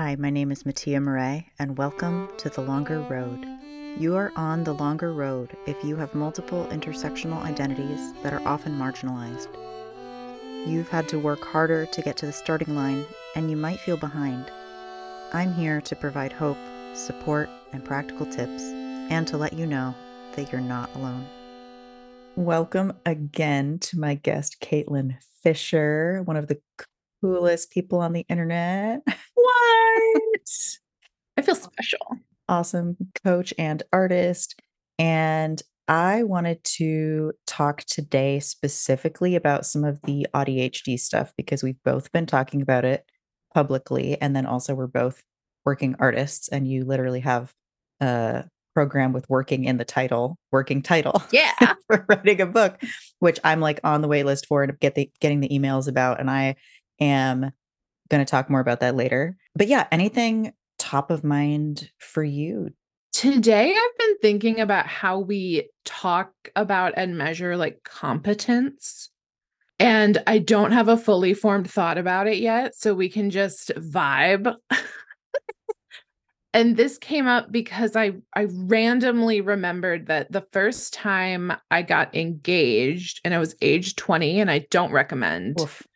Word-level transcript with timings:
Hi, 0.00 0.14
my 0.14 0.30
name 0.30 0.52
is 0.52 0.64
Mattia 0.64 1.00
Murray, 1.00 1.50
and 1.58 1.76
welcome 1.76 2.28
to 2.36 2.48
The 2.48 2.60
Longer 2.60 3.00
Road. 3.00 3.44
You 3.98 4.14
are 4.14 4.30
on 4.36 4.62
the 4.62 4.72
longer 4.72 5.12
road 5.12 5.56
if 5.66 5.82
you 5.82 5.96
have 5.96 6.14
multiple 6.14 6.68
intersectional 6.70 7.42
identities 7.42 8.12
that 8.22 8.32
are 8.32 8.46
often 8.46 8.78
marginalized. 8.78 9.48
You've 10.68 10.88
had 10.88 11.08
to 11.08 11.18
work 11.18 11.44
harder 11.44 11.84
to 11.86 12.00
get 12.00 12.16
to 12.18 12.26
the 12.26 12.32
starting 12.32 12.76
line, 12.76 13.06
and 13.34 13.50
you 13.50 13.56
might 13.56 13.80
feel 13.80 13.96
behind. 13.96 14.52
I'm 15.32 15.52
here 15.52 15.80
to 15.80 15.96
provide 15.96 16.32
hope, 16.32 16.58
support, 16.94 17.50
and 17.72 17.84
practical 17.84 18.26
tips, 18.26 18.62
and 18.62 19.26
to 19.26 19.36
let 19.36 19.52
you 19.52 19.66
know 19.66 19.96
that 20.36 20.52
you're 20.52 20.60
not 20.60 20.94
alone. 20.94 21.26
Welcome 22.36 22.92
again 23.04 23.80
to 23.80 23.98
my 23.98 24.14
guest, 24.14 24.60
Caitlin 24.60 25.16
Fisher, 25.42 26.22
one 26.24 26.36
of 26.36 26.46
the 26.46 26.60
coolest 27.20 27.70
people 27.72 27.98
on 27.98 28.12
the 28.12 28.24
internet. 28.28 29.02
What? 29.48 30.50
I 31.36 31.42
feel 31.42 31.54
special. 31.54 32.00
Awesome 32.48 32.96
coach 33.24 33.52
and 33.58 33.82
artist. 33.92 34.60
And 34.98 35.62
I 35.86 36.22
wanted 36.22 36.62
to 36.64 37.32
talk 37.46 37.84
today 37.84 38.40
specifically 38.40 39.36
about 39.36 39.64
some 39.64 39.84
of 39.84 40.00
the 40.02 40.26
ADHD 40.34 40.98
stuff 40.98 41.32
because 41.36 41.62
we've 41.62 41.82
both 41.84 42.12
been 42.12 42.26
talking 42.26 42.60
about 42.60 42.84
it 42.84 43.04
publicly. 43.54 44.20
And 44.20 44.36
then 44.36 44.44
also, 44.44 44.74
we're 44.74 44.86
both 44.86 45.22
working 45.64 45.96
artists, 45.98 46.48
and 46.48 46.68
you 46.68 46.84
literally 46.84 47.20
have 47.20 47.52
a 48.00 48.44
program 48.74 49.12
with 49.12 49.28
working 49.28 49.64
in 49.64 49.78
the 49.78 49.84
title, 49.84 50.36
working 50.52 50.82
title. 50.82 51.22
Yeah. 51.32 51.52
for 51.88 52.04
writing 52.08 52.40
a 52.40 52.46
book, 52.46 52.82
which 53.18 53.40
I'm 53.42 53.60
like 53.60 53.80
on 53.82 54.02
the 54.02 54.08
wait 54.08 54.24
list 54.24 54.46
for 54.46 54.62
and 54.62 54.78
get 54.78 54.94
the 54.94 55.10
getting 55.20 55.40
the 55.40 55.48
emails 55.48 55.88
about. 55.88 56.20
And 56.20 56.30
I 56.30 56.56
am 57.00 57.50
going 58.10 58.24
to 58.24 58.30
talk 58.30 58.50
more 58.50 58.60
about 58.60 58.80
that 58.80 58.96
later. 58.96 59.36
But 59.54 59.68
yeah, 59.68 59.86
anything 59.90 60.52
top 60.78 61.10
of 61.10 61.24
mind 61.24 61.90
for 61.98 62.22
you? 62.22 62.70
Today, 63.12 63.74
I've 63.74 63.98
been 63.98 64.18
thinking 64.18 64.60
about 64.60 64.86
how 64.86 65.18
we 65.18 65.68
talk 65.84 66.32
about 66.54 66.94
and 66.96 67.18
measure 67.18 67.56
like 67.56 67.82
competence. 67.82 69.10
And 69.80 70.22
I 70.26 70.38
don't 70.38 70.72
have 70.72 70.88
a 70.88 70.96
fully 70.96 71.34
formed 71.34 71.70
thought 71.70 71.98
about 71.98 72.26
it 72.26 72.38
yet. 72.38 72.74
So 72.74 72.94
we 72.94 73.08
can 73.08 73.30
just 73.30 73.70
vibe. 73.76 74.54
and 76.54 76.76
this 76.76 76.98
came 76.98 77.26
up 77.26 77.50
because 77.50 77.96
I, 77.96 78.12
I 78.34 78.48
randomly 78.50 79.40
remembered 79.40 80.06
that 80.06 80.30
the 80.32 80.46
first 80.52 80.94
time 80.94 81.52
I 81.70 81.82
got 81.82 82.14
engaged 82.14 83.20
and 83.24 83.34
I 83.34 83.38
was 83.38 83.54
age 83.62 83.96
20, 83.96 84.40
and 84.40 84.50
I 84.50 84.66
don't 84.70 84.92
recommend. 84.92 85.60
Oof. 85.60 85.86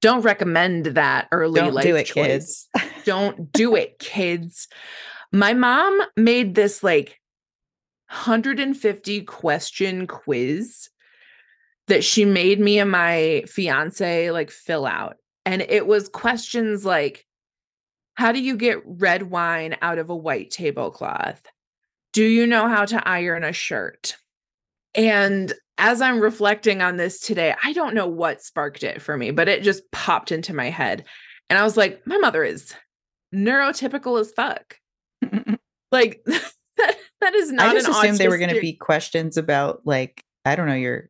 Don't 0.00 0.22
recommend 0.22 0.86
that 0.86 1.28
early 1.32 1.60
Don't 1.60 1.74
life 1.74 1.84
do 1.84 1.96
it, 1.96 2.06
choice. 2.06 2.26
kids. 2.26 2.68
Don't 3.04 3.52
do 3.52 3.74
it, 3.74 3.98
kids. 3.98 4.68
My 5.32 5.54
mom 5.54 6.00
made 6.16 6.54
this 6.54 6.82
like 6.82 7.20
150 8.08 9.22
question 9.22 10.06
quiz 10.06 10.88
that 11.88 12.04
she 12.04 12.24
made 12.24 12.60
me 12.60 12.78
and 12.78 12.90
my 12.90 13.42
fiance 13.46 14.30
like 14.30 14.50
fill 14.50 14.86
out. 14.86 15.16
And 15.44 15.62
it 15.62 15.86
was 15.86 16.08
questions 16.08 16.84
like 16.84 17.26
How 18.14 18.32
do 18.32 18.40
you 18.40 18.56
get 18.56 18.82
red 18.84 19.24
wine 19.24 19.76
out 19.82 19.98
of 19.98 20.10
a 20.10 20.16
white 20.16 20.50
tablecloth? 20.50 21.42
Do 22.12 22.24
you 22.24 22.46
know 22.46 22.68
how 22.68 22.84
to 22.84 23.06
iron 23.08 23.44
a 23.44 23.52
shirt? 23.52 24.16
And 24.94 25.52
as 25.78 26.02
I'm 26.02 26.20
reflecting 26.20 26.82
on 26.82 26.96
this 26.96 27.20
today, 27.20 27.54
I 27.62 27.72
don't 27.72 27.94
know 27.94 28.08
what 28.08 28.42
sparked 28.42 28.82
it 28.82 29.00
for 29.00 29.16
me, 29.16 29.30
but 29.30 29.48
it 29.48 29.62
just 29.62 29.90
popped 29.92 30.32
into 30.32 30.52
my 30.52 30.70
head. 30.70 31.04
And 31.48 31.58
I 31.58 31.62
was 31.62 31.76
like, 31.76 32.06
my 32.06 32.18
mother 32.18 32.44
is 32.44 32.74
neurotypical 33.34 34.20
as 34.20 34.32
fuck. 34.32 34.76
Like 35.90 36.22
that, 36.26 36.96
that 37.20 37.34
is 37.34 37.50
not 37.50 37.66
an." 37.66 37.70
I 37.70 37.74
just 37.74 37.88
assumed 37.88 38.18
they 38.18 38.28
were 38.28 38.38
going 38.38 38.54
to 38.54 38.60
be 38.60 38.74
questions 38.74 39.36
about 39.36 39.80
like 39.84 40.22
I 40.44 40.56
don't 40.56 40.66
know 40.66 40.74
your 40.74 41.08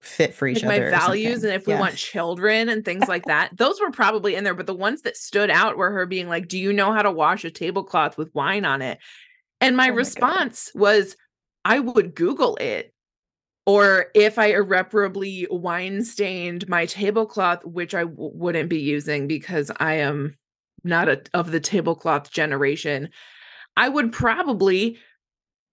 fit 0.00 0.34
for 0.34 0.48
each 0.48 0.62
like 0.62 0.68
my 0.68 0.76
other. 0.76 0.88
or 0.88 0.90
values 0.90 1.44
and 1.44 1.52
if 1.52 1.66
we 1.66 1.74
want 1.74 1.96
children 1.96 2.68
and 2.68 2.84
things 2.84 3.06
like 3.06 3.24
that. 3.26 3.56
Those 3.56 3.80
were 3.80 3.92
probably 3.92 4.34
in 4.34 4.42
there, 4.42 4.54
but 4.54 4.66
the 4.66 4.74
ones 4.74 5.02
that 5.02 5.16
stood 5.16 5.48
out 5.50 5.76
were 5.76 5.90
her 5.90 6.06
being 6.06 6.28
like, 6.28 6.48
"Do 6.48 6.58
you 6.58 6.72
know 6.72 6.92
how 6.92 7.02
to 7.02 7.10
wash 7.10 7.44
a 7.44 7.50
tablecloth 7.50 8.18
with 8.18 8.34
wine 8.34 8.64
on 8.64 8.82
it?" 8.82 8.98
And 9.60 9.76
my 9.76 9.88
Oh 9.88 9.90
my 9.90 9.96
response 9.96 10.70
was, 10.74 11.16
"I 11.64 11.78
would 11.78 12.14
Google 12.14 12.56
it." 12.56 12.91
Or 13.64 14.06
if 14.14 14.38
I 14.38 14.46
irreparably 14.46 15.46
wine 15.50 16.04
stained 16.04 16.68
my 16.68 16.86
tablecloth, 16.86 17.64
which 17.64 17.94
I 17.94 18.02
w- 18.02 18.30
wouldn't 18.34 18.68
be 18.68 18.80
using 18.80 19.28
because 19.28 19.70
I 19.78 19.94
am 19.94 20.36
not 20.82 21.08
a, 21.08 21.22
of 21.32 21.52
the 21.52 21.60
tablecloth 21.60 22.32
generation, 22.32 23.10
I 23.76 23.88
would 23.88 24.12
probably 24.12 24.98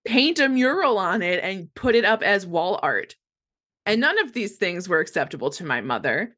paint 0.06 0.40
a 0.40 0.48
mural 0.48 0.98
on 0.98 1.22
it 1.22 1.44
and 1.44 1.74
put 1.74 1.96
it 1.96 2.06
up 2.06 2.22
as 2.22 2.46
wall 2.46 2.80
art. 2.84 3.16
And 3.86 4.02
none 4.02 4.20
of 4.20 4.34
these 4.34 4.58
things 4.58 4.88
were 4.88 5.00
acceptable 5.00 5.50
to 5.52 5.66
my 5.66 5.82
mother. 5.82 6.36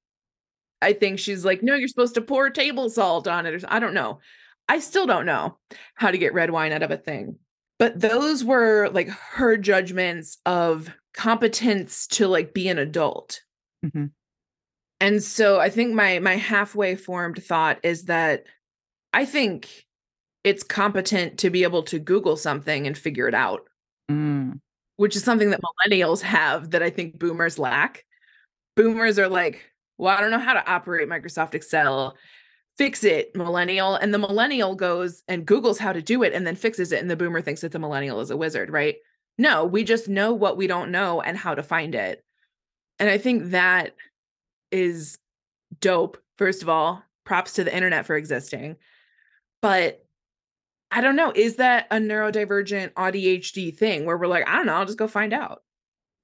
I 0.81 0.93
think 0.93 1.19
she's 1.19 1.43
like, 1.43 1.61
no, 1.61 1.75
you're 1.75 1.89
supposed 1.89 2.15
to 2.15 2.21
pour 2.21 2.49
table 2.49 2.89
salt 2.89 3.27
on 3.27 3.45
it. 3.45 3.53
Or, 3.53 3.67
I 3.67 3.79
don't 3.79 3.93
know. 3.93 4.19
I 4.69 4.79
still 4.79 5.05
don't 5.05 5.25
know 5.25 5.57
how 5.95 6.11
to 6.11 6.17
get 6.17 6.33
red 6.33 6.49
wine 6.49 6.71
out 6.71 6.81
of 6.81 6.91
a 6.91 6.97
thing. 6.97 7.37
But 7.81 7.99
those 7.99 8.43
were 8.43 8.89
like 8.89 9.09
her 9.09 9.57
judgments 9.57 10.37
of 10.45 10.91
competence 11.15 12.05
to 12.09 12.27
like 12.27 12.53
be 12.53 12.67
an 12.67 12.77
adult. 12.77 13.41
Mhm. 13.83 14.11
And 14.99 15.23
so 15.23 15.59
I 15.59 15.71
think 15.71 15.95
my 15.95 16.19
my 16.19 16.35
halfway 16.35 16.95
formed 16.95 17.43
thought 17.43 17.79
is 17.81 18.05
that 18.05 18.43
I 19.13 19.25
think 19.25 19.87
it's 20.43 20.61
competent 20.61 21.39
to 21.39 21.49
be 21.49 21.63
able 21.63 21.81
to 21.85 21.97
Google 21.97 22.37
something 22.37 22.85
and 22.85 22.95
figure 22.95 23.27
it 23.27 23.33
out 23.33 23.67
Mm. 24.11 24.59
which 24.97 25.15
is 25.15 25.23
something 25.23 25.49
that 25.49 25.61
millennials 25.61 26.21
have 26.21 26.69
that 26.71 26.83
I 26.83 26.91
think 26.91 27.17
boomers 27.17 27.57
lack. 27.57 28.05
Boomers 28.75 29.17
are 29.17 29.27
like, 29.27 29.71
well, 29.97 30.15
I 30.15 30.21
don't 30.21 30.29
know 30.29 30.37
how 30.37 30.53
to 30.53 30.71
operate 30.71 31.09
Microsoft 31.09 31.55
Excel. 31.55 32.15
Fix 32.77 33.03
it, 33.03 33.35
millennial. 33.35 33.95
And 33.95 34.13
the 34.13 34.17
millennial 34.17 34.75
goes 34.75 35.23
and 35.27 35.45
Googles 35.45 35.77
how 35.77 35.93
to 35.93 36.01
do 36.01 36.23
it 36.23 36.33
and 36.33 36.47
then 36.47 36.55
fixes 36.55 36.91
it. 36.91 37.01
And 37.01 37.09
the 37.09 37.15
boomer 37.15 37.41
thinks 37.41 37.61
that 37.61 37.71
the 37.71 37.79
millennial 37.79 38.21
is 38.21 38.31
a 38.31 38.37
wizard, 38.37 38.69
right? 38.69 38.95
No, 39.37 39.65
we 39.65 39.83
just 39.83 40.07
know 40.07 40.33
what 40.33 40.57
we 40.57 40.67
don't 40.67 40.91
know 40.91 41.21
and 41.21 41.37
how 41.37 41.55
to 41.55 41.63
find 41.63 41.95
it. 41.95 42.23
And 42.99 43.09
I 43.09 43.17
think 43.17 43.51
that 43.51 43.95
is 44.71 45.17
dope. 45.79 46.17
First 46.37 46.61
of 46.61 46.69
all, 46.69 47.03
props 47.25 47.53
to 47.53 47.63
the 47.63 47.75
internet 47.75 48.05
for 48.05 48.15
existing. 48.15 48.77
But 49.61 50.05
I 50.91 51.01
don't 51.01 51.15
know. 51.15 51.31
Is 51.35 51.55
that 51.55 51.87
a 51.91 51.95
neurodivergent 51.95 52.93
ADHD 52.93 53.75
thing 53.75 54.05
where 54.05 54.17
we're 54.17 54.27
like, 54.27 54.47
I 54.47 54.55
don't 54.55 54.65
know, 54.65 54.73
I'll 54.73 54.85
just 54.85 54.97
go 54.97 55.07
find 55.07 55.33
out? 55.33 55.63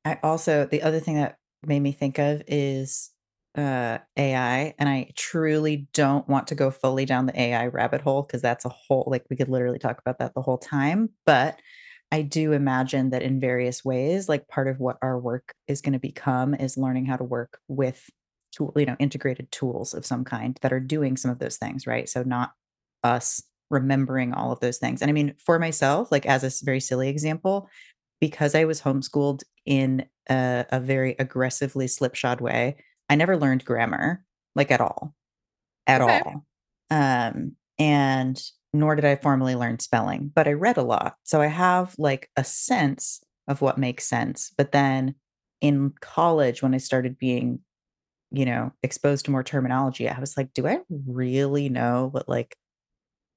I 0.05 0.19
also 0.23 0.65
the 0.65 0.81
other 0.81 0.99
thing 0.99 1.15
that 1.15 1.37
made 1.65 1.79
me 1.79 1.91
think 1.91 2.19
of 2.19 2.41
is 2.47 3.11
uh 3.57 3.97
AI 4.17 4.75
and 4.77 4.87
I 4.87 5.11
truly 5.15 5.87
don't 5.93 6.27
want 6.29 6.47
to 6.47 6.55
go 6.55 6.69
fully 6.69 7.05
down 7.05 7.25
the 7.25 7.39
AI 7.39 7.67
rabbit 7.67 8.01
hole 8.01 8.21
because 8.21 8.41
that's 8.41 8.65
a 8.65 8.69
whole 8.69 9.05
like 9.07 9.25
we 9.29 9.35
could 9.35 9.49
literally 9.49 9.79
talk 9.79 9.99
about 9.99 10.19
that 10.19 10.33
the 10.35 10.41
whole 10.41 10.57
time 10.57 11.09
but 11.25 11.59
I 12.11 12.21
do 12.21 12.53
imagine 12.53 13.09
that 13.09 13.23
in 13.23 13.39
various 13.39 13.83
ways 13.83 14.29
like 14.29 14.47
part 14.47 14.67
of 14.67 14.79
what 14.79 14.97
our 15.01 15.19
work 15.19 15.53
is 15.67 15.81
going 15.81 15.93
to 15.93 15.99
become 15.99 16.53
is 16.53 16.77
learning 16.77 17.05
how 17.07 17.17
to 17.17 17.23
work 17.23 17.59
with 17.67 18.09
tool 18.51 18.71
you 18.75 18.85
know 18.85 18.95
integrated 18.99 19.51
tools 19.51 19.93
of 19.93 20.05
some 20.05 20.23
kind 20.23 20.57
that 20.61 20.71
are 20.71 20.79
doing 20.79 21.17
some 21.17 21.31
of 21.31 21.39
those 21.39 21.57
things 21.57 21.87
right? 21.87 22.07
So 22.07 22.23
not 22.23 22.53
us 23.03 23.41
remembering 23.69 24.33
all 24.33 24.51
of 24.51 24.59
those 24.59 24.77
things. 24.77 25.01
And 25.01 25.09
I 25.09 25.13
mean 25.13 25.33
for 25.43 25.57
myself 25.57 26.11
like 26.11 26.25
as 26.25 26.43
a 26.43 26.65
very 26.65 26.79
silly 26.79 27.09
example 27.09 27.69
because 28.19 28.55
I 28.55 28.65
was 28.65 28.81
homeschooled 28.81 29.43
in 29.65 30.05
a, 30.29 30.65
a 30.71 30.79
very 30.79 31.15
aggressively 31.19 31.87
slipshod 31.87 32.41
way, 32.41 32.77
I 33.09 33.15
never 33.15 33.37
learned 33.37 33.65
grammar 33.65 34.23
like 34.55 34.71
at 34.71 34.81
all, 34.81 35.13
at 35.87 36.01
Okay. 36.01 36.19
all. 36.23 36.45
Um, 36.89 37.55
and 37.79 38.41
nor 38.73 38.95
did 38.95 39.05
I 39.05 39.15
formally 39.15 39.55
learn 39.55 39.79
spelling, 39.79 40.31
but 40.33 40.47
I 40.47 40.53
read 40.53 40.77
a 40.77 40.83
lot. 40.83 41.15
So 41.23 41.41
I 41.41 41.47
have 41.47 41.95
like 41.97 42.29
a 42.35 42.43
sense 42.43 43.21
of 43.47 43.61
what 43.61 43.77
makes 43.77 44.05
sense. 44.05 44.51
But 44.57 44.71
then 44.71 45.15
in 45.61 45.93
college, 46.01 46.61
when 46.61 46.73
I 46.73 46.77
started 46.77 47.17
being, 47.17 47.59
you 48.31 48.45
know, 48.45 48.71
exposed 48.83 49.25
to 49.25 49.31
more 49.31 49.43
terminology, 49.43 50.09
I 50.09 50.19
was 50.19 50.37
like, 50.37 50.53
do 50.53 50.67
I 50.67 50.79
really 50.89 51.69
know 51.69 52.09
what 52.11 52.27
like 52.29 52.57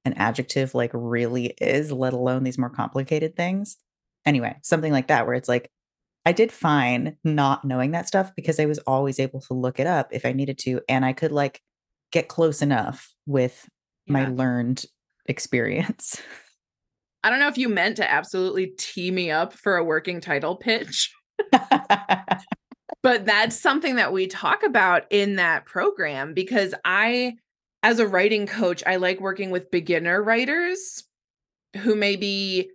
an 0.05 0.15
adjective 0.15 0.75
like 0.75 0.91
really 0.95 1.47
is, 1.61 1.93
let 1.93 2.13
alone 2.13 2.45
these 2.45 2.59
more 2.59 2.71
complicated 2.71 3.37
things? 3.37 3.77
Anyway, 4.27 4.57
something 4.63 4.93
like 4.93 5.09
that, 5.09 5.27
where 5.27 5.35
it's 5.35 5.49
like, 5.49 5.71
I 6.27 6.33
did 6.33 6.53
fine 6.53 7.17
not 7.25 7.65
knowing 7.65 7.93
that 7.93 8.07
stuff 8.07 8.33
because 8.37 8.61
I 8.61 8.67
was 8.67 8.79
always 8.81 9.19
able 9.19 9.41
to 9.43 9.55
look 9.55 9.81
it 9.81 9.87
up 9.87 10.09
if 10.13 10.27
I 10.27 10.33
needed 10.33 10.59
to. 10.59 10.81
And 10.89 11.05
I 11.05 11.13
could 11.13 11.33
like 11.33 11.61
get 12.13 12.29
close 12.29 12.63
enough 12.63 13.15
with 13.27 13.69
my 14.07 14.27
learned 14.29 14.85
experience. 15.27 16.21
I 17.23 17.31
don't 17.31 17.39
know 17.39 17.49
if 17.49 17.59
you 17.59 17.69
meant 17.69 17.97
to 17.97 18.11
absolutely 18.11 18.73
tee 18.79 19.11
me 19.11 19.31
up 19.31 19.53
for 19.53 19.77
a 19.77 19.85
working 19.85 20.21
title 20.21 20.57
pitch, 20.57 21.13
but 23.03 23.27
that's 23.27 23.59
something 23.59 23.97
that 23.97 24.13
we 24.13 24.27
talk 24.27 24.63
about 24.63 25.05
in 25.11 25.37
that 25.37 25.67
program 25.67 26.35
because 26.35 26.75
I 26.85 27.35
as 27.83 27.99
a 27.99 28.07
writing 28.07 28.47
coach, 28.47 28.83
I 28.87 28.97
like 28.97 29.21
working 29.21 29.51
with 29.51 29.71
beginner 29.71 30.23
writers 30.23 31.05
who 31.79 31.95
maybe 31.97 32.71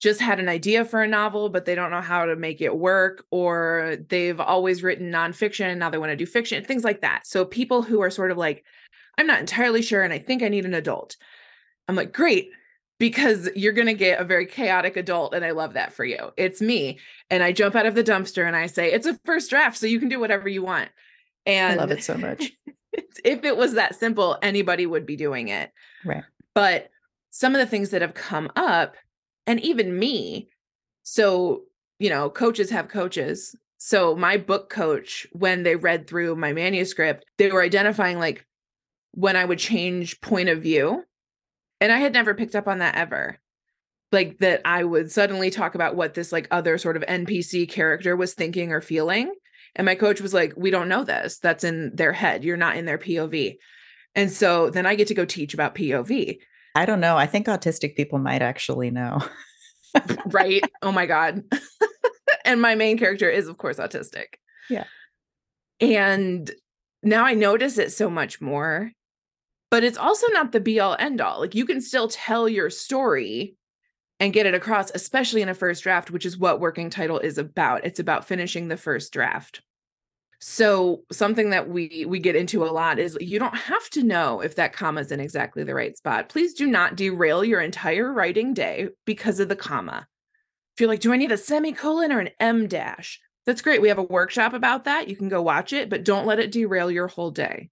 just 0.00 0.20
had 0.20 0.40
an 0.40 0.48
idea 0.48 0.84
for 0.84 1.02
a 1.02 1.08
novel, 1.08 1.50
but 1.50 1.66
they 1.66 1.74
don't 1.74 1.90
know 1.90 2.00
how 2.00 2.24
to 2.24 2.34
make 2.34 2.60
it 2.60 2.76
work, 2.76 3.24
or 3.30 3.98
they've 4.08 4.40
always 4.40 4.82
written 4.82 5.12
nonfiction 5.12 5.66
and 5.66 5.78
now 5.78 5.90
they 5.90 5.98
want 5.98 6.10
to 6.10 6.16
do 6.16 6.26
fiction, 6.26 6.64
things 6.64 6.84
like 6.84 7.02
that. 7.02 7.26
So 7.26 7.44
people 7.44 7.82
who 7.82 8.00
are 8.00 8.10
sort 8.10 8.30
of 8.30 8.38
like, 8.38 8.64
I'm 9.18 9.26
not 9.26 9.40
entirely 9.40 9.82
sure, 9.82 10.02
and 10.02 10.12
I 10.12 10.18
think 10.18 10.42
I 10.42 10.48
need 10.48 10.64
an 10.64 10.74
adult. 10.74 11.16
I'm 11.86 11.96
like, 11.96 12.12
great, 12.12 12.50
because 12.98 13.50
you're 13.54 13.72
going 13.72 13.88
to 13.88 13.94
get 13.94 14.20
a 14.20 14.24
very 14.24 14.46
chaotic 14.46 14.96
adult. 14.96 15.34
And 15.34 15.44
I 15.44 15.50
love 15.50 15.74
that 15.74 15.92
for 15.92 16.04
you. 16.04 16.32
It's 16.36 16.60
me. 16.60 16.98
And 17.28 17.42
I 17.42 17.52
jump 17.52 17.74
out 17.74 17.86
of 17.86 17.94
the 17.94 18.04
dumpster 18.04 18.46
and 18.46 18.54
I 18.54 18.66
say, 18.66 18.92
it's 18.92 19.06
a 19.06 19.18
first 19.24 19.50
draft, 19.50 19.76
so 19.76 19.86
you 19.86 20.00
can 20.00 20.08
do 20.08 20.20
whatever 20.20 20.48
you 20.48 20.62
want. 20.62 20.88
And 21.44 21.78
I 21.78 21.82
love 21.82 21.90
it 21.90 22.04
so 22.04 22.16
much. 22.16 22.52
if 23.24 23.44
it 23.44 23.56
was 23.56 23.74
that 23.74 23.96
simple, 23.96 24.38
anybody 24.40 24.86
would 24.86 25.04
be 25.04 25.16
doing 25.16 25.48
it. 25.48 25.72
Right. 26.04 26.24
But 26.54 26.88
some 27.30 27.54
of 27.54 27.58
the 27.58 27.66
things 27.66 27.90
that 27.90 28.02
have 28.02 28.14
come 28.14 28.50
up, 28.56 28.96
and 29.46 29.60
even 29.60 29.98
me, 29.98 30.48
so, 31.02 31.62
you 31.98 32.10
know, 32.10 32.30
coaches 32.30 32.70
have 32.70 32.88
coaches. 32.88 33.56
So 33.78 34.14
my 34.14 34.36
book 34.36 34.70
coach, 34.70 35.26
when 35.32 35.62
they 35.62 35.76
read 35.76 36.06
through 36.06 36.36
my 36.36 36.52
manuscript, 36.52 37.24
they 37.38 37.50
were 37.50 37.62
identifying 37.62 38.18
like 38.18 38.46
when 39.12 39.36
I 39.36 39.44
would 39.44 39.58
change 39.58 40.20
point 40.20 40.48
of 40.48 40.62
view. 40.62 41.04
And 41.80 41.90
I 41.90 41.98
had 41.98 42.12
never 42.12 42.34
picked 42.34 42.54
up 42.54 42.68
on 42.68 42.78
that 42.78 42.94
ever. 42.94 43.38
Like 44.12 44.38
that 44.38 44.60
I 44.64 44.84
would 44.84 45.10
suddenly 45.10 45.50
talk 45.50 45.74
about 45.74 45.94
what 45.94 46.14
this 46.14 46.32
like 46.32 46.48
other 46.50 46.78
sort 46.78 46.96
of 46.96 47.04
NPC 47.04 47.68
character 47.68 48.16
was 48.16 48.34
thinking 48.34 48.72
or 48.72 48.80
feeling. 48.80 49.32
And 49.76 49.84
my 49.84 49.94
coach 49.94 50.20
was 50.20 50.34
like, 50.34 50.52
We 50.56 50.70
don't 50.70 50.88
know 50.88 51.04
this. 51.04 51.38
That's 51.38 51.64
in 51.64 51.94
their 51.94 52.12
head. 52.12 52.44
You're 52.44 52.56
not 52.56 52.76
in 52.76 52.86
their 52.86 52.98
POV. 52.98 53.56
And 54.14 54.30
so 54.30 54.70
then 54.70 54.84
I 54.84 54.96
get 54.96 55.08
to 55.08 55.14
go 55.14 55.24
teach 55.24 55.54
about 55.54 55.76
POV. 55.76 56.38
I 56.74 56.86
don't 56.86 57.00
know. 57.00 57.16
I 57.16 57.26
think 57.26 57.46
autistic 57.46 57.96
people 57.96 58.18
might 58.18 58.42
actually 58.42 58.90
know. 58.90 59.20
right? 60.26 60.62
Oh 60.82 60.92
my 60.92 61.06
God. 61.06 61.42
and 62.44 62.62
my 62.62 62.74
main 62.74 62.98
character 62.98 63.28
is, 63.28 63.48
of 63.48 63.58
course, 63.58 63.78
autistic. 63.78 64.34
Yeah. 64.68 64.84
And 65.80 66.50
now 67.02 67.24
I 67.24 67.34
notice 67.34 67.78
it 67.78 67.92
so 67.92 68.10
much 68.10 68.40
more, 68.40 68.92
but 69.70 69.84
it's 69.84 69.98
also 69.98 70.28
not 70.28 70.52
the 70.52 70.60
be 70.60 70.78
all 70.80 70.96
end 70.98 71.20
all. 71.20 71.40
Like 71.40 71.54
you 71.54 71.64
can 71.64 71.80
still 71.80 72.08
tell 72.08 72.48
your 72.48 72.70
story 72.70 73.56
and 74.20 74.34
get 74.34 74.46
it 74.46 74.54
across, 74.54 74.90
especially 74.94 75.42
in 75.42 75.48
a 75.48 75.54
first 75.54 75.82
draft, 75.82 76.10
which 76.10 76.26
is 76.26 76.38
what 76.38 76.60
working 76.60 76.90
title 76.90 77.18
is 77.18 77.38
about. 77.38 77.84
It's 77.84 77.98
about 77.98 78.26
finishing 78.26 78.68
the 78.68 78.76
first 78.76 79.12
draft. 79.12 79.62
So 80.42 81.02
something 81.12 81.50
that 81.50 81.68
we 81.68 82.06
we 82.08 82.18
get 82.18 82.34
into 82.34 82.64
a 82.64 82.72
lot 82.72 82.98
is 82.98 83.16
you 83.20 83.38
don't 83.38 83.54
have 83.54 83.90
to 83.90 84.02
know 84.02 84.40
if 84.40 84.56
that 84.56 84.72
comma 84.72 85.02
is 85.02 85.12
in 85.12 85.20
exactly 85.20 85.64
the 85.64 85.74
right 85.74 85.96
spot. 85.96 86.30
Please 86.30 86.54
do 86.54 86.66
not 86.66 86.96
derail 86.96 87.44
your 87.44 87.60
entire 87.60 88.10
writing 88.12 88.54
day 88.54 88.88
because 89.04 89.38
of 89.38 89.48
the 89.50 89.56
comma. 89.56 90.06
If 90.74 90.80
you're 90.80 90.88
like, 90.88 91.00
do 91.00 91.12
I 91.12 91.16
need 91.18 91.32
a 91.32 91.36
semicolon 91.36 92.10
or 92.10 92.20
an 92.20 92.30
em 92.40 92.68
dash? 92.68 93.20
That's 93.44 93.60
great. 93.60 93.82
We 93.82 93.88
have 93.88 93.98
a 93.98 94.02
workshop 94.02 94.54
about 94.54 94.84
that. 94.84 95.08
You 95.08 95.16
can 95.16 95.28
go 95.28 95.42
watch 95.42 95.72
it, 95.74 95.90
but 95.90 96.04
don't 96.04 96.26
let 96.26 96.38
it 96.38 96.52
derail 96.52 96.90
your 96.90 97.08
whole 97.08 97.30
day. 97.30 97.68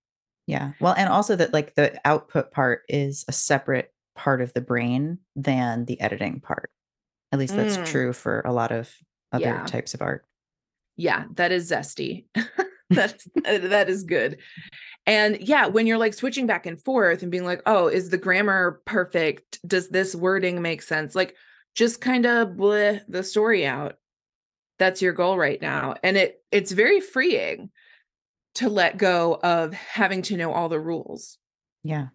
Yeah. 0.47 0.73
Well, 0.81 0.94
and 0.97 1.09
also 1.09 1.37
that 1.37 1.55
like 1.55 1.75
the 1.75 1.99
output 2.06 2.53
part 2.53 2.82
is 2.88 3.25
a 3.29 3.32
separate 3.32 3.93
part 4.14 4.43
of 4.43 4.53
the 4.53 4.61
brain 4.61 5.19
than 5.37 5.87
the 5.87 6.00
editing 6.00 6.41
part. 6.41 6.71
At 7.32 7.38
least 7.38 7.56
that's 7.56 7.79
Mm. 7.79 7.87
true 7.87 8.12
for 8.12 8.41
a 8.44 8.53
lot 8.53 8.73
of 8.73 8.93
other 9.32 9.44
Yeah. 9.44 9.64
types 9.64 9.94
of 9.94 10.03
art. 10.03 10.26
Yeah, 10.99 11.25
that 11.37 11.53
is 11.53 11.71
zesty. 11.71 12.27
That's 12.91 13.27
uh, 13.47 13.59
that 13.59 13.89
is 13.89 14.03
good. 14.03 14.39
And 15.06 15.41
yeah, 15.41 15.67
when 15.67 15.87
you're 15.87 15.99
like 15.99 16.15
switching 16.15 16.47
back 16.47 16.67
and 16.67 16.83
forth 16.83 17.23
and 17.23 17.31
being 17.31 17.45
like, 17.45 17.62
"Oh, 17.67 17.89
is 17.89 18.11
the 18.11 18.19
grammar 18.19 18.83
perfect? 18.85 19.59
Does 19.67 19.89
this 19.89 20.15
wording 20.15 20.61
make 20.62 20.83
sense?" 20.83 21.15
Like 21.15 21.35
just 21.75 22.00
kind 22.00 22.27
of 22.27 22.49
bleh 22.49 23.00
the 23.09 23.23
story 23.23 23.67
out. 23.67 23.97
That's 24.79 25.03
your 25.03 25.12
goal 25.12 25.37
right 25.39 25.61
now. 25.61 25.95
And 26.03 26.17
it 26.17 26.43
it's 26.50 26.73
very 26.73 27.00
freeing 27.00 27.71
to 28.56 28.69
let 28.69 28.99
go 28.99 29.39
of 29.43 29.73
having 29.73 30.23
to 30.23 30.37
know 30.37 30.53
all 30.53 30.69
the 30.69 30.81
rules. 30.81 31.39
Yeah. 31.85 32.09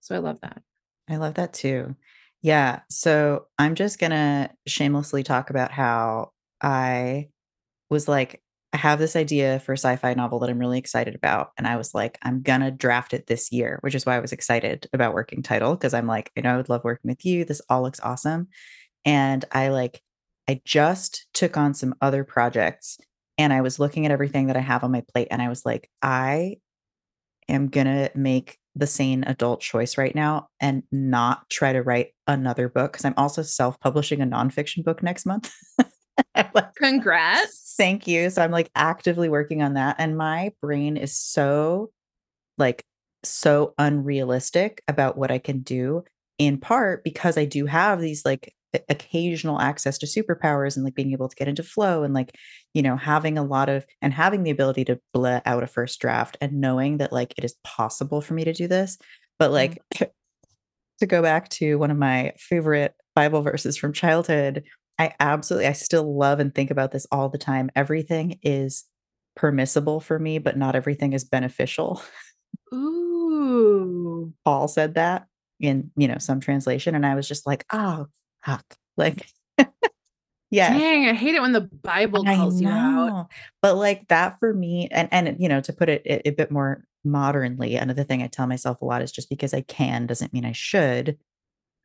So 0.00 0.14
I 0.14 0.18
love 0.18 0.38
that. 0.42 0.62
I 1.08 1.16
love 1.16 1.34
that 1.34 1.52
too. 1.52 1.94
Yeah. 2.40 2.80
So 2.88 3.46
I'm 3.58 3.74
just 3.74 3.98
going 3.98 4.12
to 4.12 4.50
shamelessly 4.66 5.22
talk 5.24 5.50
about 5.50 5.70
how 5.72 6.30
I 6.62 7.28
was 7.90 8.08
like, 8.08 8.42
I 8.72 8.76
have 8.76 9.00
this 9.00 9.16
idea 9.16 9.58
for 9.60 9.72
a 9.72 9.78
sci 9.78 9.96
fi 9.96 10.14
novel 10.14 10.38
that 10.38 10.50
I'm 10.50 10.58
really 10.58 10.78
excited 10.78 11.14
about. 11.14 11.50
And 11.58 11.66
I 11.66 11.76
was 11.76 11.92
like, 11.92 12.18
I'm 12.22 12.40
going 12.40 12.60
to 12.60 12.70
draft 12.70 13.12
it 13.12 13.26
this 13.26 13.50
year, 13.50 13.78
which 13.82 13.96
is 13.96 14.06
why 14.06 14.16
I 14.16 14.20
was 14.20 14.32
excited 14.32 14.88
about 14.92 15.12
working 15.12 15.42
title 15.42 15.74
because 15.74 15.92
I'm 15.92 16.06
like, 16.06 16.30
I 16.36 16.42
know 16.42 16.54
I 16.54 16.56
would 16.56 16.68
love 16.68 16.84
working 16.84 17.08
with 17.08 17.24
you. 17.24 17.44
This 17.44 17.60
all 17.68 17.82
looks 17.82 18.00
awesome. 18.00 18.48
And 19.04 19.44
I 19.50 19.68
like, 19.68 20.00
I 20.48 20.60
just 20.64 21.26
took 21.34 21.56
on 21.56 21.74
some 21.74 21.94
other 22.00 22.22
projects 22.22 22.98
and 23.38 23.52
I 23.52 23.60
was 23.60 23.80
looking 23.80 24.06
at 24.06 24.12
everything 24.12 24.46
that 24.46 24.56
I 24.56 24.60
have 24.60 24.84
on 24.84 24.92
my 24.92 25.02
plate 25.12 25.28
and 25.30 25.42
I 25.42 25.48
was 25.48 25.66
like, 25.66 25.90
I 26.00 26.58
am 27.48 27.68
going 27.68 27.86
to 27.86 28.10
make 28.14 28.58
the 28.76 28.86
sane 28.86 29.24
adult 29.24 29.60
choice 29.60 29.98
right 29.98 30.14
now 30.14 30.48
and 30.60 30.84
not 30.92 31.48
try 31.50 31.72
to 31.72 31.82
write 31.82 32.08
another 32.28 32.68
book 32.68 32.92
because 32.92 33.04
I'm 33.04 33.14
also 33.16 33.42
self 33.42 33.80
publishing 33.80 34.20
a 34.20 34.26
nonfiction 34.26 34.84
book 34.84 35.02
next 35.02 35.26
month. 35.26 35.52
Like, 36.54 36.74
Congrats. 36.74 37.74
Thank 37.76 38.06
you. 38.06 38.30
So 38.30 38.42
I'm 38.42 38.50
like 38.50 38.70
actively 38.74 39.28
working 39.28 39.62
on 39.62 39.74
that. 39.74 39.96
And 39.98 40.16
my 40.16 40.52
brain 40.60 40.96
is 40.96 41.16
so, 41.16 41.90
like, 42.56 42.84
so 43.22 43.74
unrealistic 43.78 44.82
about 44.88 45.18
what 45.18 45.30
I 45.30 45.38
can 45.38 45.60
do, 45.60 46.04
in 46.38 46.58
part 46.58 47.04
because 47.04 47.36
I 47.36 47.44
do 47.44 47.66
have 47.66 48.00
these 48.00 48.24
like 48.24 48.54
occasional 48.88 49.60
access 49.60 49.98
to 49.98 50.06
superpowers 50.06 50.76
and 50.76 50.84
like 50.84 50.94
being 50.94 51.12
able 51.12 51.28
to 51.28 51.36
get 51.36 51.48
into 51.48 51.62
flow 51.62 52.02
and 52.02 52.14
like, 52.14 52.36
you 52.74 52.82
know, 52.82 52.96
having 52.96 53.36
a 53.36 53.44
lot 53.44 53.68
of 53.68 53.84
and 54.00 54.12
having 54.12 54.42
the 54.42 54.50
ability 54.50 54.84
to 54.86 55.00
bleh 55.14 55.42
out 55.44 55.62
a 55.62 55.66
first 55.66 56.00
draft 56.00 56.36
and 56.40 56.60
knowing 56.60 56.98
that 56.98 57.12
like 57.12 57.34
it 57.36 57.44
is 57.44 57.56
possible 57.64 58.20
for 58.20 58.34
me 58.34 58.44
to 58.44 58.52
do 58.52 58.68
this. 58.68 58.96
But 59.38 59.46
mm-hmm. 59.46 59.54
like, 60.00 60.12
to 61.00 61.06
go 61.06 61.22
back 61.22 61.48
to 61.48 61.76
one 61.76 61.90
of 61.90 61.96
my 61.96 62.32
favorite 62.36 62.94
Bible 63.16 63.42
verses 63.42 63.76
from 63.76 63.92
childhood, 63.92 64.62
I 65.00 65.14
absolutely, 65.18 65.66
I 65.66 65.72
still 65.72 66.14
love 66.14 66.40
and 66.40 66.54
think 66.54 66.70
about 66.70 66.92
this 66.92 67.06
all 67.10 67.30
the 67.30 67.38
time. 67.38 67.70
Everything 67.74 68.38
is 68.42 68.84
permissible 69.34 69.98
for 69.98 70.18
me, 70.18 70.36
but 70.36 70.58
not 70.58 70.76
everything 70.76 71.14
is 71.14 71.24
beneficial. 71.24 72.02
Ooh. 72.74 74.34
Paul 74.44 74.68
said 74.68 74.96
that 74.96 75.24
in, 75.58 75.90
you 75.96 76.06
know, 76.06 76.18
some 76.18 76.38
translation. 76.38 76.94
And 76.94 77.06
I 77.06 77.14
was 77.14 77.26
just 77.26 77.46
like, 77.46 77.64
oh, 77.72 78.08
fuck. 78.44 78.62
Like, 78.98 79.26
yeah. 80.50 80.76
Dang, 80.76 81.08
I 81.08 81.14
hate 81.14 81.34
it 81.34 81.40
when 81.40 81.52
the 81.52 81.62
Bible 81.62 82.22
calls 82.22 82.60
you 82.60 82.68
out. 82.68 83.28
But 83.62 83.76
like 83.76 84.06
that 84.08 84.38
for 84.38 84.52
me, 84.52 84.88
and 84.90 85.08
and 85.10 85.36
you 85.40 85.48
know, 85.48 85.62
to 85.62 85.72
put 85.72 85.88
it 85.88 86.02
a, 86.04 86.28
a 86.28 86.32
bit 86.32 86.50
more 86.50 86.84
modernly, 87.04 87.76
another 87.76 88.04
thing 88.04 88.22
I 88.22 88.26
tell 88.26 88.46
myself 88.46 88.82
a 88.82 88.84
lot 88.84 89.00
is 89.00 89.12
just 89.12 89.30
because 89.30 89.54
I 89.54 89.62
can 89.62 90.06
doesn't 90.06 90.34
mean 90.34 90.44
I 90.44 90.52
should. 90.52 91.16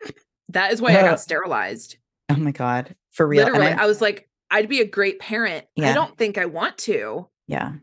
That 0.49 0.71
is 0.71 0.79
why 0.79 0.91
I 0.91 0.97
Uh, 0.97 1.09
got 1.09 1.19
sterilized. 1.19 1.97
Oh 2.29 2.35
my 2.37 2.51
God. 2.51 2.95
For 3.11 3.27
real. 3.27 3.43
Literally, 3.45 3.67
I'm- 3.67 3.79
I 3.79 3.85
was 3.85 4.01
like, 4.01 4.29
I'd 4.51 4.69
be 4.69 4.81
a 4.81 4.85
great 4.87 5.19
parent. 5.19 5.65
I 5.81 5.93
don't 5.93 6.17
think 6.17 6.37
I 6.37 6.45
want 6.45 6.77
to. 6.79 7.27
yeah. 7.47 7.73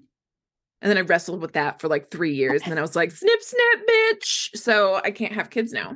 And 0.80 0.90
then 0.90 0.98
I 0.98 1.02
wrestled 1.02 1.40
with 1.40 1.52
that 1.52 1.80
for 1.80 1.86
like 1.86 2.10
three 2.10 2.34
years. 2.34 2.60
And 2.62 2.72
then 2.72 2.78
I 2.78 2.82
was 2.82 2.96
like, 2.96 3.12
snip, 3.12 3.40
snip, 3.40 3.88
bitch. 3.88 4.48
So 4.56 4.96
I 5.04 5.12
can't 5.12 5.32
have 5.34 5.48
kids 5.48 5.72
now. 5.72 5.94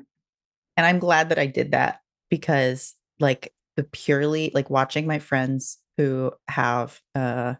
And 0.76 0.86
I'm 0.86 1.00
glad 1.00 1.30
that 1.30 1.40
I 1.40 1.46
did 1.46 1.72
that 1.72 2.02
because 2.30 2.94
like 3.18 3.52
the 3.76 3.82
purely 3.82 4.52
like 4.54 4.70
watching 4.70 5.06
my 5.08 5.18
friends 5.18 5.78
who 5.96 6.30
have 6.46 7.00
uh 7.16 7.54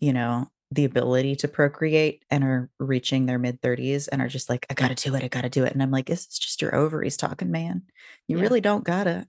you 0.00 0.12
know 0.12 0.50
the 0.72 0.84
ability 0.84 1.36
to 1.36 1.48
procreate 1.48 2.24
and 2.28 2.42
are 2.42 2.70
reaching 2.80 3.26
their 3.26 3.38
mid 3.38 3.60
30s 3.62 4.08
and 4.10 4.20
are 4.20 4.26
just 4.28 4.48
like 4.50 4.66
I 4.68 4.74
got 4.74 4.88
to 4.96 5.08
do 5.10 5.14
it 5.14 5.22
I 5.22 5.28
got 5.28 5.42
to 5.42 5.48
do 5.48 5.62
it 5.64 5.72
and 5.72 5.80
I'm 5.82 5.92
like 5.92 6.06
this 6.06 6.22
is 6.26 6.38
just 6.40 6.60
your 6.60 6.74
ovaries 6.74 7.16
talking 7.16 7.52
man 7.52 7.82
you 8.26 8.36
Yeah. 8.38 8.42
really 8.42 8.60
don't 8.60 8.82
gotta 8.84 9.28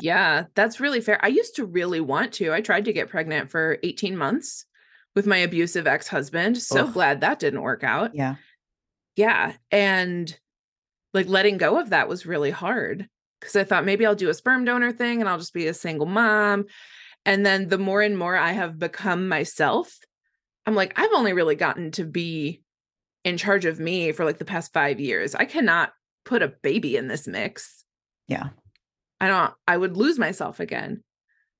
Yeah, 0.00 0.44
that's 0.54 0.80
really 0.80 1.00
fair. 1.00 1.18
I 1.24 1.28
used 1.28 1.56
to 1.56 1.64
really 1.64 2.00
want 2.00 2.32
to. 2.34 2.52
I 2.52 2.60
tried 2.60 2.84
to 2.84 2.92
get 2.92 3.08
pregnant 3.08 3.50
for 3.50 3.78
18 3.82 4.16
months 4.16 4.64
with 5.14 5.26
my 5.26 5.38
abusive 5.38 5.86
ex 5.86 6.06
husband. 6.08 6.58
So 6.58 6.84
Ugh. 6.84 6.92
glad 6.92 7.20
that 7.20 7.38
didn't 7.40 7.62
work 7.62 7.82
out. 7.82 8.14
yeah 8.14 8.36
Yeah. 9.16 9.54
And 9.70 10.38
like 11.14 11.26
letting 11.26 11.56
go 11.56 11.80
of 11.80 11.90
that 11.90 12.08
was 12.08 12.26
really 12.26 12.50
hard 12.50 13.08
because 13.40 13.56
I 13.56 13.64
thought 13.64 13.84
maybe 13.84 14.06
I'll 14.06 14.14
do 14.14 14.28
a 14.28 14.34
sperm 14.34 14.64
donor 14.64 14.92
thing 14.92 15.20
and 15.20 15.28
I'll 15.28 15.38
just 15.38 15.54
be 15.54 15.66
a 15.66 15.74
single 15.74 16.06
mom. 16.06 16.66
And 17.24 17.44
then 17.44 17.68
the 17.68 17.78
more 17.78 18.02
and 18.02 18.16
more 18.16 18.36
I 18.36 18.52
have 18.52 18.78
become 18.78 19.26
myself, 19.28 19.98
I'm 20.66 20.74
like, 20.74 20.98
I've 20.98 21.12
only 21.14 21.32
really 21.32 21.56
gotten 21.56 21.90
to 21.92 22.04
be 22.04 22.62
in 23.24 23.36
charge 23.38 23.64
of 23.64 23.80
me 23.80 24.12
for 24.12 24.24
like 24.24 24.38
the 24.38 24.44
past 24.44 24.72
five 24.72 25.00
years. 25.00 25.34
I 25.34 25.44
cannot 25.44 25.92
put 26.24 26.42
a 26.42 26.48
baby 26.62 26.96
in 26.96 27.08
this 27.08 27.26
mix. 27.26 27.84
yeah 28.28 28.50
I 29.20 29.28
don't, 29.28 29.52
I 29.66 29.76
would 29.76 29.96
lose 29.96 30.18
myself 30.18 30.60
again. 30.60 31.02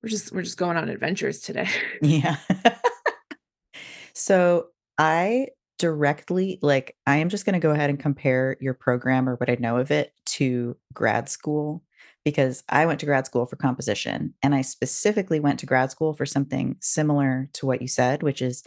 We're 0.01 0.09
just, 0.09 0.31
we're 0.31 0.43
just 0.43 0.57
going 0.57 0.77
on 0.77 0.89
adventures 0.89 1.41
today. 1.41 1.67
yeah 2.01 2.37
so 4.13 4.67
I 4.97 5.47
directly 5.77 6.59
like 6.61 6.95
I 7.07 7.17
am 7.17 7.29
just 7.29 7.45
going 7.45 7.53
to 7.53 7.59
go 7.59 7.71
ahead 7.71 7.89
and 7.89 7.99
compare 7.99 8.57
your 8.59 8.73
program 8.73 9.27
or 9.27 9.35
what 9.35 9.49
I 9.49 9.57
know 9.59 9.77
of 9.77 9.91
it 9.91 10.13
to 10.25 10.75
grad 10.93 11.29
school 11.29 11.83
because 12.25 12.63
I 12.67 12.85
went 12.85 12.99
to 12.99 13.05
grad 13.05 13.25
school 13.25 13.45
for 13.45 13.55
composition 13.55 14.33
and 14.43 14.53
I 14.53 14.61
specifically 14.61 15.39
went 15.39 15.59
to 15.59 15.65
grad 15.65 15.89
school 15.89 16.13
for 16.13 16.25
something 16.25 16.75
similar 16.81 17.49
to 17.53 17.65
what 17.65 17.81
you 17.81 17.87
said, 17.87 18.23
which 18.23 18.41
is 18.41 18.63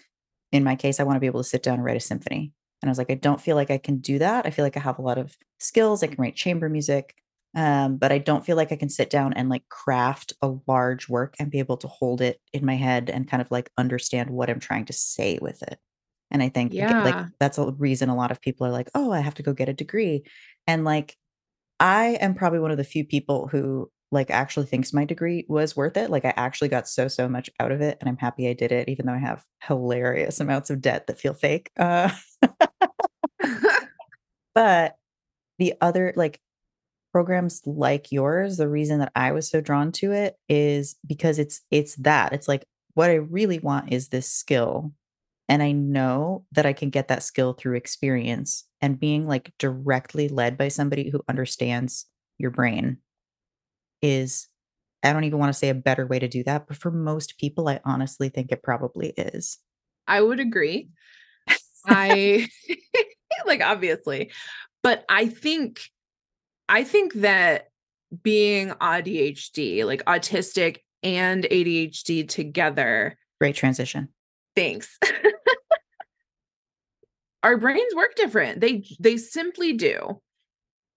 in 0.53 0.65
my 0.65 0.75
case, 0.75 1.01
I 1.01 1.05
want 1.05 1.17
to 1.17 1.21
be 1.21 1.27
able 1.27 1.43
to 1.43 1.49
sit 1.49 1.63
down 1.63 1.75
and 1.75 1.85
write 1.85 1.97
a 1.97 2.01
symphony. 2.01 2.53
And 2.81 2.89
I 2.89 2.91
was 2.91 2.99
like, 2.99 3.11
I 3.11 3.15
don't 3.15 3.41
feel 3.41 3.57
like 3.57 3.71
I 3.71 3.79
can 3.79 3.99
do 3.99 4.19
that. 4.19 4.47
I 4.47 4.51
feel 4.51 4.65
like 4.65 4.77
I 4.77 4.81
have 4.81 4.99
a 4.99 5.03
lot 5.03 5.19
of 5.19 5.37
skills. 5.61 6.03
I 6.03 6.09
can 6.09 6.21
write 6.21 6.35
chamber 6.35 6.69
music, 6.69 7.15
um, 7.55 7.97
but 7.99 8.13
I 8.13 8.19
don't 8.19 8.45
feel 8.45 8.57
like 8.57 8.73
I 8.73 8.77
can 8.77 8.89
sit 8.89 9.11
down 9.11 9.35
and 9.35 9.49
like 9.49 9.69
craft 9.69 10.33
a 10.41 10.55
large 10.67 11.09
work 11.09 11.35
and 11.39 11.51
be 11.51 11.59
able 11.59 11.77
to 11.79 11.89
hold 11.89 12.21
it 12.21 12.41
in 12.53 12.65
my 12.65 12.77
head 12.77 13.11
and 13.11 13.29
kind 13.29 13.43
of 13.43 13.51
like 13.51 13.71
understand 13.77 14.31
what 14.31 14.49
I'm 14.49 14.61
trying 14.61 14.87
to 14.87 14.93
say 14.93 15.39
with 15.41 15.63
it. 15.63 15.79
And 16.31 16.43
I 16.43 16.49
think 16.49 16.73
yeah. 16.73 17.05
like 17.05 17.27
that's 17.39 17.59
a 17.59 17.71
reason 17.73 18.09
a 18.09 18.17
lot 18.17 18.31
of 18.31 18.41
people 18.41 18.67
are 18.67 18.71
like, 18.71 18.89
oh, 18.95 19.13
I 19.13 19.21
have 19.21 19.35
to 19.35 19.43
go 19.43 19.53
get 19.53 19.69
a 19.69 19.75
degree. 19.75 20.25
And 20.67 20.85
like, 20.85 21.17
I 21.79 22.17
am 22.21 22.35
probably 22.35 22.61
one 22.61 22.71
of 22.71 22.79
the 22.79 22.85
few 22.85 23.05
people 23.05 23.49
who 23.49 23.91
like 24.11 24.31
actually 24.31 24.67
thinks 24.67 24.93
my 24.93 25.05
degree 25.05 25.45
was 25.49 25.77
worth 25.77 25.97
it. 25.97 26.11
Like 26.11 26.25
I 26.25 26.33
actually 26.37 26.69
got 26.69 26.89
so 26.89 27.09
so 27.09 27.29
much 27.29 27.51
out 27.61 27.73
of 27.73 27.81
it 27.81 27.99
and 28.01 28.09
I'm 28.09 28.19
happy 28.19 28.49
I 28.49 28.53
did 28.53 28.73
it 28.73 28.89
even 28.89 29.07
though 29.07 29.15
I 29.15 29.19
have 29.19 29.43
hilarious 29.63 30.39
amounts 30.39 30.71
of 30.71 30.81
debt 30.81 31.07
that 31.07 31.19
feel 31.19 31.35
fake. 31.35 31.71
Uh 31.79 32.11
but 34.55 34.97
the 35.59 35.75
other 35.81 36.13
like 36.15 36.39
programs 37.13 37.63
like 37.67 38.11
yours, 38.11 38.57
the 38.57 38.69
reason 38.69 38.99
that 39.01 39.13
I 39.15 39.33
was 39.33 39.49
so 39.49 39.61
drawn 39.61 39.93
to 39.93 40.13
it 40.13 40.37
is 40.49 40.97
because 41.07 41.39
it's 41.39 41.61
it's 41.71 41.95
that. 41.97 42.33
It's 42.33 42.49
like 42.49 42.65
what 42.95 43.11
I 43.11 43.15
really 43.15 43.59
want 43.59 43.93
is 43.93 44.09
this 44.09 44.29
skill. 44.29 44.93
And 45.49 45.63
I 45.63 45.73
know 45.73 46.47
that 46.53 46.67
I 46.67 46.73
can 46.73 46.89
get 46.91 47.09
that 47.09 47.23
skill 47.23 47.53
through 47.53 47.77
experience 47.77 48.65
and 48.81 48.99
being 48.99 49.27
like 49.27 49.53
directly 49.59 50.29
led 50.29 50.57
by 50.57 50.69
somebody 50.69 51.11
who 51.11 51.23
understands 51.29 52.07
your 52.39 52.51
brain 52.51 52.99
is 54.01 54.49
I 55.05 55.13
don't 55.13 55.25
even 55.25 55.39
want 55.39 55.53
to 55.53 55.59
say 55.59 55.69
a 55.69 55.75
better 55.75 56.07
way 56.07 56.21
to 56.21 56.29
do 56.29 56.45
that, 56.45 56.69
but 56.69 56.77
for 56.77 56.91
most 56.91 57.37
people, 57.37 57.69
I 57.69 57.81
honestly 57.85 58.29
think 58.29 58.53
it 58.53 58.63
probably 58.63 59.09
is. 59.17 59.59
I 60.07 60.21
would 60.21 60.41
agree. 60.41 60.91
I 61.87 62.49
like 63.47 63.61
obviously, 63.61 64.31
but 64.83 65.05
I 65.09 65.27
think 65.27 65.81
I 66.69 66.85
think 66.85 67.15
that 67.15 67.69
being 68.23 68.71
AuDHD, 68.71 69.85
like 69.85 70.05
autistic 70.05 70.79
and 71.03 71.45
ADHD 71.45 72.29
together. 72.29 73.17
Great 73.41 73.57
transition. 73.57 74.09
Thanks. 74.55 74.99
Our 77.43 77.57
brains 77.57 77.95
work 77.95 78.15
different. 78.15 78.61
They 78.61 78.85
they 79.01 79.17
simply 79.17 79.73
do. 79.73 80.21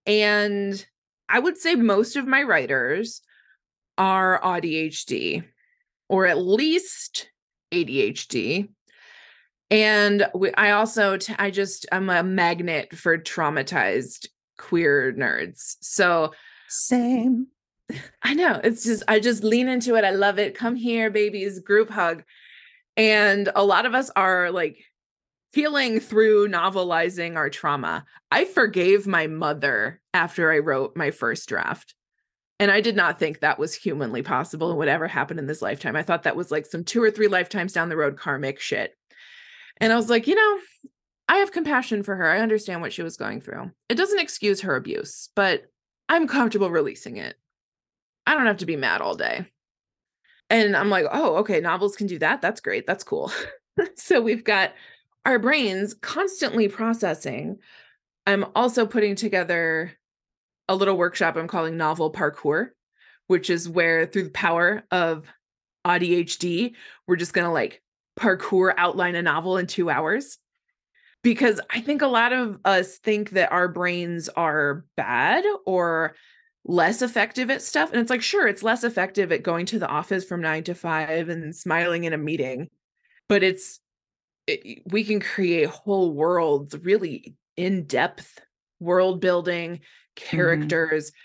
And 0.05 0.85
I 1.27 1.39
would 1.39 1.57
say 1.57 1.75
most 1.75 2.15
of 2.15 2.27
my 2.27 2.43
writers 2.43 3.21
are 3.97 4.39
AuDHD 4.41 5.43
or 6.07 6.27
at 6.27 6.37
least 6.37 7.29
ADHD. 7.73 8.69
And 9.71 10.27
we, 10.35 10.53
I 10.53 10.71
also, 10.71 11.17
t- 11.17 11.33
I 11.39 11.49
just, 11.49 11.87
I'm 11.91 12.09
a 12.09 12.21
magnet 12.21 12.95
for 12.95 13.17
traumatized 13.17 14.27
queer 14.57 15.13
nerds. 15.13 15.75
So, 15.81 16.33
same. 16.67 17.47
I 18.23 18.33
know 18.33 18.59
it's 18.63 18.83
just, 18.83 19.03
I 19.07 19.19
just 19.19 19.43
lean 19.43 19.67
into 19.67 19.95
it. 19.95 20.03
I 20.03 20.11
love 20.11 20.39
it. 20.39 20.55
Come 20.55 20.75
here, 20.75 21.09
babies, 21.09 21.59
group 21.59 21.89
hug. 21.89 22.23
And 22.97 23.49
a 23.55 23.63
lot 23.63 23.85
of 23.85 23.93
us 23.93 24.09
are 24.15 24.51
like 24.51 24.83
healing 25.53 25.99
through 25.99 26.49
novelizing 26.49 27.35
our 27.35 27.49
trauma. 27.49 28.05
I 28.31 28.45
forgave 28.45 29.07
my 29.07 29.27
mother 29.27 30.01
after 30.13 30.51
I 30.51 30.59
wrote 30.59 30.97
my 30.97 31.11
first 31.11 31.47
draft. 31.47 31.95
And 32.59 32.71
I 32.71 32.81
did 32.81 32.95
not 32.95 33.19
think 33.19 33.39
that 33.39 33.59
was 33.59 33.75
humanly 33.75 34.21
possible 34.21 34.69
and 34.69 34.77
would 34.79 34.87
ever 34.87 35.07
happen 35.07 35.39
in 35.39 35.45
this 35.45 35.61
lifetime. 35.61 35.95
I 35.95 36.03
thought 36.03 36.23
that 36.23 36.37
was 36.37 36.51
like 36.51 36.65
some 36.65 36.83
two 36.83 37.03
or 37.03 37.11
three 37.11 37.27
lifetimes 37.27 37.73
down 37.73 37.89
the 37.89 37.97
road 37.97 38.17
karmic 38.17 38.59
shit. 38.59 38.95
And 39.77 39.91
I 39.91 39.95
was 39.97 40.09
like, 40.09 40.27
you 40.27 40.35
know, 40.35 40.59
I 41.27 41.37
have 41.37 41.51
compassion 41.51 42.03
for 42.03 42.15
her. 42.15 42.29
I 42.29 42.39
understand 42.39 42.81
what 42.81 42.93
she 42.93 43.01
was 43.01 43.17
going 43.17 43.41
through. 43.41 43.71
It 43.89 43.95
doesn't 43.95 44.19
excuse 44.19 44.61
her 44.61 44.75
abuse, 44.75 45.29
but 45.35 45.63
I'm 46.07 46.27
comfortable 46.27 46.69
releasing 46.69 47.17
it. 47.17 47.35
I 48.27 48.35
don't 48.35 48.45
have 48.45 48.57
to 48.57 48.65
be 48.65 48.75
mad 48.75 49.01
all 49.01 49.15
day. 49.15 49.45
And 50.49 50.75
I'm 50.75 50.89
like, 50.89 51.05
oh, 51.11 51.37
okay, 51.37 51.59
novels 51.59 51.95
can 51.95 52.07
do 52.07 52.19
that. 52.19 52.41
That's 52.41 52.61
great. 52.61 52.85
That's 52.85 53.03
cool. 53.03 53.31
so 53.95 54.21
we've 54.21 54.43
got 54.43 54.73
our 55.25 55.39
brains 55.39 55.95
constantly 55.95 56.67
processing. 56.67 57.57
I'm 58.27 58.45
also 58.55 58.85
putting 58.85 59.15
together 59.15 59.91
a 60.67 60.75
little 60.75 60.97
workshop 60.97 61.35
I'm 61.35 61.47
calling 61.47 61.77
Novel 61.77 62.11
Parkour, 62.11 62.69
which 63.27 63.49
is 63.49 63.67
where 63.69 64.05
through 64.05 64.25
the 64.25 64.29
power 64.31 64.83
of 64.91 65.25
ADHD, 65.85 66.73
we're 67.07 67.15
just 67.15 67.33
going 67.33 67.45
to 67.45 67.51
like 67.51 67.81
parkour 68.19 68.73
outline 68.77 69.15
a 69.15 69.21
novel 69.21 69.57
in 69.57 69.67
two 69.67 69.89
hours. 69.89 70.37
Because 71.25 71.59
I 71.71 71.81
think 71.81 72.03
a 72.03 72.07
lot 72.07 72.33
of 72.33 72.59
us 72.65 72.99
think 72.99 73.31
that 73.31 73.51
our 73.51 73.67
brains 73.67 74.29
are 74.29 74.85
bad 74.95 75.43
or 75.65 76.15
less 76.63 77.01
effective 77.01 77.49
at 77.49 77.63
stuff. 77.63 77.91
And 77.91 77.99
it's 77.99 78.11
like, 78.11 78.21
sure, 78.21 78.47
it's 78.47 78.61
less 78.61 78.83
effective 78.83 79.31
at 79.31 79.41
going 79.41 79.65
to 79.67 79.79
the 79.79 79.87
office 79.87 80.23
from 80.23 80.43
nine 80.43 80.63
to 80.65 80.75
five 80.75 81.29
and 81.29 81.55
smiling 81.55 82.03
in 82.03 82.13
a 82.13 82.17
meeting, 82.19 82.69
but 83.27 83.41
it's 83.41 83.79
it, 84.45 84.83
we 84.85 85.03
can 85.03 85.19
create 85.19 85.67
whole 85.67 86.13
worlds, 86.13 86.77
really 86.77 87.33
in 87.57 87.85
depth 87.85 88.39
world 88.79 89.19
building, 89.19 89.77
mm-hmm. 89.77 90.29
characters. 90.29 91.09
Mm-hmm. 91.09 91.19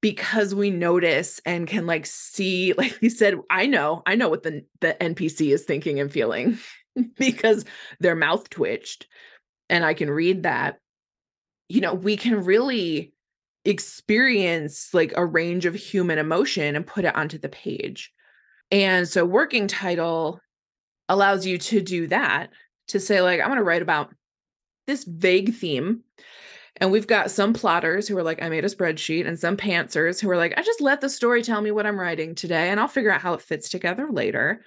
Because 0.00 0.54
we 0.54 0.70
notice 0.70 1.40
and 1.44 1.66
can 1.66 1.88
like 1.88 2.06
see, 2.06 2.72
like 2.78 3.02
you 3.02 3.10
said, 3.10 3.34
I 3.50 3.66
know, 3.66 4.04
I 4.06 4.14
know 4.14 4.28
what 4.28 4.44
the, 4.44 4.64
the 4.80 4.96
NPC 5.00 5.52
is 5.52 5.64
thinking 5.64 5.98
and 5.98 6.10
feeling 6.10 6.56
because 7.18 7.64
their 7.98 8.14
mouth 8.14 8.48
twitched 8.48 9.08
and 9.70 9.84
I 9.84 9.94
can 9.94 10.10
read 10.10 10.42
that. 10.42 10.78
You 11.68 11.80
know, 11.80 11.94
we 11.94 12.16
can 12.16 12.44
really 12.44 13.14
experience 13.64 14.92
like 14.92 15.12
a 15.16 15.24
range 15.24 15.64
of 15.64 15.74
human 15.74 16.18
emotion 16.18 16.76
and 16.76 16.86
put 16.86 17.04
it 17.04 17.16
onto 17.16 17.38
the 17.38 17.48
page. 17.48 18.12
And 18.70 19.08
so, 19.08 19.24
working 19.24 19.66
title 19.66 20.40
allows 21.10 21.44
you 21.44 21.58
to 21.58 21.80
do 21.80 22.06
that 22.06 22.50
to 22.86 23.00
say 23.00 23.20
like 23.20 23.40
i'm 23.40 23.48
going 23.48 23.58
to 23.58 23.64
write 23.64 23.82
about 23.82 24.14
this 24.86 25.04
vague 25.04 25.54
theme 25.54 26.02
and 26.76 26.90
we've 26.90 27.08
got 27.08 27.32
some 27.32 27.52
plotters 27.52 28.06
who 28.06 28.16
are 28.16 28.22
like 28.22 28.40
i 28.42 28.48
made 28.48 28.64
a 28.64 28.68
spreadsheet 28.68 29.26
and 29.26 29.38
some 29.38 29.56
pantsers 29.56 30.20
who 30.20 30.30
are 30.30 30.36
like 30.36 30.54
i 30.56 30.62
just 30.62 30.80
let 30.80 31.00
the 31.00 31.08
story 31.08 31.42
tell 31.42 31.60
me 31.60 31.72
what 31.72 31.84
i'm 31.84 31.98
writing 31.98 32.34
today 32.34 32.70
and 32.70 32.78
i'll 32.78 32.88
figure 32.88 33.10
out 33.10 33.20
how 33.20 33.34
it 33.34 33.42
fits 33.42 33.68
together 33.68 34.08
later 34.10 34.64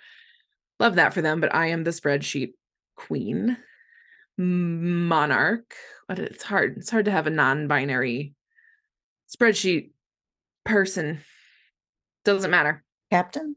love 0.81 0.95
that 0.95 1.13
for 1.13 1.21
them 1.21 1.39
but 1.39 1.55
i 1.55 1.67
am 1.67 1.85
the 1.85 1.91
spreadsheet 1.91 2.53
queen 2.97 3.57
monarch 4.37 5.75
but 6.07 6.19
it's 6.19 6.43
hard 6.43 6.77
it's 6.77 6.89
hard 6.89 7.05
to 7.05 7.11
have 7.11 7.27
a 7.27 7.31
non-binary 7.31 8.33
spreadsheet 9.29 9.91
person 10.63 11.19
doesn't 12.25 12.51
matter 12.51 12.83
captain 13.11 13.55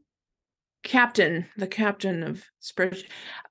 captain, 0.87 1.45
the 1.57 1.67
captain 1.67 2.23
of 2.23 2.45
spreadsheet. 2.61 3.07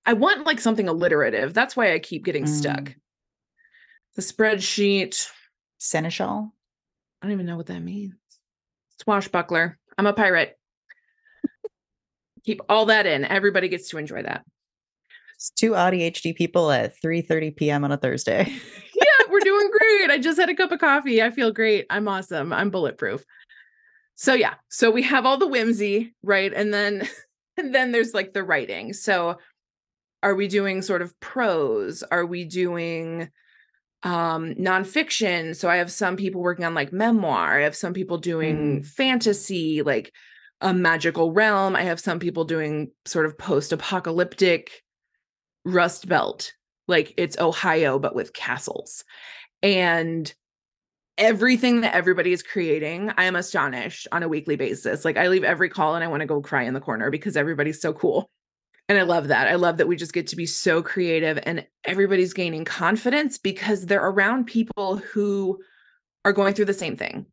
I 0.06 0.14
want 0.14 0.46
like 0.46 0.58
something 0.58 0.88
alliterative. 0.88 1.52
That's 1.54 1.76
why 1.76 1.92
I 1.92 1.98
keep 1.98 2.24
getting 2.24 2.44
mm. 2.44 2.48
stuck. 2.48 2.94
The 4.14 4.22
spreadsheet. 4.22 5.30
Seneschal. 5.78 6.50
I 7.20 7.26
don't 7.26 7.32
even 7.32 7.46
know 7.46 7.56
what 7.56 7.66
that 7.66 7.82
means. 7.82 8.14
Swashbuckler. 9.02 9.78
I'm 9.98 10.06
a 10.06 10.14
pirate. 10.14 10.58
keep 12.44 12.60
all 12.68 12.86
that 12.86 13.04
in. 13.04 13.24
Everybody 13.24 13.68
gets 13.68 13.90
to 13.90 13.98
enjoy 13.98 14.22
that. 14.22 14.44
It's 15.36 15.50
two 15.50 15.72
ADHD 15.72 16.34
people 16.34 16.70
at 16.70 16.98
3 17.00 17.20
30 17.20 17.50
p.m. 17.52 17.84
on 17.84 17.92
a 17.92 17.98
Thursday. 17.98 18.50
yeah, 18.94 19.30
we're 19.30 19.40
doing 19.40 19.70
great. 19.70 20.10
I 20.10 20.18
just 20.18 20.40
had 20.40 20.48
a 20.48 20.54
cup 20.54 20.72
of 20.72 20.80
coffee. 20.80 21.22
I 21.22 21.30
feel 21.30 21.52
great. 21.52 21.84
I'm 21.90 22.08
awesome. 22.08 22.54
I'm 22.54 22.70
bulletproof. 22.70 23.22
So 24.14 24.32
yeah, 24.32 24.54
so 24.70 24.90
we 24.90 25.02
have 25.02 25.26
all 25.26 25.36
the 25.36 25.46
whimsy, 25.46 26.14
right? 26.22 26.52
And 26.54 26.72
then 26.72 27.06
and 27.58 27.74
then 27.74 27.92
there's 27.92 28.14
like 28.14 28.32
the 28.32 28.42
writing. 28.42 28.94
So 28.94 29.36
are 30.22 30.34
we 30.34 30.48
doing 30.48 30.80
sort 30.80 31.02
of 31.02 31.18
prose? 31.20 32.02
Are 32.10 32.24
we 32.24 32.46
doing 32.46 33.28
um 34.04 34.54
nonfiction? 34.54 35.54
So 35.54 35.68
I 35.68 35.76
have 35.76 35.92
some 35.92 36.16
people 36.16 36.40
working 36.40 36.64
on 36.64 36.74
like 36.74 36.94
memoir. 36.94 37.60
I 37.60 37.64
have 37.64 37.76
some 37.76 37.92
people 37.92 38.16
doing 38.16 38.80
mm. 38.80 38.86
fantasy, 38.86 39.82
like 39.82 40.12
a 40.62 40.72
magical 40.72 41.32
realm. 41.32 41.76
I 41.76 41.82
have 41.82 42.00
some 42.00 42.18
people 42.18 42.44
doing 42.44 42.90
sort 43.04 43.26
of 43.26 43.36
post-apocalyptic 43.36 44.82
Rust 45.66 46.08
Belt, 46.08 46.52
like 46.88 47.12
it's 47.16 47.38
Ohio 47.38 47.98
but 47.98 48.14
with 48.14 48.32
castles. 48.32 49.04
And 49.62 50.32
everything 51.18 51.80
that 51.80 51.94
everybody 51.94 52.32
is 52.32 52.42
creating, 52.42 53.12
I 53.16 53.24
am 53.24 53.36
astonished 53.36 54.06
on 54.12 54.22
a 54.22 54.28
weekly 54.28 54.56
basis. 54.56 55.04
Like 55.04 55.16
I 55.16 55.28
leave 55.28 55.44
every 55.44 55.68
call 55.68 55.94
and 55.94 56.04
I 56.04 56.08
want 56.08 56.20
to 56.20 56.26
go 56.26 56.40
cry 56.40 56.62
in 56.62 56.74
the 56.74 56.80
corner 56.80 57.10
because 57.10 57.36
everybody's 57.36 57.80
so 57.80 57.92
cool. 57.92 58.30
And 58.88 58.96
I 58.96 59.02
love 59.02 59.28
that. 59.28 59.48
I 59.48 59.56
love 59.56 59.78
that 59.78 59.88
we 59.88 59.96
just 59.96 60.12
get 60.12 60.28
to 60.28 60.36
be 60.36 60.46
so 60.46 60.80
creative 60.80 61.40
and 61.42 61.66
everybody's 61.84 62.32
gaining 62.32 62.64
confidence 62.64 63.36
because 63.36 63.86
they're 63.86 64.06
around 64.06 64.46
people 64.46 64.98
who 64.98 65.58
are 66.24 66.32
going 66.32 66.54
through 66.54 66.66
the 66.66 66.74
same 66.74 66.96
thing 66.96 67.26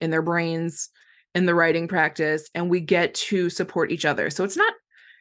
in 0.00 0.10
their 0.10 0.22
brains, 0.22 0.88
in 1.36 1.46
the 1.46 1.54
writing 1.54 1.86
practice, 1.86 2.50
and 2.54 2.68
we 2.68 2.80
get 2.80 3.14
to 3.14 3.48
support 3.50 3.92
each 3.92 4.04
other. 4.04 4.30
So 4.30 4.42
it's 4.42 4.56
not 4.56 4.74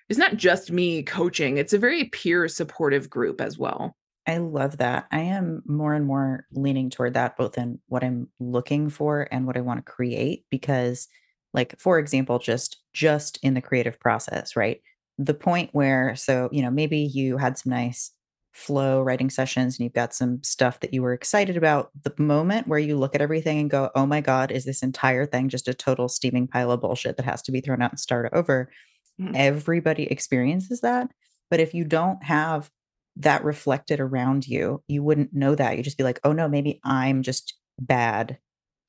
it's 0.09 0.19
not 0.19 0.37
just 0.37 0.71
me 0.71 1.03
coaching, 1.03 1.57
it's 1.57 1.73
a 1.73 1.77
very 1.77 2.05
peer 2.05 2.47
supportive 2.47 3.09
group 3.09 3.41
as 3.41 3.57
well. 3.57 3.95
I 4.27 4.37
love 4.37 4.77
that. 4.77 5.07
I 5.11 5.19
am 5.21 5.63
more 5.65 5.93
and 5.93 6.05
more 6.05 6.45
leaning 6.51 6.89
toward 6.89 7.13
that 7.13 7.37
both 7.37 7.57
in 7.57 7.79
what 7.87 8.03
I'm 8.03 8.27
looking 8.39 8.89
for 8.89 9.27
and 9.31 9.45
what 9.47 9.57
I 9.57 9.61
want 9.61 9.85
to 9.85 9.91
create 9.91 10.45
because 10.51 11.07
like 11.53 11.79
for 11.79 11.97
example 11.97 12.39
just 12.39 12.77
just 12.93 13.39
in 13.41 13.53
the 13.53 13.61
creative 13.61 13.99
process, 13.99 14.55
right? 14.55 14.81
The 15.17 15.33
point 15.33 15.69
where 15.73 16.15
so, 16.15 16.49
you 16.51 16.61
know, 16.61 16.69
maybe 16.71 16.99
you 16.99 17.37
had 17.37 17.57
some 17.57 17.71
nice 17.71 18.11
flow 18.53 19.01
writing 19.01 19.29
sessions 19.29 19.77
and 19.77 19.83
you've 19.83 19.93
got 19.93 20.13
some 20.13 20.41
stuff 20.43 20.79
that 20.79 20.93
you 20.93 21.01
were 21.03 21.13
excited 21.13 21.55
about 21.57 21.91
the 22.03 22.13
moment 22.21 22.67
where 22.67 22.79
you 22.79 22.97
look 22.97 23.13
at 23.15 23.21
everything 23.21 23.59
and 23.59 23.69
go, 23.69 23.91
"Oh 23.95 24.05
my 24.05 24.19
god, 24.19 24.51
is 24.51 24.65
this 24.65 24.81
entire 24.83 25.25
thing 25.25 25.47
just 25.49 25.67
a 25.67 25.73
total 25.73 26.09
steaming 26.09 26.47
pile 26.47 26.71
of 26.71 26.81
bullshit 26.81 27.17
that 27.17 27.25
has 27.25 27.41
to 27.43 27.51
be 27.51 27.61
thrown 27.61 27.81
out 27.81 27.91
and 27.91 27.99
start 27.99 28.29
over?" 28.33 28.69
Mhm. 29.19 29.33
Everybody 29.35 30.03
experiences 30.03 30.81
that, 30.81 31.09
but 31.49 31.59
if 31.59 31.73
you 31.73 31.83
don't 31.85 32.23
have 32.23 32.69
that 33.17 33.43
reflected 33.43 33.99
around 33.99 34.47
you, 34.47 34.83
you 34.87 35.03
wouldn't 35.03 35.33
know 35.33 35.55
that. 35.55 35.75
You'd 35.77 35.83
just 35.83 35.97
be 35.97 36.03
like, 36.03 36.19
"Oh, 36.23 36.33
no, 36.33 36.47
maybe 36.47 36.79
I'm 36.83 37.23
just 37.23 37.55
bad." 37.79 38.37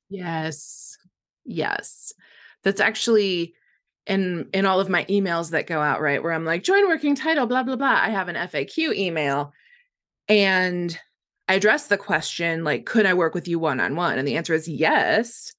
Yes. 0.09 0.97
Yes. 1.45 2.13
That's 2.63 2.81
actually 2.81 3.53
in 4.07 4.49
in 4.53 4.65
all 4.65 4.79
of 4.79 4.89
my 4.89 5.05
emails 5.05 5.51
that 5.51 5.67
go 5.67 5.81
out, 5.81 6.01
right? 6.01 6.21
Where 6.23 6.33
I'm 6.33 6.45
like, 6.45 6.63
join 6.63 6.87
working 6.87 7.15
title, 7.15 7.45
blah, 7.47 7.63
blah, 7.63 7.75
blah. 7.75 7.99
I 8.01 8.09
have 8.09 8.27
an 8.27 8.35
FAQ 8.35 8.93
email 8.93 9.53
and 10.29 10.97
I 11.49 11.55
address 11.55 11.87
the 11.87 11.97
question, 11.97 12.63
like, 12.63 12.85
could 12.85 13.05
I 13.05 13.13
work 13.15 13.35
with 13.35 13.47
you 13.47 13.59
one 13.59 13.79
on 13.81 13.95
one? 13.95 14.19
And 14.19 14.27
the 14.27 14.37
answer 14.37 14.53
is 14.53 14.67
yes. 14.67 15.53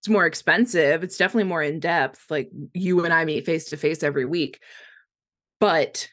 It's 0.00 0.08
more 0.08 0.26
expensive. 0.26 1.02
It's 1.02 1.16
definitely 1.16 1.48
more 1.48 1.62
in 1.62 1.80
depth. 1.80 2.24
Like, 2.30 2.50
you 2.72 3.04
and 3.04 3.12
I 3.12 3.24
meet 3.24 3.46
face 3.46 3.66
to 3.70 3.76
face 3.76 4.02
every 4.02 4.24
week. 4.24 4.60
But 5.60 6.08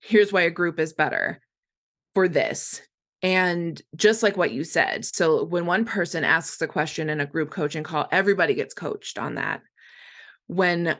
here's 0.00 0.32
why 0.32 0.42
a 0.42 0.50
group 0.50 0.80
is 0.80 0.92
better 0.92 1.40
for 2.14 2.28
this. 2.28 2.80
And 3.22 3.80
just 3.94 4.22
like 4.22 4.36
what 4.36 4.52
you 4.52 4.64
said, 4.64 5.04
so 5.04 5.44
when 5.44 5.66
one 5.66 5.84
person 5.84 6.24
asks 6.24 6.60
a 6.62 6.66
question 6.66 7.10
in 7.10 7.20
a 7.20 7.26
group 7.26 7.50
coaching 7.50 7.82
call, 7.82 8.06
everybody 8.10 8.54
gets 8.54 8.74
coached 8.74 9.18
on 9.18 9.34
that. 9.34 9.62
When 10.46 10.96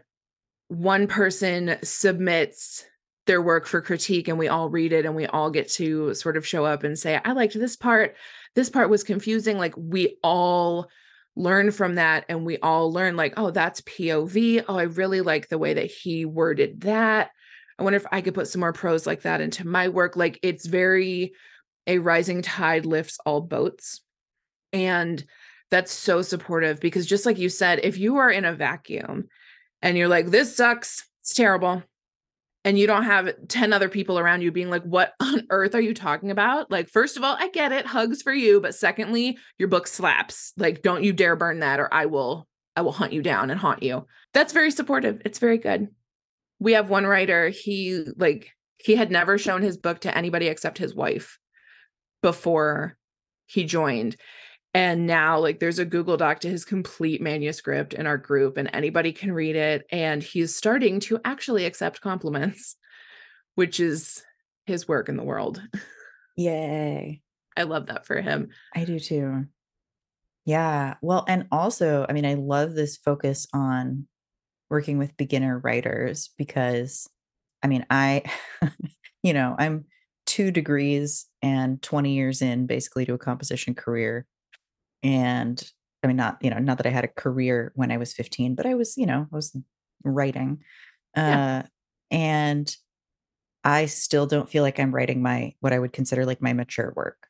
one 0.69 1.07
person 1.07 1.77
submits 1.83 2.85
their 3.27 3.43
work 3.43 3.67
for 3.67 3.81
critique 3.81 4.29
and 4.29 4.39
we 4.39 4.49
all 4.49 4.69
read 4.69 4.93
it 4.93 5.05
and 5.05 5.15
we 5.15 5.27
all 5.27 5.51
get 5.51 5.69
to 5.69 6.15
sort 6.15 6.37
of 6.37 6.47
show 6.47 6.65
up 6.65 6.85
and 6.85 6.99
say, 6.99 7.21
I 7.25 7.33
liked 7.33 7.55
this 7.55 7.77
part. 7.77 8.17
This 8.55 8.71
part 8.71 8.91
was 8.91 9.03
confusing. 9.03 9.59
Like 9.59 9.75
we 9.77 10.17
all 10.23 10.89
learn 11.37 11.71
from 11.71 11.97
that 11.97 12.25
and 12.29 12.45
we 12.45 12.59
all 12.59 12.93
learn, 12.93 13.17
like, 13.17 13.35
oh, 13.37 13.51
that's 13.51 13.83
POV. 13.83 14.65
Oh, 14.69 14.77
I 14.77 14.85
really 14.85 15.21
like 15.21 15.49
the 15.49 15.59
way 15.59 15.75
that 15.75 15.91
he 15.91 16.25
worded 16.25 16.81
that. 16.81 17.31
I 17.79 17.83
wonder 17.83 17.99
if 17.99 18.07
I 18.11 18.23
could 18.23 18.35
put 18.35 18.49
some 18.49 18.61
more 18.61 18.73
prose 18.73 19.07
like 19.07 19.23
that 19.23 19.41
into 19.41 19.67
my 19.67 19.89
work. 19.89 20.17
Like 20.17 20.39
it's 20.43 20.67
very 20.67 21.35
a 21.87 21.99
rising 21.99 22.43
tide 22.43 22.87
lifts 22.87 23.19
all 23.25 23.41
boats. 23.41 24.01
And 24.73 25.23
that's 25.71 25.93
so 25.93 26.23
supportive 26.23 26.81
because 26.81 27.07
just 27.07 27.27
like 27.27 27.39
you 27.39 27.49
said, 27.49 27.81
if 27.83 27.99
you 27.99 28.17
are 28.17 28.31
in 28.31 28.45
a 28.45 28.55
vacuum 28.55 29.29
and 29.83 29.97
you're 29.97 30.09
like, 30.09 30.27
this 30.27 30.57
sucks, 30.57 31.07
it's 31.21 31.35
terrible, 31.35 31.83
and 32.67 32.77
you 32.77 32.89
don't 32.89 33.05
have 33.05 33.33
10 33.47 33.73
other 33.73 33.89
people 33.89 34.19
around 34.19 34.43
you 34.43 34.51
being 34.51 34.71
like, 34.71 34.83
what 34.83 35.15
on 35.21 35.47
earth 35.51 35.77
are 35.77 35.81
you 35.81 35.95
talking 35.95 36.33
about? 36.33 36.69
Like, 36.69 36.91
first 36.91 37.17
of 37.17 37.23
all, 37.23 37.37
I 37.39 37.49
get 37.49 37.71
it, 37.71 37.87
hugs 37.87 38.23
for 38.23 38.33
you. 38.33 38.61
But 38.61 38.75
secondly, 38.75 39.39
your 39.57 39.69
book 39.69 39.87
slaps. 39.87 40.53
Like, 40.57 40.83
don't 40.83 41.05
you 41.05 41.13
dare 41.13 41.37
burn 41.37 41.61
that 41.61 41.79
or 41.79 41.89
I 41.95 42.07
will, 42.07 42.49
I 42.75 42.83
will 42.83 42.93
hunt 42.93 43.13
you 43.13 43.23
down 43.23 43.51
and 43.51 43.61
haunt 43.61 43.85
you. 43.85 44.07
That's 44.35 44.53
very 44.53 44.73
supportive. 44.73 45.23
It's 45.25 45.39
very 45.39 45.59
good. 45.59 45.89
We 46.59 46.73
have 46.73 46.91
one 46.91 47.07
writer, 47.07 47.51
he 47.51 48.05
like, 48.17 48.51
he 48.79 48.97
had 48.97 49.13
never 49.13 49.39
shown 49.39 49.63
his 49.63 49.77
book 49.77 50.01
to 50.01 50.17
anybody 50.17 50.49
except 50.49 50.77
his 50.77 50.95
wife 50.95 51.39
before 52.21 52.97
he 53.47 53.65
joined. 53.65 54.17
And 54.77 55.07
now, 55.07 55.39
like, 55.39 55.59
there's 55.59 55.79
a 55.79 55.87
Google 55.87 56.19
Doc 56.19 56.41
to 56.41 56.51
his 56.51 56.67
complete 56.67 57.23
manuscript 57.23 57.95
in 57.95 58.07
our 58.07 58.19
group, 58.19 58.59
and 58.59 58.69
anybody 58.75 59.11
can 59.11 59.33
read 59.33 59.57
it. 59.57 59.87
And 59.91 60.23
he's 60.23 60.55
starting 60.55 61.01
to 61.01 61.19
actually 61.25 61.65
accept 61.65 62.03
compliments, 62.03 62.77
which 63.55 63.81
is 63.81 64.23
his 64.67 64.87
work 64.87 65.09
in 65.09 65.17
the 65.17 65.25
world. 65.25 65.63
Yay. 66.37 67.23
I 67.57 67.63
love 67.63 67.87
that 67.87 68.05
for 68.05 68.21
him. 68.21 68.51
I 68.75 68.85
do 68.85 69.01
too. 69.01 69.47
Yeah. 70.45 70.97
Well, 71.01 71.25
and 71.27 71.47
also, 71.51 72.05
I 72.07 72.13
mean, 72.13 72.27
I 72.27 72.35
love 72.35 72.75
this 72.75 72.99
focus 72.99 73.47
on 73.55 74.07
working 74.69 74.99
with 74.99 75.17
beginner 75.17 75.59
writers 75.59 76.29
because, 76.37 77.09
I 77.63 77.69
mean, 77.69 77.87
I, 77.89 78.25
you 79.23 79.33
know, 79.33 79.57
I'm 79.59 79.87
two 80.27 80.51
degrees 80.51 81.25
and 81.41 81.81
20 81.81 82.13
years 82.13 82.43
in 82.43 82.67
basically 82.67 83.07
to 83.07 83.15
a 83.15 83.19
composition 83.19 83.75
career. 83.75 84.27
And 85.07 85.63
I 86.03 86.09
mean, 86.09 86.17
not, 86.17 86.39
you 86.41 86.51
know, 86.51 86.59
not 86.59 86.79
that 86.79 86.87
I 86.87 86.91
had 86.91 87.05
a 87.05 87.09
career 87.09 87.71
when 87.77 87.93
I 87.93 87.97
was 87.97 88.13
15, 88.13 88.57
but 88.57 88.67
I 88.67 88.75
was, 88.75 88.97
you 88.97 89.07
know, 89.07 89.29
I 89.33 89.37
was 89.37 89.57
writing. 90.03 90.63
Yeah. 91.17 91.63
Uh, 91.63 91.67
and 92.11 92.77
I 93.63 93.87
still 93.87 94.27
don't 94.27 94.49
feel 94.49 94.65
like 94.65 94.81
I'm 94.81 94.93
writing 94.93 95.23
my, 95.23 95.55
what 95.61 95.73
I 95.73 95.79
would 95.79 95.93
consider 95.93 96.27
like 96.27 96.43
my 96.43 96.53
mature 96.53 96.93
work. 96.97 97.29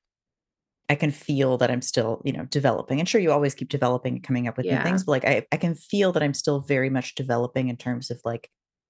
I 0.89 0.95
can 0.95 1.11
feel 1.11 1.59
that 1.59 1.71
I'm 1.71 1.83
still, 1.83 2.23
you 2.25 2.33
know, 2.33 2.47
developing. 2.47 2.99
And 2.99 3.09
sure, 3.09 3.21
you 3.21 3.31
always 3.31 3.55
keep 3.55 3.69
developing 3.69 4.15
and 4.15 4.23
coming 4.23 4.49
up 4.49 4.57
with 4.57 4.67
new 4.67 4.83
things, 4.83 5.05
but 5.05 5.13
like 5.13 5.25
I, 5.25 5.47
I 5.53 5.57
can 5.59 5.75
feel 5.75 6.13
that 6.13 6.23
I'm 6.23 6.35
still 6.35 6.61
very 6.61 6.89
much 6.91 7.15
developing 7.15 7.69
in 7.69 7.77
terms 7.77 8.11
of 8.11 8.21
like 8.25 8.49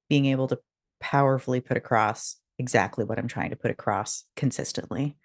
being 0.09 0.27
able 0.27 0.47
to 0.49 0.59
powerfully 1.01 1.61
put 1.61 1.77
across 1.77 2.37
exactly 2.59 3.05
what 3.05 3.19
I'm 3.19 3.29
trying 3.29 3.51
to 3.51 3.57
put 3.57 3.71
across 3.71 4.25
consistently. 4.37 5.17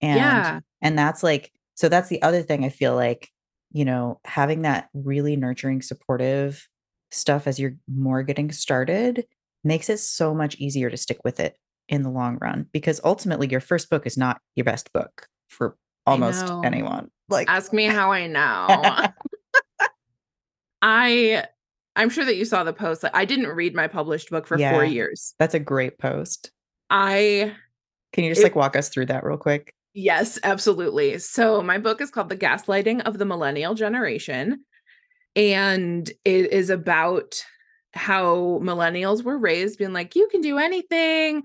And 0.00 0.18
Yeah. 0.18 0.60
and 0.82 0.98
that's 0.98 1.22
like 1.22 1.52
so 1.78 1.88
that's 1.88 2.08
the 2.08 2.20
other 2.22 2.42
thing 2.42 2.64
I 2.64 2.70
feel 2.70 2.96
like, 2.96 3.28
you 3.70 3.84
know, 3.84 4.18
having 4.24 4.62
that 4.62 4.88
really 4.94 5.36
nurturing, 5.36 5.80
supportive 5.80 6.66
stuff 7.12 7.46
as 7.46 7.60
you're 7.60 7.76
more 7.86 8.24
getting 8.24 8.50
started 8.50 9.24
makes 9.62 9.88
it 9.88 9.98
so 9.98 10.34
much 10.34 10.56
easier 10.56 10.90
to 10.90 10.96
stick 10.96 11.18
with 11.24 11.38
it 11.38 11.56
in 11.88 12.02
the 12.02 12.10
long 12.10 12.36
run 12.40 12.66
because 12.72 13.00
ultimately 13.04 13.46
your 13.48 13.60
first 13.60 13.88
book 13.90 14.06
is 14.08 14.16
not 14.16 14.40
your 14.56 14.64
best 14.64 14.92
book 14.92 15.28
for 15.48 15.76
almost 16.04 16.50
anyone. 16.64 17.12
Like 17.28 17.48
Ask 17.48 17.72
me 17.72 17.84
how 17.84 18.10
I 18.10 18.26
know. 18.26 19.06
I 20.82 21.44
I'm 21.94 22.10
sure 22.10 22.24
that 22.24 22.36
you 22.36 22.44
saw 22.44 22.64
the 22.64 22.72
post. 22.72 23.02
Like, 23.04 23.14
I 23.14 23.24
didn't 23.24 23.48
read 23.48 23.74
my 23.74 23.86
published 23.86 24.30
book 24.30 24.46
for 24.48 24.58
Yeah. 24.58 24.72
4 24.72 24.84
years. 24.84 25.34
that's 25.38 25.54
a 25.54 25.60
great 25.60 25.98
post. 25.98 26.50
I 26.90 27.54
Can 28.12 28.24
you 28.24 28.30
just 28.30 28.40
It- 28.40 28.44
like 28.44 28.56
walk 28.56 28.74
us 28.74 28.88
through 28.88 29.06
that 29.06 29.22
real 29.24 29.36
quick? 29.38 29.72
Yes, 29.94 30.38
absolutely. 30.42 31.18
So, 31.18 31.62
my 31.62 31.78
book 31.78 32.00
is 32.00 32.10
called 32.10 32.28
The 32.28 32.36
Gaslighting 32.36 33.02
of 33.02 33.18
the 33.18 33.24
Millennial 33.24 33.74
Generation. 33.74 34.64
And 35.36 36.10
it 36.24 36.52
is 36.52 36.70
about 36.70 37.44
how 37.94 38.60
millennials 38.62 39.24
were 39.24 39.38
raised, 39.38 39.78
being 39.78 39.92
like, 39.92 40.16
you 40.16 40.28
can 40.30 40.40
do 40.42 40.58
anything. 40.58 41.44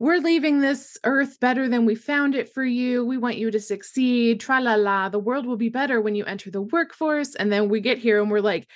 We're 0.00 0.18
leaving 0.18 0.60
this 0.60 0.98
earth 1.04 1.40
better 1.40 1.68
than 1.68 1.86
we 1.86 1.94
found 1.94 2.34
it 2.34 2.52
for 2.52 2.64
you. 2.64 3.04
We 3.06 3.18
want 3.18 3.38
you 3.38 3.50
to 3.50 3.60
succeed. 3.60 4.40
Tra 4.40 4.60
la 4.60 4.74
la. 4.76 5.08
The 5.08 5.18
world 5.20 5.46
will 5.46 5.56
be 5.56 5.70
better 5.70 6.00
when 6.00 6.14
you 6.16 6.24
enter 6.24 6.50
the 6.50 6.62
workforce. 6.62 7.34
And 7.36 7.52
then 7.52 7.68
we 7.68 7.80
get 7.80 7.98
here 7.98 8.20
and 8.22 8.30
we're 8.30 8.40
like, 8.40 8.68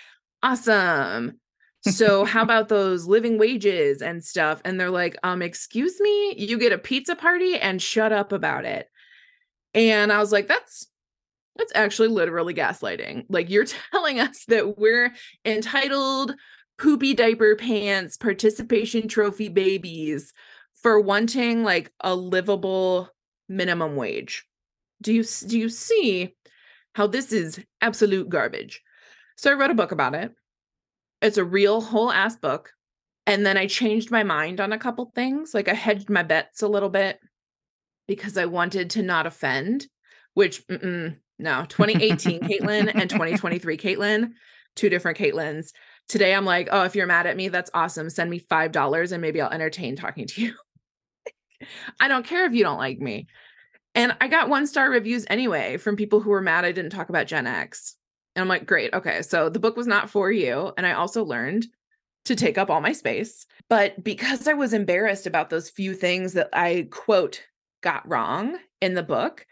awesome. 0.42 1.40
So, 1.82 2.24
how 2.24 2.42
about 2.42 2.68
those 2.68 3.06
living 3.06 3.38
wages 3.38 4.02
and 4.02 4.24
stuff? 4.24 4.60
And 4.64 4.80
they're 4.80 4.90
like, 4.90 5.16
um, 5.24 5.42
excuse 5.42 6.00
me, 6.00 6.34
you 6.38 6.58
get 6.58 6.72
a 6.72 6.78
pizza 6.78 7.16
party 7.16 7.58
and 7.58 7.82
shut 7.82 8.12
up 8.12 8.32
about 8.32 8.64
it. 8.64 8.88
And 9.74 10.12
I 10.12 10.18
was 10.18 10.32
like, 10.32 10.48
that's 10.48 10.86
that's 11.56 11.72
actually 11.74 12.08
literally 12.08 12.54
gaslighting. 12.54 13.26
Like 13.28 13.50
you're 13.50 13.66
telling 13.92 14.20
us 14.20 14.44
that 14.46 14.78
we're 14.78 15.12
entitled 15.44 16.34
poopy 16.78 17.14
diaper 17.14 17.54
pants 17.56 18.16
participation 18.16 19.06
trophy 19.06 19.48
babies 19.48 20.32
for 20.82 20.98
wanting 20.98 21.62
like 21.62 21.92
a 22.00 22.14
livable 22.14 23.08
minimum 23.48 23.96
wage. 23.96 24.44
Do 25.00 25.12
you 25.12 25.24
do 25.46 25.58
you 25.58 25.68
see 25.68 26.34
how 26.94 27.06
this 27.06 27.32
is 27.32 27.60
absolute 27.80 28.28
garbage? 28.28 28.82
So 29.36 29.50
I 29.50 29.54
wrote 29.54 29.70
a 29.70 29.74
book 29.74 29.92
about 29.92 30.14
it. 30.14 30.32
It's 31.20 31.38
a 31.38 31.44
real 31.44 31.80
whole 31.80 32.10
ass 32.10 32.36
book. 32.36 32.72
And 33.26 33.46
then 33.46 33.56
I 33.56 33.66
changed 33.68 34.10
my 34.10 34.24
mind 34.24 34.60
on 34.60 34.72
a 34.72 34.78
couple 34.78 35.12
things. 35.14 35.54
Like 35.54 35.68
I 35.68 35.74
hedged 35.74 36.10
my 36.10 36.24
bets 36.24 36.62
a 36.62 36.68
little 36.68 36.88
bit 36.88 37.20
because 38.14 38.36
I 38.36 38.44
wanted 38.44 38.90
to 38.90 39.02
not 39.02 39.26
offend, 39.26 39.86
which 40.34 40.62
no, 40.68 41.64
2018 41.64 42.40
Caitlin 42.40 42.92
and 42.94 43.08
2023 43.08 43.78
Caitlin, 43.78 44.32
two 44.76 44.90
different 44.90 45.16
Caitlins. 45.16 45.72
today 46.08 46.34
I'm 46.34 46.44
like, 46.44 46.68
oh, 46.70 46.82
if 46.82 46.94
you're 46.94 47.06
mad 47.06 47.26
at 47.26 47.38
me, 47.38 47.48
that's 47.48 47.70
awesome. 47.72 48.10
Send 48.10 48.28
me 48.28 48.38
$5 48.38 49.12
and 49.12 49.22
maybe 49.22 49.40
I'll 49.40 49.50
entertain 49.50 49.96
talking 49.96 50.26
to 50.26 50.42
you. 50.42 50.54
I 52.00 52.08
don't 52.08 52.26
care 52.26 52.44
if 52.44 52.52
you 52.52 52.64
don't 52.64 52.76
like 52.76 52.98
me. 52.98 53.28
And 53.94 54.14
I 54.20 54.28
got 54.28 54.50
one 54.50 54.66
star 54.66 54.90
reviews 54.90 55.24
anyway 55.30 55.78
from 55.78 55.96
people 55.96 56.20
who 56.20 56.30
were 56.30 56.42
mad 56.42 56.66
I 56.66 56.72
didn't 56.72 56.90
talk 56.90 57.08
about 57.08 57.26
Gen 57.26 57.46
X. 57.46 57.96
And 58.36 58.42
I'm 58.42 58.48
like, 58.48 58.66
great. 58.66 58.92
Okay. 58.92 59.22
So 59.22 59.48
the 59.48 59.58
book 59.58 59.76
was 59.76 59.86
not 59.86 60.10
for 60.10 60.30
you. 60.30 60.72
And 60.76 60.86
I 60.86 60.92
also 60.92 61.24
learned 61.24 61.66
to 62.26 62.36
take 62.36 62.58
up 62.58 62.68
all 62.68 62.82
my 62.82 62.92
space. 62.92 63.46
But 63.70 64.04
because 64.04 64.46
I 64.46 64.52
was 64.52 64.74
embarrassed 64.74 65.26
about 65.26 65.48
those 65.48 65.70
few 65.70 65.94
things 65.94 66.34
that 66.34 66.50
I 66.52 66.88
quote 66.90 67.42
got 67.82 68.08
wrong 68.08 68.56
in 68.80 68.94
the 68.94 69.02
book, 69.02 69.46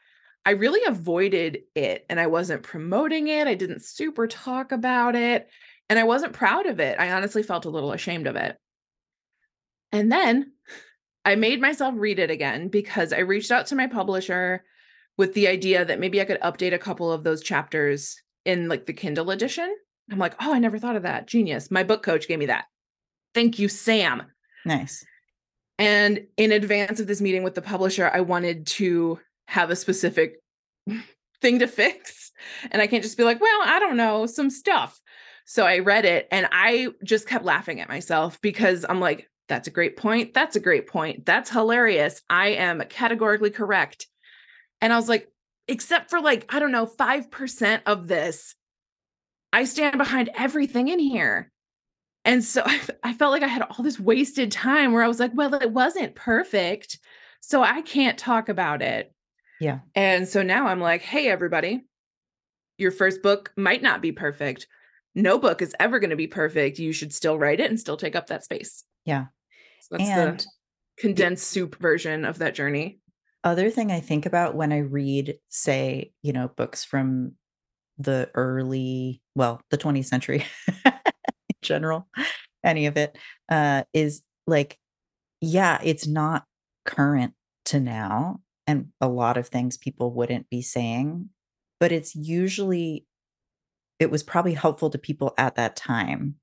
I 0.45 0.53
really 0.53 0.85
avoided 0.87 1.61
it 1.75 2.07
and 2.09 2.19
I 2.19 2.27
wasn't 2.27 2.63
promoting 2.63 3.29
it. 3.29 3.47
I 3.47 3.55
didn't 3.55 3.85
super 3.85 4.27
talk 4.27 4.73
about 4.73 5.15
it 5.15 5.49
and 5.89 5.99
I 5.99 6.05
wasn't 6.05 6.33
proud 6.33 6.67
of 6.67 6.81
it. 6.81 6.99
I 6.99 7.13
honestly 7.13 7.43
felt 7.43 7.67
a 7.67 7.71
little 7.71 7.93
ashamed 7.93 8.27
of 8.27 8.37
it. 8.37 8.57
And 9.93 10.11
then 10.11 10.53
I 11.25 11.35
made 11.35 11.61
myself 11.61 11.95
read 11.97 12.19
it 12.19 12.31
again 12.31 12.69
because 12.69 13.13
I 13.13 13.19
reached 13.19 13.51
out 13.51 13.67
to 13.67 13.77
my 13.77 13.87
publisher 13.87 14.65
with 15.19 15.35
the 15.35 15.49
idea 15.49 15.85
that 15.85 16.01
maybe 16.01 16.21
I 16.21 16.25
could 16.25 16.41
update 16.41 16.73
a 16.73 16.79
couple 16.79 17.13
of 17.13 17.25
those 17.25 17.43
chapters 17.43 18.17
in 18.47 18.69
like 18.69 18.87
the 18.87 18.93
Kindle 18.93 19.31
edition. 19.31 19.75
I'm 20.11 20.19
like, 20.19 20.35
oh, 20.41 20.55
I 20.55 20.59
never 20.59 20.79
thought 20.79 20.97
of 20.97 21.03
that. 21.03 21.27
Genius. 21.27 21.71
My 21.71 21.83
book 21.83 22.03
coach 22.03 22.27
gave 22.27 22.39
me 22.39 22.47
that. 22.47 22.65
Thank 23.35 23.59
you, 23.59 23.69
Sam. 23.69 24.23
Nice. 24.65 25.05
And 25.81 26.27
in 26.37 26.53
advance 26.53 27.01
of 27.01 27.07
this 27.07 27.23
meeting 27.23 27.43
with 27.43 27.55
the 27.55 27.63
publisher, 27.63 28.11
I 28.13 28.21
wanted 28.21 28.67
to 28.67 29.19
have 29.49 29.71
a 29.71 29.77
specific 29.77 30.39
thing 31.41 31.59
to 31.61 31.67
fix. 31.67 32.33
And 32.71 32.83
I 32.83 32.87
can't 32.87 33.03
just 33.03 33.17
be 33.17 33.25
like, 33.25 33.41
well, 33.41 33.61
I 33.65 33.79
don't 33.79 33.97
know, 33.97 34.27
some 34.27 34.51
stuff. 34.51 35.01
So 35.47 35.67
I 35.67 35.79
read 35.79 36.05
it 36.05 36.29
and 36.31 36.47
I 36.53 36.89
just 37.03 37.27
kept 37.27 37.47
laughing 37.47 37.81
at 37.81 37.89
myself 37.89 38.39
because 38.43 38.85
I'm 38.89 39.01
like, 39.01 39.29
that's 39.49 39.69
a 39.69 39.73
great 39.73 39.97
point. 39.97 40.35
That's 40.35 40.55
a 40.55 40.61
great 40.61 40.87
point. 40.87 41.25
That's 41.25 41.51
hilarious. 41.51 42.21
I 42.29 42.49
am 42.49 42.83
categorically 42.89 43.51
correct. 43.51 44.07
And 44.83 44.93
I 44.93 44.97
was 44.97 45.09
like, 45.09 45.29
except 45.67 46.11
for 46.11 46.21
like, 46.21 46.45
I 46.55 46.59
don't 46.59 46.73
know, 46.73 46.87
5% 46.87 47.81
of 47.87 48.07
this, 48.07 48.55
I 49.53 49.65
stand 49.65 49.97
behind 49.97 50.29
everything 50.37 50.89
in 50.89 50.99
here. 50.99 51.51
And 52.25 52.45
so 52.45 52.63
I, 52.67 52.81
I, 53.03 53.13
felt 53.15 53.33
like 53.33 53.43
I 53.43 53.49
had 53.49 53.63
all 53.63 53.85
this 53.85 54.01
wasted 54.01 54.53
time 54.53 54.93
where 54.93 55.03
I 55.03 55.09
was 55.09 55.21
like, 55.21 55.33
well, 55.35 55.55
it 55.55 55.73
wasn't 55.73 56.15
perfect. 56.15 56.99
So 57.41 57.63
I 57.63 57.83
can't 57.83 58.19
talk 58.19 58.49
about 58.49 58.83
it. 58.83 59.13
Yeah. 59.61 59.81
And 59.95 60.27
so 60.27 60.43
now 60.43 60.67
I'm 60.67 60.81
like, 60.81 61.03
hey, 61.03 61.29
everybody, 61.29 61.85
your 62.79 62.91
first 62.91 63.23
book 63.23 63.53
might 63.57 63.83
not 63.83 64.01
be 64.01 64.13
perfect. 64.13 64.67
No 65.15 65.39
book 65.39 65.61
is 65.61 65.75
ever 65.79 65.99
going 65.99 66.11
to 66.11 66.17
be 66.17 66.27
perfect. 66.27 66.79
You 66.79 66.93
should 66.93 67.13
still 67.13 67.39
write 67.39 67.61
it 67.61 67.69
and 67.69 67.79
still 67.79 67.97
take 67.97 68.17
up 68.17 68.29
that 68.29 68.45
space. 68.45 68.85
Yeah. 69.05 69.27
So 69.81 69.97
that's 69.97 70.11
and 70.11 70.41
the 70.41 70.47
condensed 70.99 71.49
soup 71.49 71.77
version 71.77 72.25
of 72.25 72.39
that 72.39 72.55
journey. 72.55 73.01
Other 73.43 73.71
thing 73.71 73.91
I 73.91 74.01
think 74.01 74.27
about 74.27 74.55
when 74.55 74.73
I 74.73 74.79
read, 74.79 75.39
say, 75.49 76.13
you 76.23 76.33
know, 76.33 76.49
books 76.49 76.85
from 76.85 77.33
the 77.99 78.31
early, 78.35 79.23
well, 79.35 79.61
the 79.71 79.79
20th 79.79 80.07
century 80.07 80.45
general, 81.63 82.09
any 82.65 82.87
of 82.87 82.97
it, 82.97 83.17
uh, 83.51 83.85
is 83.93 84.23
like, 84.47 84.79
yeah, 85.41 85.79
it's 85.83 86.07
not 86.07 86.45
current 86.87 87.35
to 87.67 87.81
now 87.81 88.41
and 88.67 88.89
a 89.01 89.09
lot 89.09 89.37
of 89.37 89.49
things 89.49 89.77
people 89.77 90.13
wouldn't 90.13 90.49
be 90.51 90.63
saying, 90.63 91.29
but 91.81 91.93
it's 91.93 92.15
usually 92.15 93.07
it 93.99 94.11
was 94.11 94.23
probably 94.23 94.55
helpful 94.55 94.91
to 94.91 94.99
people 94.99 95.35
at 95.39 95.57
that 95.57 95.77
time 95.77 96.37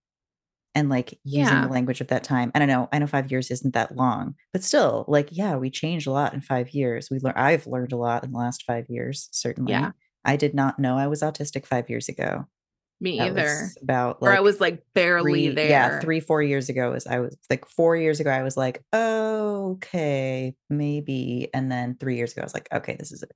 and 0.75 0.89
like 0.89 1.19
using 1.23 1.55
Yeah. 1.55 1.61
the 1.67 1.73
language 1.73 2.01
of 2.01 2.07
that 2.09 2.23
time. 2.23 2.51
I 2.55 2.59
don't 2.59 2.67
know 2.67 2.87
I 2.91 2.99
know 2.99 3.07
5 3.07 3.31
years 3.31 3.49
isn't 3.51 3.73
that 3.73 3.95
long, 3.95 4.35
but 4.53 4.63
still, 4.63 5.05
like, 5.07 5.29
yeah, 5.31 5.55
we 5.55 5.69
changed 5.71 6.07
a 6.07 6.11
lot 6.11 6.33
in 6.33 6.41
5 6.41 6.69
years. 6.71 7.09
We 7.09 7.19
learn. 7.19 7.33
I've 7.35 7.65
learned 7.67 7.93
a 7.93 7.97
lot 7.97 8.23
in 8.23 8.31
the 8.31 8.37
last 8.37 8.63
5 8.63 8.85
years, 8.89 9.29
Certainly, 9.31 9.71
Yeah. 9.73 9.91
I 10.25 10.35
did 10.37 10.53
not 10.53 10.77
know 10.79 10.97
I 10.97 11.07
was 11.07 11.21
autistic 11.23 11.65
5 11.65 11.89
years 11.89 12.09
ago. 12.09 12.45
Me 12.99 13.17
That 13.19 13.27
either. 13.27 13.41
was 13.43 13.77
about, 13.83 14.17
Or 14.21 14.33
I 14.33 14.39
was 14.39 14.59
like 14.59 14.83
barely 14.95 15.53
3 15.53 15.69
yeah, 15.69 15.99
3, 15.99 16.19
4 16.19 16.41
years 16.41 16.67
ago 16.69 16.93
as 16.93 17.05
I 17.05 17.19
was 17.19 17.37
like 17.49 17.65
4 17.67 17.95
years 17.95 18.19
ago, 18.19 18.31
I 18.31 18.41
was 18.43 18.57
like, 18.57 18.83
"Okay, 18.93 20.55
maybe." 20.69 21.49
And 21.53 21.71
then 21.71 21.95
3 21.99 22.15
years 22.17 22.31
ago, 22.33 22.41
I 22.41 22.45
was 22.45 22.53
like, 22.55 22.67
"Okay, 22.73 22.95
this 22.97 23.11
is 23.11 23.21
it. 23.23 23.31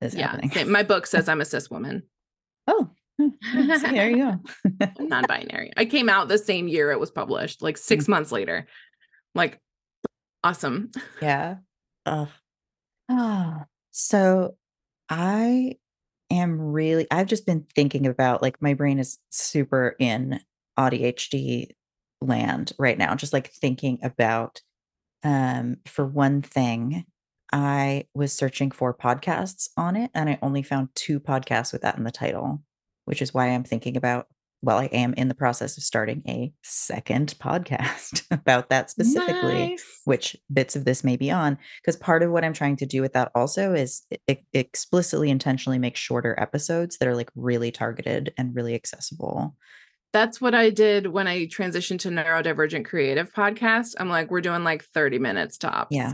This 0.00 0.12
is 0.14 0.20
Yeah. 0.20 0.30
happening." 0.40 0.70
My 0.70 0.82
book 0.84 1.06
says 1.06 1.28
I'm 1.28 1.40
a 1.40 1.44
cis 1.44 1.68
woman. 1.70 2.04
Oh, 2.68 2.90
hmm, 3.18 3.28
there 3.92 4.08
you 4.10 4.16
go. 4.18 4.86
Non-binary. 5.00 5.72
I 5.76 5.84
came 5.84 6.08
out 6.08 6.28
the 6.28 6.38
same 6.38 6.68
year 6.68 6.92
it 6.92 7.00
was 7.00 7.10
published, 7.10 7.60
like 7.60 7.76
6 7.78 8.04
Mm. 8.04 8.08
months 8.08 8.30
later. 8.32 8.66
Like 9.34 9.60
awesome. 10.44 10.90
Yeah. 11.20 11.56
Ugh. 12.06 12.28
Ah, 13.08 13.64
so 13.90 14.56
I 15.08 15.76
am 16.32 16.60
really 16.60 17.06
I've 17.10 17.26
just 17.28 17.46
been 17.46 17.66
thinking 17.74 18.06
about 18.06 18.42
like 18.42 18.60
my 18.62 18.74
brain 18.74 18.98
is 18.98 19.18
super 19.30 19.96
in 19.98 20.40
ADHD 20.78 21.68
land 22.20 22.72
right 22.78 22.98
now, 22.98 23.14
just 23.14 23.32
like 23.32 23.50
thinking 23.52 23.98
about 24.02 24.62
um 25.24 25.78
for 25.86 26.06
one 26.06 26.42
thing, 26.42 27.06
I 27.52 28.06
was 28.14 28.32
searching 28.32 28.70
for 28.72 28.94
podcasts 28.94 29.70
on 29.76 29.96
it 29.96 30.10
and 30.14 30.30
I 30.30 30.38
only 30.42 30.62
found 30.62 30.90
2 30.96 31.20
podcasts 31.20 31.72
with 31.72 31.82
that 31.82 31.98
in 31.98 32.04
the 32.04 32.12
title, 32.12 32.62
which 33.06 33.22
is 33.22 33.34
why 33.34 33.48
I'm 33.48 33.64
thinking 33.64 33.96
about 33.96 34.28
well, 34.62 34.78
I 34.78 34.84
am 34.86 35.12
in 35.14 35.28
the 35.28 35.34
process 35.34 35.76
of 35.76 35.82
starting 35.82 36.22
a 36.28 36.52
second 36.62 37.34
podcast 37.40 38.22
about 38.30 38.68
that 38.70 38.90
specifically 38.90 39.70
Nice. 39.70 39.84
which 40.04 40.36
bits 40.52 40.76
of 40.76 40.84
this 40.84 41.02
may 41.02 41.16
be 41.16 41.30
on 41.30 41.58
because 41.82 41.96
part 41.96 42.22
of 42.22 42.30
what 42.30 42.44
i'm 42.44 42.52
trying 42.52 42.76
to 42.76 42.86
do 42.86 43.00
with 43.00 43.12
that 43.14 43.30
also 43.34 43.74
is 43.74 44.02
e- 44.30 44.36
explicitly 44.52 45.30
intentionally 45.30 45.78
make 45.78 45.96
shorter 45.96 46.38
episodes 46.40 46.98
that 46.98 47.08
are 47.08 47.16
like 47.16 47.30
really 47.34 47.70
targeted 47.72 48.32
and 48.38 48.54
really 48.54 48.74
accessible 48.74 49.56
That's 50.12 50.40
what 50.40 50.54
I 50.54 50.68
did 50.70 51.06
when 51.06 51.26
I 51.26 51.46
transitioned 51.46 52.00
to 52.00 52.10
Neurodivergent 52.10 52.84
Creative 52.84 53.32
podcast. 53.32 53.94
I'm 53.98 54.10
like, 54.10 54.30
we're 54.30 54.42
doing 54.42 54.62
like 54.62 54.84
30 54.84 55.18
minutes 55.18 55.56
tops. 55.56 55.88
yeah 55.96 56.12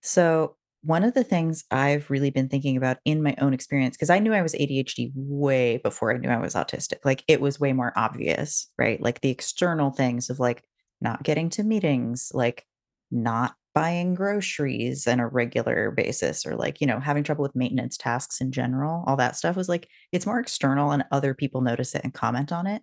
so 0.00 0.56
one 0.82 1.04
of 1.04 1.14
the 1.14 1.24
things 1.24 1.64
i've 1.70 2.10
really 2.10 2.30
been 2.30 2.48
thinking 2.48 2.76
about 2.76 2.98
in 3.04 3.22
my 3.22 3.34
own 3.40 3.54
experience 3.54 3.96
because 3.96 4.10
i 4.10 4.18
knew 4.18 4.32
i 4.32 4.42
was 4.42 4.54
adhd 4.54 5.10
way 5.14 5.78
before 5.78 6.12
i 6.12 6.18
knew 6.18 6.28
i 6.28 6.38
was 6.38 6.54
autistic 6.54 6.98
like 7.04 7.24
it 7.28 7.40
was 7.40 7.60
way 7.60 7.72
more 7.72 7.92
obvious 7.96 8.68
right? 8.78 9.00
Like 9.00 9.20
the 9.20 9.30
external 9.30 9.90
things 9.90 10.28
of 10.28 10.40
like 10.40 10.64
not 11.00 11.22
getting 11.22 11.50
to 11.50 11.62
meetings 11.62 12.30
like 12.34 12.64
not 13.10 13.54
buying 13.74 14.14
groceries 14.14 15.06
on 15.06 15.20
a 15.20 15.28
regular 15.28 15.90
basis 15.92 16.44
or 16.44 16.56
like 16.56 16.80
you 16.80 16.86
know 16.86 17.00
having 17.00 17.22
trouble 17.22 17.42
with 17.42 17.56
maintenance 17.56 17.96
tasks 17.96 18.40
in 18.40 18.52
general 18.52 19.02
all 19.06 19.16
that 19.16 19.36
stuff 19.36 19.56
was 19.56 19.68
like 19.68 19.88
it's 20.10 20.26
more 20.26 20.40
external 20.40 20.90
and 20.90 21.04
other 21.10 21.32
people 21.32 21.60
notice 21.60 21.94
it 21.94 22.02
and 22.04 22.12
comment 22.12 22.52
on 22.52 22.66
it. 22.66 22.82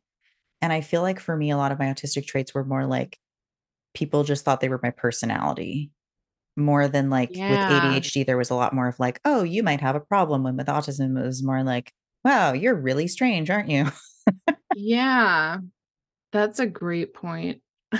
And 0.61 0.73
i 0.73 0.81
feel 0.81 1.01
like 1.01 1.19
for 1.19 1.35
me 1.35 1.51
a 1.51 1.57
lot 1.57 1.71
of 1.71 1.79
my 1.79 1.85
autistic 1.85 2.25
traits 2.25 2.53
were 2.53 2.65
more 2.65 2.85
like 2.85 3.17
people 3.93 4.23
just 4.23 4.45
thought 4.45 4.61
they 4.61 4.69
were 4.69 4.79
my 4.81 4.91
personality 4.91 5.91
more 6.59 6.87
than 6.87 7.09
like 7.09 7.41
with 7.47 7.63
adhd 7.69 8.25
there 8.25 8.37
was 8.37 8.49
a 8.51 8.55
lot 8.55 8.73
more 8.73 8.87
of 8.87 8.99
like 8.99 9.19
oh 9.25 9.43
you 9.43 9.63
might 9.63 9.81
have 9.81 9.95
a 9.95 9.99
problem 10.01 10.43
when 10.43 10.57
with 10.57 10.67
autism 10.67 11.17
it 11.19 11.25
was 11.25 11.43
more 11.43 11.63
like 11.63 11.93
wow 12.25 12.53
you're 12.53 12.75
really 12.75 13.07
strange 13.07 13.49
aren't 13.49 13.69
you 13.69 13.85
Yeah. 14.73 15.59
That's 16.31 16.59
a 16.59 16.67
great 16.67 17.13
point. 17.13 17.61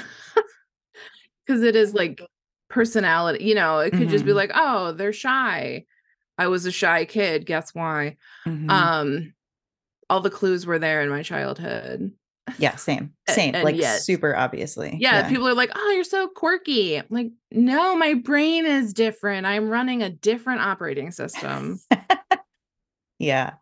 Cuz 1.48 1.62
it 1.64 1.76
is 1.76 1.94
like 1.94 2.22
personality, 2.70 3.44
you 3.46 3.56
know, 3.56 3.80
it 3.80 3.96
could 3.96 4.10
just 4.10 4.26
be 4.26 4.32
Mhm. 4.32 4.36
like, 4.36 4.52
"Oh, 4.54 4.92
they're 4.94 5.14
shy." 5.14 5.86
I 6.38 6.48
was 6.48 6.66
a 6.66 6.72
shy 6.72 7.06
kid, 7.06 7.46
guess 7.46 7.74
why? 7.76 8.18
Mhm. 8.46 8.70
Um 8.70 9.34
all 10.10 10.22
the 10.22 10.30
clues 10.32 10.66
were 10.68 10.80
there 10.80 11.02
in 11.04 11.10
my 11.10 11.24
childhood. 11.24 12.14
Yeah 12.58 12.76
same 12.76 13.14
same 13.30 13.56
and 13.56 13.64
like 13.64 13.76
yet- 13.76 14.02
super 14.02 14.36
obviously 14.36 14.98
Yeah, 15.00 15.28
people 15.30 15.48
are 15.48 15.54
like, 15.54 15.72
"Oh, 15.76 15.92
you're 15.92 16.04
so 16.04 16.28
quirky." 16.28 16.98
I'm 16.98 17.06
like, 17.10 17.32
"No, 17.52 17.96
my 17.96 18.16
brain 18.16 18.66
is 18.66 18.94
different. 18.94 19.46
I'm 19.46 19.70
running 19.70 20.02
a 20.02 20.10
different 20.10 20.62
operating 20.62 21.12
system." 21.12 21.80
Yeah. 23.20 23.56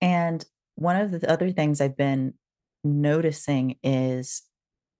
And 0.00 0.44
one 0.76 0.96
of 0.96 1.10
the 1.10 1.30
other 1.30 1.50
things 1.50 1.80
I've 1.80 1.96
been 1.96 2.34
noticing 2.84 3.76
is 3.82 4.42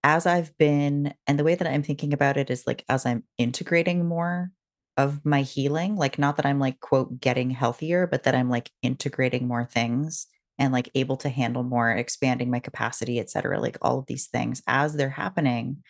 as 0.03 0.27
I've 0.27 0.57
been, 0.59 1.15
and 1.27 1.39
the 1.39 1.45
way 1.45 1.55
that 1.55 1.69
I'm 1.69 1.83
thinking 1.83 2.13
about 2.13 2.37
it 2.37 2.51
is 2.51 2.67
like 2.67 2.85
as 2.89 3.07
I'm 3.07 3.25
integrating 3.39 4.07
more 4.07 4.51
of 4.97 5.25
my 5.25 5.43
healing, 5.43 5.97
like 5.97 6.19
not 6.19 6.37
that 6.37 6.47
I'm 6.47 6.59
like, 6.59 6.81
quote, 6.81 7.21
getting 7.21 7.51
healthier, 7.51 8.07
but 8.07 8.25
that 8.25 8.35
I'm 8.35 8.51
like 8.51 8.71
integrating 8.83 9.47
more 9.47 9.65
things 9.65 10.27
and 10.59 10.73
like 10.73 10.91
able 10.95 11.17
to 11.19 11.29
handle 11.29 11.63
more, 11.63 11.91
expanding 11.91 12.51
my 12.51 12.61
capacity, 12.61 13.19
et 13.19 13.31
cetera, 13.31 13.61
like 13.61 13.77
all 13.83 13.99
of 13.99 14.07
these 14.07 14.27
things 14.29 14.63
as 14.67 14.95
they're 14.95 15.11
happening. 15.11 15.83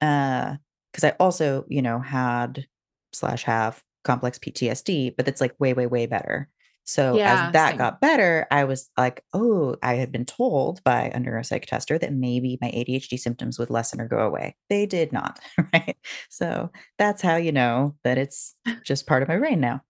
Uh, 0.00 0.56
because 0.92 1.04
I 1.04 1.10
also, 1.20 1.64
you 1.68 1.82
know, 1.82 2.00
had 2.00 2.66
slash 3.12 3.44
have 3.44 3.82
complex 4.04 4.38
PTSD, 4.38 5.10
but 5.10 5.28
it's 5.28 5.40
like 5.40 5.54
way, 5.60 5.72
way, 5.72 5.86
way 5.86 6.06
better. 6.06 6.48
So 6.84 7.20
Yeah, 7.20 7.24
as 7.24 7.42
that 7.52 7.76
same. 7.76 7.78
got 7.78 8.00
better, 8.00 8.46
I 8.50 8.64
was 8.64 8.90
like, 8.98 9.22
"Oh, 9.32 9.76
I 9.82 9.94
had 9.94 10.10
been 10.10 10.24
told 10.24 10.82
by 10.82 11.04
a 11.04 11.18
neuropsych 11.20 11.66
tester 11.66 11.98
that 11.98 12.12
maybe 12.12 12.58
my 12.60 12.70
ADHD 12.70 13.16
symptoms 13.16 13.58
would 13.58 13.70
lessen 13.70 14.00
or 14.00 14.08
go 14.08 14.18
away." 14.26 14.56
They 14.68 14.86
did 14.86 15.12
not, 15.12 15.38
right? 15.72 15.96
So 16.30 16.70
that's 16.98 17.22
how 17.22 17.36
you 17.36 17.52
know 17.52 17.96
that 18.02 18.18
it's 18.18 18.56
just 18.84 19.06
part 19.06 19.22
of 19.22 19.28
my 19.28 19.38
brain 19.38 19.60
now. 19.60 19.82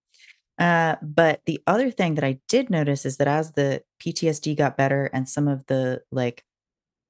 Uh, 0.61 0.97
but 1.03 1.41
the 1.47 1.61
other 1.67 1.91
thing 1.91 2.17
that 2.17 2.25
I 2.25 2.39
did 2.49 2.69
notice 2.69 3.07
is 3.07 3.17
that 3.17 3.29
as 3.29 3.53
the 3.53 3.83
PTSD 3.99 4.57
got 4.57 4.77
better 4.77 5.07
and 5.07 5.29
some 5.29 5.49
of 5.49 5.67
the 5.67 6.03
like, 6.13 6.45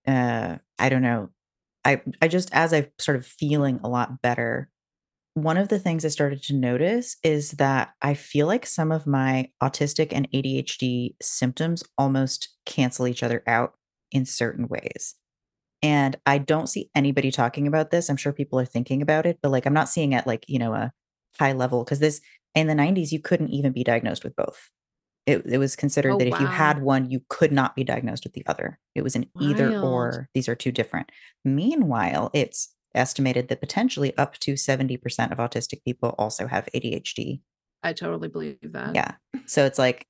uh, 0.07 0.59
I 0.79 0.89
don't 0.89 1.03
know, 1.03 1.31
I 1.85 2.01
I 2.23 2.29
just 2.29 2.51
as 2.55 2.73
I 2.73 2.91
started 2.99 3.27
feeling 3.27 3.81
a 3.83 3.89
lot 3.89 4.23
better, 4.23 4.71
one 5.35 5.57
of 5.57 5.69
the 5.69 5.81
things 5.81 6.05
I 6.05 6.09
started 6.09 6.43
to 6.45 6.55
notice 6.55 7.17
is 7.25 7.53
that 7.53 7.93
I 8.03 8.15
feel 8.15 8.47
like 8.47 8.67
some 8.67 8.93
of 8.93 9.07
my 9.07 9.51
autistic 9.63 10.09
and 10.13 10.31
ADHD 10.33 11.15
symptoms 11.21 11.83
almost 11.99 12.51
cancel 12.67 13.09
each 13.09 13.23
other 13.23 13.43
out 13.49 13.75
in 14.13 14.27
certain 14.27 14.69
ways. 14.69 15.17
And 15.83 16.17
I 16.27 16.39
don't 16.39 16.69
see 16.69 16.91
anybody 16.95 17.31
talking 17.31 17.67
about 17.67 17.91
this. 17.91 18.09
I'm 18.11 18.17
sure 18.17 18.33
people 18.33 18.61
are 18.61 18.67
thinking 18.67 19.03
about 19.03 19.27
it, 19.27 19.39
but 19.43 19.51
like 19.51 19.67
I'm 19.67 19.73
not 19.73 19.89
seeing 19.89 20.13
it 20.13 20.27
like, 20.27 20.45
you 20.47 20.59
know, 20.59 20.75
a 20.75 20.93
high 21.39 21.53
level 21.53 21.85
because 21.85 22.01
this 22.01 22.21
in 22.55 22.67
the 22.67 22.75
90s 22.75 23.13
you 23.13 23.21
couldn't 23.21 23.51
even 23.51 23.73
be 23.73 23.85
diagnosed 23.85 24.25
with 24.25 24.35
both. 24.37 24.71
It 25.27 25.43
it 25.47 25.59
was 25.59 25.77
considered 25.77 26.13
Oh, 26.13 26.19
that 26.19 26.29
if 26.29 26.41
you 26.41 26.47
had 26.47 26.83
one, 26.83 27.11
you 27.11 27.21
could 27.29 27.53
not 27.53 27.77
be 27.77 27.85
diagnosed 27.85 28.25
with 28.25 28.33
the 28.33 28.45
other. 28.47 28.79
It 28.95 29.03
was 29.03 29.15
an 29.15 29.27
either 29.41 29.79
or. 29.79 30.29
These 30.35 30.49
are 30.49 30.55
2 30.55 30.73
different. 30.73 31.11
Meanwhile, 31.45 32.31
it's 32.33 32.75
estimated 32.95 33.49
that 33.49 33.61
potentially 33.61 34.17
up 34.17 34.39
to 34.41 34.55
70% 34.55 34.99
of 35.31 35.39
autistic 35.39 35.85
people 35.85 36.15
also 36.19 36.47
have 36.47 36.69
ADHD. 36.75 37.41
I 37.83 37.93
totally 37.93 38.29
believe 38.29 38.59
that. 38.63 38.95
Yeah. 38.95 39.15
So 39.47 39.65
it's 39.65 39.79
like 39.79 40.07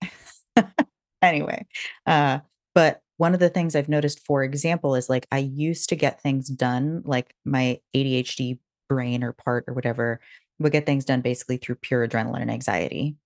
anyway, 1.23 1.67
uh, 2.07 2.39
but 2.75 3.01
one 3.17 3.35
of 3.35 3.41
the 3.41 3.51
things 3.51 3.77
I've 3.77 3.89
noticed, 3.89 4.25
for 4.25 4.43
example, 4.43 4.95
is 4.95 5.11
like 5.11 5.27
I 5.31 5.39
used 5.39 5.91
to 5.91 5.97
get 5.97 6.23
things 6.23 6.49
done, 6.49 7.03
like 7.05 7.35
my 7.45 7.79
ADHD 7.95 8.59
brain 8.89 9.23
or 9.23 9.33
part 9.33 9.65
or 9.69 9.75
whatever 9.75 10.21
would 10.61 10.73
get 10.73 10.87
things 10.87 11.05
done 11.05 11.23
basically 11.23 11.57
through 11.57 11.77
pure 11.77 12.07
adrenaline 12.07 12.43
and 12.43 12.51
anxiety. 12.51 13.17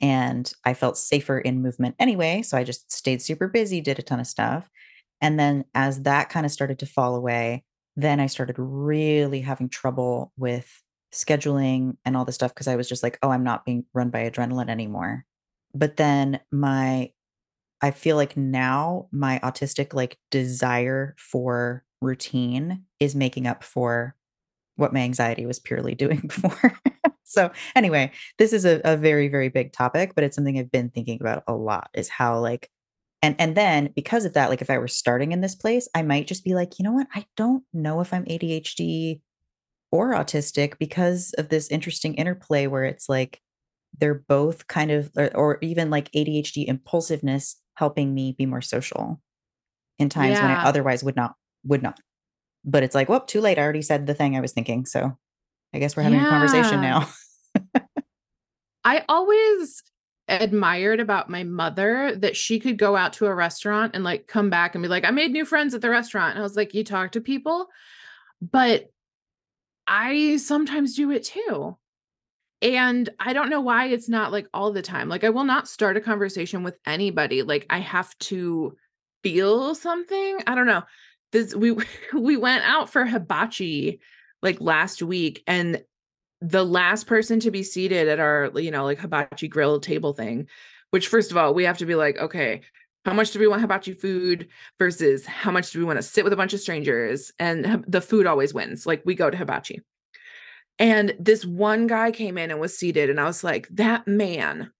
And 0.00 0.50
I 0.64 0.74
felt 0.74 0.96
safer 0.96 1.38
in 1.38 1.62
movement 1.62 1.96
anyway. 1.98 2.42
So 2.42 2.56
I 2.56 2.62
just 2.62 2.92
stayed 2.92 3.20
super 3.20 3.48
busy, 3.48 3.80
did 3.80 3.98
a 3.98 4.02
ton 4.02 4.20
of 4.20 4.26
stuff. 4.26 4.70
And 5.20 5.40
then 5.40 5.64
as 5.74 6.02
that 6.02 6.28
kind 6.28 6.46
of 6.46 6.52
started 6.52 6.78
to 6.78 6.86
fall 6.86 7.16
away, 7.16 7.64
then 7.96 8.20
I 8.20 8.26
started 8.26 8.54
really 8.58 9.40
having 9.40 9.68
trouble 9.68 10.32
with 10.36 10.70
scheduling 11.12 11.96
and 12.04 12.16
all 12.16 12.24
this 12.24 12.36
stuff 12.36 12.54
because 12.54 12.68
I 12.68 12.76
was 12.76 12.88
just 12.88 13.02
like, 13.02 13.18
oh, 13.22 13.30
I'm 13.30 13.42
not 13.42 13.64
being 13.64 13.84
run 13.92 14.10
by 14.10 14.30
adrenaline 14.30 14.70
anymore. 14.70 15.24
But 15.74 15.96
then 15.96 16.38
my 16.52 17.10
I 17.80 17.92
feel 17.92 18.16
like 18.16 18.36
now 18.36 19.08
my 19.12 19.38
autistic 19.42 19.94
like 19.94 20.18
desire 20.30 21.14
for 21.18 21.84
routine 22.00 22.84
is 22.98 23.14
making 23.14 23.46
up 23.46 23.62
for 23.62 24.14
what 24.78 24.92
my 24.92 25.00
anxiety 25.00 25.44
was 25.44 25.58
purely 25.58 25.94
doing 26.04 26.20
before. 26.20 26.78
so 27.24 27.50
anyway, 27.74 28.10
this 28.38 28.52
is 28.52 28.64
a, 28.64 28.80
a 28.84 28.96
very, 28.96 29.28
very 29.28 29.48
big 29.48 29.72
topic, 29.72 30.14
but 30.14 30.24
it's 30.24 30.36
something 30.36 30.58
I've 30.58 30.72
been 30.72 30.88
thinking 30.88 31.18
about 31.20 31.42
a 31.46 31.54
lot 31.54 31.90
is 31.94 32.08
how 32.08 32.38
like 32.38 32.70
and 33.20 33.34
and 33.40 33.56
then 33.56 33.90
because 33.96 34.24
of 34.24 34.34
that, 34.34 34.48
like 34.48 34.62
if 34.62 34.70
I 34.70 34.78
were 34.78 34.88
starting 34.88 35.32
in 35.32 35.40
this 35.40 35.56
place, 35.56 35.88
I 35.94 36.02
might 36.02 36.28
just 36.28 36.44
be 36.44 36.54
like, 36.54 36.78
you 36.78 36.84
know 36.84 36.92
what? 36.92 37.08
I 37.14 37.26
don't 37.36 37.64
know 37.72 38.00
if 38.00 38.12
I'm 38.12 38.24
ADHD 38.24 39.20
or 39.90 40.12
autistic 40.14 40.78
because 40.78 41.34
of 41.36 41.48
this 41.48 41.68
interesting 41.68 42.14
interplay 42.14 42.68
where 42.68 42.84
it's 42.84 43.08
like 43.08 43.40
they're 43.98 44.22
both 44.28 44.68
kind 44.68 44.92
of 44.92 45.10
or, 45.16 45.36
or 45.36 45.58
even 45.62 45.90
like 45.90 46.12
ADHD 46.12 46.66
impulsiveness 46.66 47.56
helping 47.74 48.14
me 48.14 48.36
be 48.38 48.46
more 48.46 48.60
social 48.60 49.20
in 49.98 50.08
times 50.08 50.38
when 50.40 50.50
I 50.50 50.64
otherwise 50.64 51.02
would 51.02 51.16
not 51.16 51.34
would 51.64 51.82
not. 51.82 51.98
But 52.64 52.82
it's 52.82 52.94
like, 52.94 53.08
whoop, 53.08 53.26
too 53.26 53.40
late. 53.40 53.58
I 53.58 53.62
already 53.62 53.82
said 53.82 54.06
the 54.06 54.14
thing 54.14 54.36
I 54.36 54.40
was 54.40 54.52
thinking. 54.52 54.86
So 54.86 55.16
I 55.72 55.78
guess 55.78 55.96
we're 55.96 56.02
having 56.02 56.20
a 56.20 56.28
conversation 56.28 56.80
now. 56.80 57.08
I 58.84 59.04
always 59.08 59.82
admired 60.28 61.00
about 61.00 61.30
my 61.30 61.42
mother 61.42 62.14
that 62.16 62.36
she 62.36 62.60
could 62.60 62.78
go 62.78 62.96
out 62.96 63.14
to 63.14 63.26
a 63.26 63.34
restaurant 63.34 63.94
and 63.94 64.04
like 64.04 64.26
come 64.26 64.50
back 64.50 64.74
and 64.74 64.82
be 64.82 64.88
like, 64.88 65.04
I 65.04 65.10
made 65.10 65.30
new 65.30 65.44
friends 65.44 65.74
at 65.74 65.80
the 65.80 65.90
restaurant. 65.90 66.32
And 66.32 66.40
I 66.40 66.42
was 66.42 66.56
like, 66.56 66.74
you 66.74 66.84
talk 66.84 67.12
to 67.12 67.20
people, 67.20 67.68
but 68.40 68.90
I 69.86 70.36
sometimes 70.36 70.94
do 70.94 71.10
it 71.10 71.24
too. 71.24 71.76
And 72.60 73.08
I 73.18 73.32
don't 73.32 73.50
know 73.50 73.60
why 73.60 73.86
it's 73.86 74.08
not 74.08 74.32
like 74.32 74.48
all 74.52 74.72
the 74.72 74.82
time. 74.82 75.08
Like, 75.08 75.24
I 75.24 75.30
will 75.30 75.44
not 75.44 75.68
start 75.68 75.96
a 75.96 76.00
conversation 76.00 76.62
with 76.62 76.76
anybody. 76.84 77.42
Like, 77.42 77.66
I 77.70 77.78
have 77.78 78.16
to 78.18 78.76
feel 79.22 79.74
something. 79.74 80.38
I 80.46 80.54
don't 80.54 80.66
know. 80.66 80.82
This 81.32 81.54
we 81.54 81.76
we 82.14 82.36
went 82.36 82.64
out 82.64 82.90
for 82.90 83.04
hibachi 83.04 84.00
like 84.42 84.60
last 84.60 85.02
week, 85.02 85.42
and 85.46 85.82
the 86.40 86.64
last 86.64 87.06
person 87.06 87.40
to 87.40 87.50
be 87.50 87.62
seated 87.62 88.08
at 88.08 88.20
our, 88.20 88.50
you 88.54 88.70
know, 88.70 88.84
like 88.84 89.00
hibachi 89.00 89.48
grill 89.48 89.80
table 89.80 90.12
thing, 90.12 90.46
which 90.90 91.08
first 91.08 91.30
of 91.30 91.36
all, 91.36 91.52
we 91.54 91.64
have 91.64 91.78
to 91.78 91.86
be 91.86 91.94
like, 91.94 92.16
okay, 92.18 92.60
how 93.04 93.12
much 93.12 93.30
do 93.32 93.38
we 93.38 93.48
want 93.48 93.62
hibachi 93.62 93.92
food 93.92 94.48
versus 94.78 95.26
how 95.26 95.50
much 95.50 95.72
do 95.72 95.78
we 95.78 95.84
want 95.84 95.98
to 95.98 96.02
sit 96.02 96.24
with 96.24 96.32
a 96.32 96.36
bunch 96.36 96.52
of 96.52 96.60
strangers? 96.60 97.32
And 97.38 97.84
the 97.88 98.00
food 98.00 98.26
always 98.26 98.54
wins. 98.54 98.86
Like 98.86 99.02
we 99.04 99.14
go 99.14 99.30
to 99.30 99.36
hibachi. 99.36 99.80
And 100.78 101.14
this 101.18 101.44
one 101.44 101.88
guy 101.88 102.12
came 102.12 102.38
in 102.38 102.50
and 102.52 102.60
was 102.60 102.78
seated, 102.78 103.10
and 103.10 103.18
I 103.18 103.24
was 103.24 103.42
like, 103.42 103.66
that 103.70 104.06
man 104.06 104.70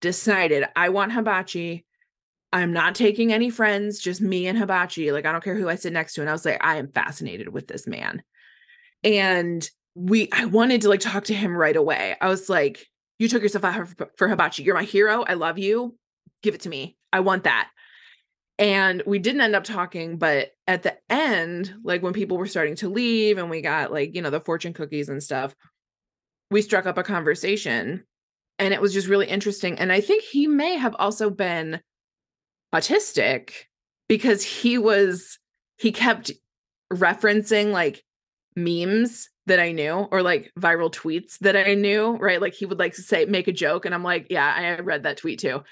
decided 0.00 0.64
I 0.76 0.90
want 0.90 1.12
hibachi. 1.12 1.84
I'm 2.52 2.72
not 2.72 2.94
taking 2.94 3.32
any 3.32 3.50
friends, 3.50 3.98
just 3.98 4.20
me 4.20 4.46
and 4.46 4.56
hibachi. 4.56 5.12
Like, 5.12 5.26
I 5.26 5.32
don't 5.32 5.44
care 5.44 5.56
who 5.56 5.68
I 5.68 5.74
sit 5.74 5.92
next 5.92 6.14
to. 6.14 6.22
And 6.22 6.30
I 6.30 6.32
was 6.32 6.44
like, 6.44 6.58
I 6.64 6.76
am 6.76 6.90
fascinated 6.92 7.48
with 7.48 7.68
this 7.68 7.86
man. 7.86 8.22
And 9.04 9.68
we, 9.94 10.28
I 10.32 10.46
wanted 10.46 10.82
to 10.82 10.88
like 10.88 11.00
talk 11.00 11.24
to 11.24 11.34
him 11.34 11.54
right 11.54 11.76
away. 11.76 12.16
I 12.20 12.28
was 12.28 12.48
like, 12.48 12.86
you 13.18 13.28
took 13.28 13.42
yourself 13.42 13.64
out 13.64 13.88
for, 13.88 14.10
for 14.16 14.28
hibachi. 14.28 14.62
You're 14.62 14.74
my 14.74 14.84
hero. 14.84 15.24
I 15.26 15.34
love 15.34 15.58
you. 15.58 15.96
Give 16.42 16.54
it 16.54 16.62
to 16.62 16.68
me. 16.68 16.96
I 17.12 17.20
want 17.20 17.44
that. 17.44 17.68
And 18.58 19.02
we 19.06 19.18
didn't 19.18 19.40
end 19.40 19.54
up 19.54 19.64
talking, 19.64 20.18
but 20.18 20.50
at 20.66 20.82
the 20.82 20.96
end, 21.08 21.72
like 21.84 22.02
when 22.02 22.12
people 22.12 22.36
were 22.36 22.46
starting 22.46 22.74
to 22.76 22.88
leave 22.88 23.38
and 23.38 23.50
we 23.50 23.60
got 23.60 23.92
like, 23.92 24.14
you 24.14 24.22
know, 24.22 24.30
the 24.30 24.40
fortune 24.40 24.72
cookies 24.72 25.08
and 25.08 25.22
stuff, 25.22 25.54
we 26.50 26.62
struck 26.62 26.86
up 26.86 26.98
a 26.98 27.04
conversation 27.04 28.04
and 28.58 28.74
it 28.74 28.80
was 28.80 28.92
just 28.92 29.06
really 29.06 29.26
interesting. 29.26 29.78
And 29.78 29.92
I 29.92 30.00
think 30.00 30.24
he 30.24 30.48
may 30.48 30.76
have 30.76 30.96
also 30.98 31.30
been 31.30 31.80
autistic 32.74 33.50
because 34.08 34.42
he 34.42 34.78
was, 34.78 35.38
he 35.76 35.92
kept 35.92 36.32
referencing 36.92 37.72
like 37.72 38.02
memes 38.56 39.28
that 39.46 39.60
I 39.60 39.72
knew 39.72 40.06
or 40.10 40.22
like 40.22 40.52
viral 40.58 40.92
tweets 40.92 41.38
that 41.38 41.56
I 41.56 41.74
knew, 41.74 42.16
right? 42.16 42.40
Like 42.40 42.54
he 42.54 42.66
would 42.66 42.78
like 42.78 42.94
to 42.94 43.02
say, 43.02 43.24
make 43.24 43.48
a 43.48 43.52
joke. 43.52 43.84
And 43.84 43.94
I'm 43.94 44.04
like, 44.04 44.26
yeah, 44.30 44.54
I 44.56 44.80
read 44.80 45.02
that 45.02 45.16
tweet 45.16 45.40
too. 45.40 45.62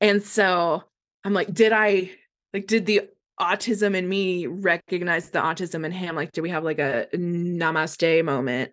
And 0.00 0.22
so 0.22 0.82
I'm 1.24 1.34
like, 1.34 1.52
did 1.52 1.72
I 1.72 2.10
like 2.52 2.66
did 2.66 2.86
the 2.86 3.02
autism 3.40 3.94
in 3.94 4.08
me 4.08 4.46
recognize 4.46 5.30
the 5.30 5.40
autism 5.40 5.84
in 5.84 5.92
him? 5.92 6.16
Like, 6.16 6.32
do 6.32 6.42
we 6.42 6.50
have 6.50 6.64
like 6.64 6.78
a 6.78 7.06
namaste 7.14 8.24
moment? 8.24 8.72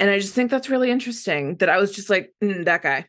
And 0.00 0.10
I 0.10 0.18
just 0.18 0.34
think 0.34 0.50
that's 0.50 0.70
really 0.70 0.90
interesting 0.90 1.56
that 1.56 1.68
I 1.68 1.78
was 1.78 1.92
just 1.92 2.08
like, 2.08 2.32
mm, 2.42 2.64
that 2.64 2.82
guy. 2.82 3.06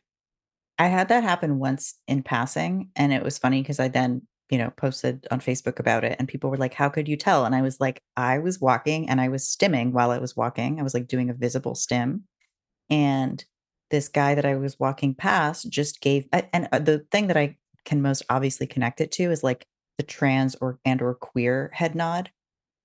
I 0.80 0.86
had 0.88 1.08
that 1.08 1.22
happen 1.24 1.58
once 1.58 1.94
in 2.08 2.22
passing, 2.22 2.90
and 2.96 3.12
it 3.12 3.22
was 3.22 3.38
funny 3.38 3.60
because 3.62 3.78
I 3.78 3.88
then, 3.88 4.22
you 4.50 4.56
know, 4.58 4.70
posted 4.78 5.28
on 5.30 5.40
Facebook 5.40 5.78
about 5.78 6.04
it, 6.04 6.16
and 6.18 6.26
people 6.26 6.50
were 6.50 6.56
like, 6.56 6.74
"How 6.74 6.88
could 6.88 7.06
you 7.06 7.16
tell?" 7.18 7.44
And 7.44 7.54
I 7.54 7.62
was 7.62 7.80
like, 7.80 8.02
"I 8.16 8.38
was 8.38 8.60
walking 8.62 9.08
and 9.10 9.20
I 9.20 9.28
was 9.28 9.44
stimming 9.44 9.92
while 9.92 10.10
I 10.10 10.18
was 10.18 10.36
walking. 10.36 10.80
I 10.80 10.82
was 10.82 10.94
like 10.94 11.06
doing 11.06 11.28
a 11.30 11.34
visible 11.34 11.74
stim, 11.74 12.24
and 12.90 13.44
this 13.90 14.08
guy 14.08 14.34
that 14.36 14.46
I 14.46 14.56
was 14.56 14.80
walking 14.80 15.14
past 15.14 15.70
just 15.70 16.00
gave." 16.00 16.26
And 16.32 16.68
uh, 16.72 16.78
the 16.80 17.00
thing 17.12 17.26
that 17.28 17.36
I 17.36 17.58
can 17.84 18.02
most 18.02 18.22
obviously 18.30 18.66
connect 18.66 19.00
it 19.02 19.12
to 19.12 19.30
is 19.30 19.44
like 19.44 19.66
the 19.98 20.04
trans 20.04 20.56
or 20.62 20.78
and 20.86 21.02
or 21.02 21.14
queer 21.14 21.70
head 21.74 21.94
nod. 21.94 22.30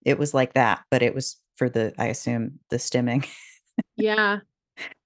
It 0.06 0.20
was 0.20 0.34
like 0.34 0.54
that, 0.56 0.84
but 0.92 1.02
it 1.04 1.16
was 1.16 1.38
for 1.58 1.70
the 1.70 1.94
I 1.98 2.08
assume 2.08 2.60
the 2.70 2.78
stimming. 2.78 3.28
Yeah. 3.98 4.40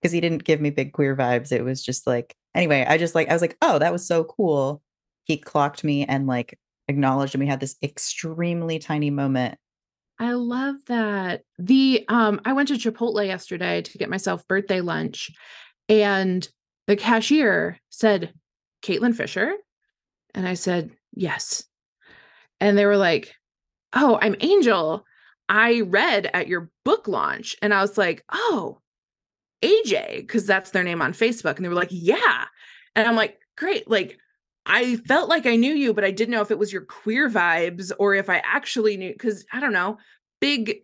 Because 0.02 0.14
he 0.14 0.22
didn't 0.22 0.46
give 0.46 0.62
me 0.62 0.72
big 0.72 0.94
queer 0.94 1.16
vibes, 1.16 1.52
it 1.52 1.64
was 1.64 1.84
just 1.84 2.08
like 2.08 2.36
anyway, 2.56 2.86
I 2.88 2.98
just 2.98 3.16
like 3.16 3.30
I 3.30 3.34
was 3.34 3.42
like, 3.42 3.58
"Oh, 3.62 3.80
that 3.80 3.92
was 3.92 4.06
so 4.08 4.24
cool." 4.26 4.82
He 5.26 5.38
clocked 5.38 5.84
me 5.84 6.06
and, 6.06 6.28
like, 6.28 6.58
acknowledged, 6.88 7.36
and 7.36 7.42
we 7.44 7.48
had 7.48 7.60
this 7.60 7.76
extremely 7.84 8.80
tiny 8.80 9.10
moment. 9.12 9.58
I 10.20 10.34
love 10.34 10.76
that. 10.88 11.44
The 11.58 12.06
um 12.10 12.42
I 12.46 12.54
went 12.54 12.68
to 12.70 12.76
Chipotle 12.76 13.26
yesterday 13.26 13.82
to 13.82 13.98
get 13.98 14.10
myself 14.10 14.48
birthday 14.48 14.82
lunch 14.82 15.32
and 15.90 16.48
the 16.88 16.96
cashier 16.96 17.80
said, 17.90 18.34
"Caitlin 18.84 19.16
Fisher?" 19.16 19.54
And 20.36 20.48
I 20.48 20.56
said, 20.56 20.92
"Yes." 21.14 21.66
And 22.62 22.78
they 22.78 22.86
were 22.86 22.98
like, 22.98 23.36
"Oh, 23.94 24.20
I'm 24.22 24.36
Angel. 24.42 25.06
I 25.50 25.82
read 25.82 26.30
at 26.34 26.48
your 26.48 26.72
book 26.86 27.08
launch." 27.08 27.56
And 27.62 27.74
I 27.74 27.82
was 27.82 27.98
like, 27.98 28.24
"Oh, 28.32 28.80
AJ, 29.62 30.18
because 30.18 30.46
that's 30.46 30.72
their 30.72 30.84
name 30.84 31.02
on 31.02 31.14
Facebook." 31.14 31.56
And 31.56 31.66
they 31.66 31.70
were 31.70 31.76
like, 31.76 31.90
"Yeah." 31.92 32.46
And 32.96 33.08
I'm 33.08 33.16
like, 33.16 33.40
great. 33.60 33.90
Like 33.90 34.18
I 34.66 34.96
felt 34.96 35.30
like 35.30 35.46
I 35.46 35.56
knew 35.56 35.74
you, 35.74 35.94
but 35.94 36.04
I 36.04 36.12
didn't 36.12 36.32
know 36.32 36.42
if 36.42 36.52
it 36.52 36.58
was 36.58 36.74
your 36.74 36.84
queer 36.84 37.30
vibes 37.30 37.92
or 38.00 38.16
if 38.16 38.30
I 38.30 38.42
actually 38.46 38.98
knew 38.98 39.12
because 39.12 39.46
I 39.54 39.60
don't 39.60 39.74
know, 39.74 39.98
big 40.40 40.80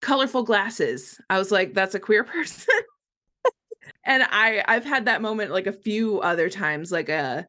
colorful 0.00 0.44
glasses. 0.44 1.20
I 1.28 1.38
was 1.38 1.50
like, 1.50 1.74
that's 1.74 1.94
a 1.94 2.00
queer 2.00 2.24
person. 2.24 2.74
and 4.04 4.22
I 4.30 4.64
I've 4.66 4.84
had 4.84 5.06
that 5.06 5.22
moment 5.22 5.50
like 5.50 5.66
a 5.66 5.72
few 5.72 6.20
other 6.20 6.48
times, 6.48 6.92
like 6.92 7.08
a 7.08 7.14
uh, 7.14 7.42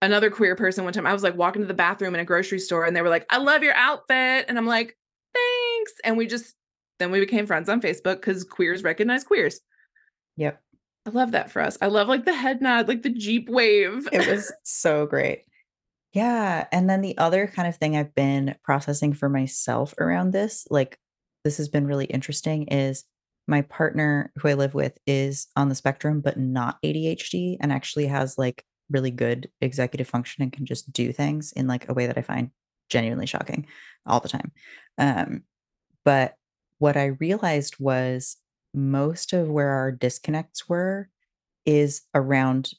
another 0.00 0.30
queer 0.30 0.56
person 0.56 0.84
one 0.84 0.92
time. 0.92 1.06
I 1.06 1.12
was 1.12 1.22
like 1.22 1.36
walking 1.36 1.62
to 1.62 1.68
the 1.68 1.74
bathroom 1.74 2.14
in 2.14 2.20
a 2.20 2.24
grocery 2.24 2.60
store 2.60 2.84
and 2.84 2.96
they 2.96 3.02
were 3.02 3.08
like, 3.08 3.26
I 3.30 3.38
love 3.38 3.62
your 3.62 3.74
outfit. 3.74 4.46
And 4.48 4.56
I'm 4.56 4.66
like, 4.66 4.96
thanks. 5.34 5.92
And 6.04 6.16
we 6.16 6.26
just 6.26 6.54
then 6.98 7.10
we 7.10 7.20
became 7.20 7.46
friends 7.46 7.68
on 7.68 7.80
Facebook 7.80 8.16
because 8.16 8.44
queers 8.44 8.82
recognize 8.82 9.24
queers. 9.24 9.60
Yep. 10.38 10.60
I 11.06 11.10
love 11.10 11.32
that 11.32 11.50
for 11.50 11.60
us. 11.60 11.76
I 11.80 11.86
love 11.86 12.08
like 12.08 12.24
the 12.24 12.34
head 12.34 12.62
nod, 12.62 12.88
like 12.88 13.02
the 13.02 13.10
Jeep 13.10 13.48
wave. 13.48 14.08
It 14.12 14.26
was 14.28 14.52
so 14.62 15.06
great. 15.06 15.44
Yeah. 16.14 16.66
And 16.72 16.88
then 16.88 17.02
the 17.02 17.18
other 17.18 17.46
kind 17.46 17.68
of 17.68 17.76
thing 17.76 17.96
I've 17.96 18.14
been 18.14 18.54
processing 18.62 19.12
for 19.12 19.28
myself 19.28 19.94
around 19.98 20.32
this, 20.32 20.66
like 20.70 20.98
this 21.44 21.58
has 21.58 21.68
been 21.68 21.86
really 21.86 22.06
interesting, 22.06 22.66
is 22.68 23.04
my 23.46 23.62
partner 23.62 24.32
who 24.36 24.48
I 24.48 24.54
live 24.54 24.74
with 24.74 24.98
is 25.06 25.48
on 25.56 25.68
the 25.68 25.74
spectrum, 25.74 26.20
but 26.20 26.38
not 26.38 26.80
ADHD 26.82 27.56
and 27.60 27.72
actually 27.72 28.06
has 28.06 28.38
like 28.38 28.64
really 28.90 29.10
good 29.10 29.50
executive 29.60 30.08
function 30.08 30.42
and 30.42 30.52
can 30.52 30.66
just 30.66 30.92
do 30.92 31.12
things 31.12 31.52
in 31.52 31.66
like 31.66 31.88
a 31.88 31.94
way 31.94 32.06
that 32.06 32.18
I 32.18 32.22
find 32.22 32.50
genuinely 32.90 33.26
shocking 33.26 33.66
all 34.06 34.20
the 34.20 34.28
time. 34.28 34.52
Um, 34.98 35.42
but 36.04 36.34
what 36.78 36.96
I 36.96 37.06
realized 37.06 37.76
was 37.78 38.36
most 38.74 39.32
of 39.32 39.48
where 39.48 39.70
our 39.70 39.92
disconnects 39.92 40.68
were 40.68 41.08
is 41.66 42.02
around 42.14 42.70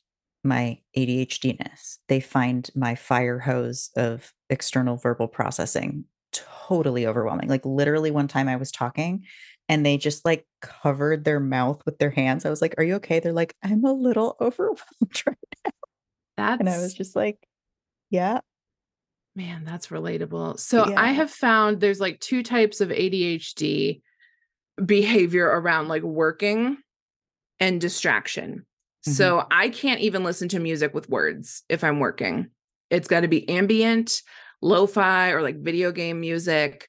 my 0.43 0.79
ADHDness. 0.97 1.97
They 2.07 2.19
find 2.19 2.69
my 2.75 2.95
fire 2.95 3.39
hose 3.39 3.89
of 3.95 4.33
external 4.49 4.95
verbal 4.95 5.27
processing 5.27 6.05
totally 6.31 7.05
overwhelming. 7.05 7.49
Like 7.49 7.65
literally 7.65 8.11
one 8.11 8.27
time 8.27 8.47
I 8.47 8.55
was 8.55 8.71
talking 8.71 9.25
and 9.67 9.85
they 9.85 9.97
just 9.97 10.25
like 10.25 10.45
covered 10.61 11.23
their 11.23 11.39
mouth 11.39 11.81
with 11.85 11.99
their 11.99 12.09
hands. 12.09 12.45
I 12.45 12.49
was 12.49 12.61
like, 12.61 12.75
"Are 12.77 12.83
you 12.83 12.95
okay?" 12.95 13.19
They're 13.19 13.33
like, 13.33 13.55
"I'm 13.63 13.85
a 13.85 13.93
little 13.93 14.35
overwhelmed 14.41 15.23
right 15.25 15.37
now." 15.65 15.71
That's 16.37 16.59
and 16.59 16.69
I 16.69 16.79
was 16.79 16.93
just 16.93 17.15
like, 17.15 17.37
"Yeah." 18.09 18.39
Man, 19.35 19.63
that's 19.63 19.87
relatable. 19.87 20.59
So 20.59 20.89
yeah. 20.89 20.99
I 20.99 21.11
have 21.11 21.31
found 21.31 21.79
there's 21.79 21.99
like 21.99 22.19
two 22.19 22.43
types 22.43 22.81
of 22.81 22.89
ADHD 22.89 24.01
behavior 24.85 25.45
around 25.45 25.87
like 25.87 26.03
working 26.03 26.77
and 27.59 27.81
distraction. 27.81 28.65
Mm-hmm. 29.05 29.11
So 29.11 29.45
I 29.51 29.69
can't 29.69 30.01
even 30.01 30.23
listen 30.23 30.49
to 30.49 30.59
music 30.59 30.93
with 30.93 31.09
words 31.09 31.63
if 31.69 31.83
I'm 31.83 31.99
working. 31.99 32.49
It's 32.89 33.07
got 33.07 33.21
to 33.21 33.27
be 33.27 33.47
ambient, 33.47 34.21
lo 34.61 34.87
fi, 34.87 35.31
or 35.31 35.41
like 35.41 35.61
video 35.61 35.91
game 35.91 36.19
music 36.19 36.87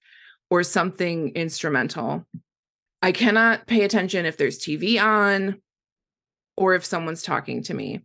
or 0.50 0.62
something 0.62 1.31
instrumental. 1.31 2.26
I 3.03 3.12
cannot 3.12 3.66
pay 3.66 3.85
attention 3.85 4.26
if 4.26 4.37
there's 4.37 4.59
TV 4.59 5.03
on 5.03 5.61
or 6.57 6.74
if 6.74 6.85
someone's 6.85 7.22
talking 7.22 7.62
to 7.64 7.74
me. 7.74 8.00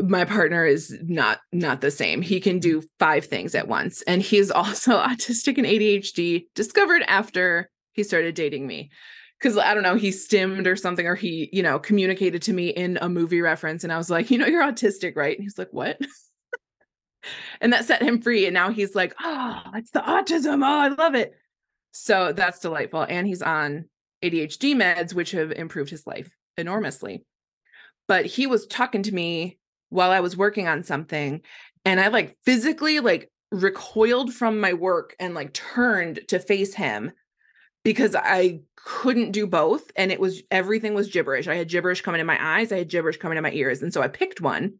My 0.00 0.26
partner 0.26 0.66
is 0.66 0.94
not 1.02 1.40
not 1.52 1.80
the 1.80 1.90
same. 1.90 2.20
He 2.20 2.38
can 2.38 2.58
do 2.58 2.82
five 2.98 3.24
things 3.24 3.54
at 3.54 3.66
once 3.66 4.02
and 4.02 4.20
he's 4.20 4.50
also 4.50 4.92
autistic 4.98 5.56
and 5.56 5.66
ADHD 5.66 6.46
discovered 6.54 7.02
after 7.06 7.70
he 7.94 8.02
started 8.02 8.34
dating 8.34 8.66
me 8.66 8.90
because 9.38 9.58
I 9.58 9.74
don't 9.74 9.82
know, 9.82 9.96
he 9.96 10.10
stimmed 10.10 10.66
or 10.66 10.76
something, 10.76 11.06
or 11.06 11.14
he, 11.14 11.48
you 11.52 11.62
know, 11.62 11.78
communicated 11.78 12.42
to 12.42 12.52
me 12.52 12.68
in 12.68 12.98
a 13.00 13.08
movie 13.08 13.40
reference. 13.40 13.84
And 13.84 13.92
I 13.92 13.98
was 13.98 14.10
like, 14.10 14.30
you 14.30 14.38
know, 14.38 14.46
you're 14.46 14.62
autistic, 14.62 15.16
right? 15.16 15.36
And 15.36 15.44
he's 15.44 15.58
like, 15.58 15.72
what? 15.72 16.00
and 17.60 17.72
that 17.72 17.84
set 17.84 18.02
him 18.02 18.20
free. 18.20 18.46
And 18.46 18.54
now 18.54 18.70
he's 18.70 18.94
like, 18.94 19.14
oh, 19.22 19.62
it's 19.74 19.90
the 19.90 20.00
autism. 20.00 20.64
Oh, 20.64 20.80
I 20.80 20.88
love 20.88 21.14
it. 21.14 21.34
So 21.92 22.32
that's 22.32 22.60
delightful. 22.60 23.06
And 23.08 23.26
he's 23.26 23.42
on 23.42 23.86
ADHD 24.22 24.74
meds, 24.74 25.14
which 25.14 25.32
have 25.32 25.52
improved 25.52 25.90
his 25.90 26.06
life 26.06 26.30
enormously. 26.56 27.24
But 28.08 28.26
he 28.26 28.46
was 28.46 28.66
talking 28.66 29.02
to 29.04 29.14
me 29.14 29.58
while 29.90 30.10
I 30.10 30.20
was 30.20 30.36
working 30.36 30.68
on 30.68 30.84
something. 30.84 31.42
And 31.84 32.00
I 32.00 32.08
like 32.08 32.36
physically 32.44 33.00
like 33.00 33.30
recoiled 33.52 34.32
from 34.32 34.60
my 34.60 34.72
work 34.72 35.14
and 35.20 35.34
like 35.34 35.52
turned 35.52 36.20
to 36.28 36.38
face 36.38 36.74
him 36.74 37.12
because 37.86 38.16
I 38.16 38.62
couldn't 38.74 39.30
do 39.30 39.46
both. 39.46 39.92
And 39.94 40.10
it 40.10 40.18
was 40.18 40.42
everything 40.50 40.92
was 40.92 41.06
gibberish. 41.06 41.46
I 41.46 41.54
had 41.54 41.68
gibberish 41.68 42.00
coming 42.00 42.20
in 42.20 42.26
my 42.26 42.36
eyes, 42.40 42.72
I 42.72 42.78
had 42.78 42.88
gibberish 42.88 43.18
coming 43.18 43.38
in 43.38 43.44
my 43.44 43.52
ears. 43.52 43.80
And 43.80 43.94
so 43.94 44.02
I 44.02 44.08
picked 44.08 44.40
one 44.40 44.74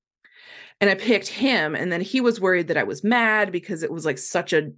and 0.81 0.91
I 0.91 0.97
picked 0.97 1.29
him. 1.29 1.77
And 1.77 1.93
then 1.93 2.01
he 2.01 2.21
was 2.21 2.41
worried 2.41 2.67
that 2.67 2.77
I 2.77 2.83
was 2.83 3.05
mad 3.05 3.53
because 3.53 3.85
it 3.85 3.93
was 3.93 4.05
like 4.05 4.19
such 4.19 4.53
a 4.53 4.73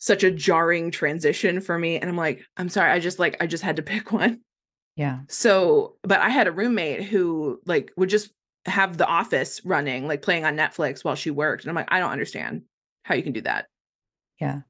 such 0.00 0.24
a 0.24 0.32
jarring 0.32 0.90
transition 0.90 1.60
for 1.60 1.78
me. 1.78 1.96
And 1.96 2.10
I'm 2.10 2.16
like, 2.16 2.44
I'm 2.56 2.68
sorry, 2.68 2.90
I 2.90 2.98
just 2.98 3.20
like 3.20 3.36
I 3.40 3.46
just 3.46 3.62
had 3.62 3.76
to 3.76 3.82
pick 3.94 4.10
one. 4.10 4.40
Yeah. 4.96 5.20
So, 5.28 5.94
but 6.02 6.18
I 6.18 6.28
had 6.28 6.48
a 6.48 6.52
roommate 6.52 7.04
who 7.04 7.60
like 7.66 7.92
would 7.96 8.08
just 8.08 8.32
have 8.66 8.96
the 8.96 9.06
office 9.06 9.64
running, 9.64 10.08
like 10.08 10.22
playing 10.22 10.44
on 10.44 10.56
Netflix 10.56 11.04
while 11.04 11.14
she 11.14 11.30
worked. 11.30 11.62
And 11.62 11.70
I'm 11.70 11.76
like, 11.76 11.92
I 11.92 12.00
don't 12.00 12.10
understand 12.10 12.62
how 13.04 13.14
you 13.14 13.22
can 13.22 13.32
do 13.32 13.42
that. 13.42 13.66
Yeah. 14.40 14.62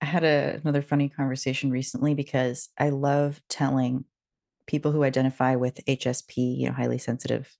I 0.00 0.06
had 0.06 0.24
a, 0.24 0.60
another 0.62 0.82
funny 0.82 1.08
conversation 1.08 1.70
recently 1.70 2.14
because 2.14 2.68
I 2.78 2.90
love 2.90 3.40
telling 3.48 4.04
people 4.66 4.92
who 4.92 5.04
identify 5.04 5.56
with 5.56 5.84
HSP, 5.86 6.58
you 6.58 6.66
know, 6.66 6.72
highly 6.72 6.98
sensitive 6.98 7.50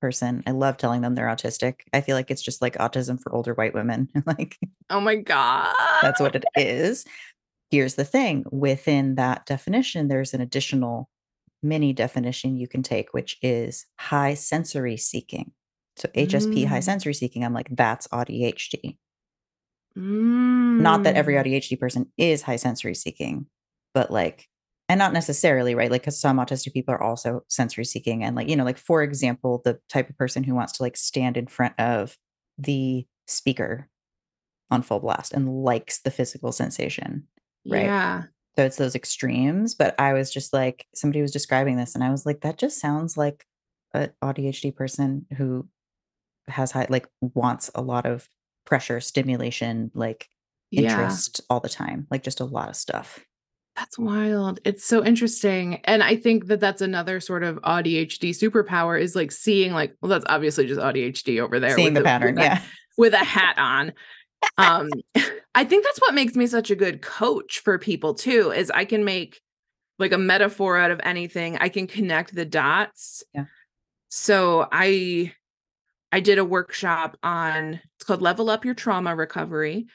person. 0.00 0.42
I 0.46 0.50
love 0.50 0.76
telling 0.76 1.00
them 1.00 1.14
they're 1.14 1.26
autistic. 1.26 1.80
I 1.92 2.00
feel 2.00 2.16
like 2.16 2.30
it's 2.30 2.42
just 2.42 2.60
like 2.60 2.76
autism 2.76 3.20
for 3.20 3.34
older 3.34 3.54
white 3.54 3.74
women. 3.74 4.08
like, 4.26 4.56
oh 4.90 5.00
my 5.00 5.16
God. 5.16 5.74
That's 6.02 6.20
what 6.20 6.36
it 6.36 6.44
is. 6.56 7.04
Here's 7.70 7.94
the 7.94 8.04
thing 8.04 8.44
within 8.50 9.16
that 9.16 9.46
definition, 9.46 10.08
there's 10.08 10.34
an 10.34 10.40
additional 10.40 11.08
mini 11.62 11.92
definition 11.92 12.56
you 12.56 12.68
can 12.68 12.82
take, 12.82 13.12
which 13.12 13.38
is 13.42 13.86
high 13.98 14.34
sensory 14.34 14.96
seeking. 14.96 15.52
So, 15.96 16.08
HSP, 16.14 16.64
mm. 16.64 16.66
high 16.66 16.80
sensory 16.80 17.14
seeking, 17.14 17.44
I'm 17.44 17.54
like, 17.54 17.68
that's 17.70 18.06
ADHD. 18.08 18.98
Mm. 19.96 20.80
Not 20.80 21.04
that 21.04 21.16
every 21.16 21.34
mm. 21.34 21.44
ADHD 21.44 21.78
person 21.78 22.12
is 22.18 22.42
high 22.42 22.56
sensory 22.56 22.94
seeking, 22.94 23.46
but 23.94 24.10
like, 24.10 24.46
and 24.88 24.98
not 24.98 25.12
necessarily, 25.12 25.74
right? 25.74 25.90
Like, 25.90 26.02
because 26.02 26.20
some 26.20 26.38
autistic 26.38 26.72
people 26.72 26.94
are 26.94 27.02
also 27.02 27.40
sensory 27.48 27.84
seeking. 27.84 28.22
And 28.22 28.36
like, 28.36 28.48
you 28.48 28.56
know, 28.56 28.64
like, 28.64 28.78
for 28.78 29.02
example, 29.02 29.62
the 29.64 29.80
type 29.88 30.08
of 30.08 30.16
person 30.16 30.44
who 30.44 30.54
wants 30.54 30.74
to 30.74 30.82
like 30.82 30.96
stand 30.96 31.36
in 31.36 31.46
front 31.46 31.74
of 31.78 32.16
the 32.58 33.06
speaker 33.26 33.88
on 34.70 34.82
full 34.82 35.00
blast 35.00 35.32
and 35.32 35.62
likes 35.62 36.00
the 36.00 36.10
physical 36.10 36.52
sensation, 36.52 37.24
right? 37.66 37.84
Yeah. 37.84 38.24
So 38.56 38.64
it's 38.64 38.76
those 38.76 38.94
extremes. 38.94 39.74
But 39.74 39.94
I 39.98 40.12
was 40.12 40.32
just 40.32 40.52
like, 40.52 40.86
somebody 40.94 41.20
was 41.20 41.32
describing 41.32 41.76
this, 41.76 41.94
and 41.94 42.02
I 42.02 42.10
was 42.10 42.24
like, 42.24 42.40
that 42.40 42.58
just 42.58 42.80
sounds 42.80 43.16
like 43.16 43.44
an 43.92 44.12
ADHD 44.22 44.74
person 44.74 45.26
who 45.36 45.68
has 46.48 46.72
high, 46.72 46.86
like, 46.88 47.06
wants 47.20 47.70
a 47.74 47.82
lot 47.82 48.06
of 48.06 48.28
pressure, 48.66 49.00
stimulation, 49.00 49.90
like 49.94 50.28
interest 50.70 51.40
yeah. 51.40 51.46
all 51.48 51.60
the 51.60 51.68
time, 51.68 52.06
like 52.10 52.22
just 52.22 52.40
a 52.40 52.44
lot 52.44 52.68
of 52.68 52.76
stuff. 52.76 53.24
That's 53.76 53.98
wild. 53.98 54.58
It's 54.64 54.84
so 54.84 55.04
interesting. 55.04 55.80
And 55.84 56.02
I 56.02 56.16
think 56.16 56.46
that 56.46 56.60
that's 56.60 56.80
another 56.80 57.20
sort 57.20 57.42
of 57.42 57.56
ADHD 57.58 58.30
superpower 58.30 58.98
is 58.98 59.14
like 59.14 59.30
seeing 59.30 59.72
like 59.72 59.94
well 60.00 60.08
that's 60.08 60.24
obviously 60.28 60.66
just 60.66 60.80
ADHD 60.80 61.40
over 61.40 61.60
there 61.60 61.76
seeing 61.76 61.92
the, 61.94 62.00
the 62.00 62.04
pattern, 62.04 62.36
with 62.36 62.44
yeah. 62.44 62.58
A, 62.58 62.62
with 62.96 63.12
a 63.12 63.18
hat 63.18 63.58
on. 63.58 63.92
um 64.58 64.90
I 65.54 65.64
think 65.64 65.84
that's 65.84 66.00
what 66.00 66.14
makes 66.14 66.34
me 66.34 66.46
such 66.46 66.70
a 66.70 66.76
good 66.76 67.00
coach 67.02 67.60
for 67.60 67.78
people 67.78 68.14
too 68.14 68.50
is 68.50 68.70
I 68.70 68.84
can 68.84 69.04
make 69.04 69.40
like 69.98 70.12
a 70.12 70.18
metaphor 70.18 70.76
out 70.78 70.90
of 70.90 71.00
anything. 71.02 71.56
I 71.58 71.68
can 71.68 71.86
connect 71.86 72.34
the 72.34 72.44
dots. 72.44 73.22
Yeah. 73.34 73.44
So 74.08 74.68
I 74.70 75.32
I 76.12 76.20
did 76.20 76.38
a 76.38 76.44
workshop 76.44 77.16
on 77.22 77.80
it's 77.96 78.04
called 78.04 78.22
Level 78.22 78.50
Up 78.50 78.64
Your 78.64 78.74
Trauma 78.74 79.14
Recovery. 79.14 79.86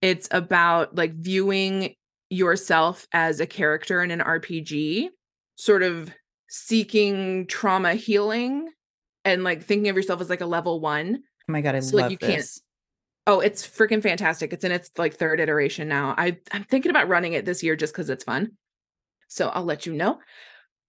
It's 0.00 0.28
about 0.30 0.94
like 0.94 1.14
viewing 1.14 1.94
yourself 2.30 3.06
as 3.12 3.40
a 3.40 3.46
character 3.46 4.02
in 4.02 4.10
an 4.10 4.20
RPG, 4.20 5.08
sort 5.56 5.82
of 5.82 6.10
seeking 6.48 7.46
trauma 7.46 7.94
healing 7.94 8.70
and 9.24 9.44
like 9.44 9.62
thinking 9.62 9.88
of 9.88 9.96
yourself 9.96 10.20
as 10.20 10.30
like 10.30 10.40
a 10.40 10.46
level 10.46 10.80
1. 10.80 11.16
Oh 11.16 11.52
my 11.52 11.60
god, 11.60 11.74
I 11.74 11.80
so, 11.80 11.96
love 11.96 12.10
like, 12.10 12.12
you 12.12 12.18
this. 12.26 12.60
Can't, 13.26 13.36
oh, 13.36 13.40
it's 13.40 13.66
freaking 13.66 14.02
fantastic. 14.02 14.52
It's 14.52 14.64
in 14.64 14.72
its 14.72 14.90
like 14.96 15.14
third 15.14 15.40
iteration 15.40 15.88
now. 15.88 16.14
I 16.16 16.38
I'm 16.52 16.64
thinking 16.64 16.90
about 16.90 17.08
running 17.08 17.34
it 17.34 17.44
this 17.44 17.62
year 17.62 17.76
just 17.76 17.94
cuz 17.94 18.08
it's 18.08 18.24
fun. 18.24 18.52
So 19.28 19.48
I'll 19.48 19.64
let 19.64 19.86
you 19.86 19.92
know. 19.92 20.20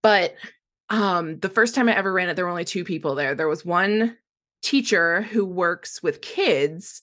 But 0.02 0.36
um 0.90 1.40
the 1.40 1.50
first 1.50 1.76
time 1.76 1.90
I 1.90 1.96
ever 1.96 2.12
ran 2.12 2.30
it 2.30 2.36
there 2.36 2.46
were 2.46 2.52
only 2.52 2.66
two 2.66 2.84
people 2.84 3.16
there. 3.16 3.36
There 3.36 3.48
was 3.48 3.66
one 3.66 4.18
teacher 4.62 5.22
who 5.24 5.46
works 5.46 6.02
with 6.02 6.22
kids 6.22 7.02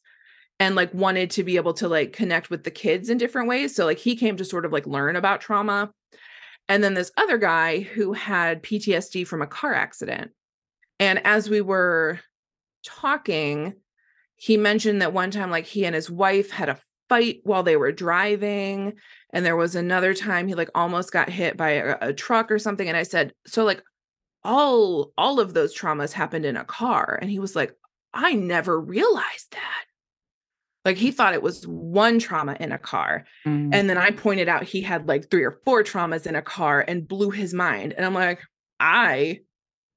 and 0.61 0.75
like 0.75 0.93
wanted 0.93 1.31
to 1.31 1.45
be 1.45 1.57
able 1.57 1.75
to 1.75 1.89
like 1.89 2.13
connect 2.13 2.51
with 2.51 2.65
the 2.65 2.71
kids 2.71 3.11
in 3.11 3.19
different 3.19 3.49
ways. 3.49 3.75
So 3.75 3.85
like 3.85 3.99
he 3.99 4.17
came 4.17 4.37
to 4.37 4.45
sort 4.45 4.65
of 4.65 4.73
like 4.73 4.87
learn 4.87 5.17
about 5.17 5.41
trauma. 5.41 5.91
And 6.69 6.83
then 6.83 6.95
this 6.95 7.13
other 7.17 7.39
guy 7.39 7.81
who 7.81 8.13
had 8.13 8.63
PTSD 8.63 9.27
from 9.27 9.41
a 9.41 9.47
car 9.47 9.73
accident. 9.73 10.33
And 11.01 11.25
as 11.25 11.49
we 11.49 11.61
were 11.61 12.21
talking, 12.85 13.75
he 14.37 14.57
mentioned 14.57 15.03
that 15.03 15.13
one 15.13 15.31
time 15.31 15.51
like 15.51 15.67
he 15.67 15.85
and 15.85 15.95
his 15.95 16.11
wife 16.11 16.51
had 16.51 16.69
a 16.69 16.79
fight 17.09 17.41
while 17.45 17.63
they 17.63 17.77
were 17.77 17.93
driving 17.93 18.95
and 19.33 19.45
there 19.45 19.57
was 19.57 19.75
another 19.75 20.15
time 20.15 20.47
he 20.47 20.55
like 20.55 20.71
almost 20.75 21.13
got 21.13 21.31
hit 21.31 21.57
by 21.57 21.71
a, 21.71 21.97
a 22.01 22.13
truck 22.13 22.51
or 22.51 22.59
something 22.59 22.87
and 22.87 22.97
i 22.99 23.03
said 23.03 23.33
so 23.47 23.65
like 23.65 23.83
all 24.45 25.13
all 25.19 25.41
of 25.41 25.55
those 25.55 25.77
traumas 25.77 26.13
happened 26.13 26.45
in 26.45 26.57
a 26.57 26.65
car 26.65 27.19
and 27.21 27.31
he 27.31 27.39
was 27.39 27.57
like 27.57 27.75
i 28.15 28.33
never 28.35 28.81
realized 28.81 29.51
that 29.53 29.85
like 30.85 30.97
he 30.97 31.11
thought 31.11 31.35
it 31.35 31.43
was 31.43 31.65
one 31.67 32.19
trauma 32.19 32.57
in 32.61 32.73
a 32.73 32.79
car 32.79 33.25
Mm. 33.45 33.71
and 33.75 33.91
then 33.91 33.99
i 33.99 34.11
pointed 34.11 34.49
out 34.49 34.63
he 34.63 34.81
had 34.81 35.09
like 35.09 35.31
three 35.31 35.45
or 35.45 35.59
four 35.65 35.83
traumas 35.83 36.27
in 36.27 36.37
a 36.37 36.43
car 36.43 36.85
and 36.87 37.07
blew 37.09 37.31
his 37.31 37.53
mind 37.53 37.93
and 37.95 38.07
i'm 38.07 38.15
like 38.15 38.41
i 38.81 39.41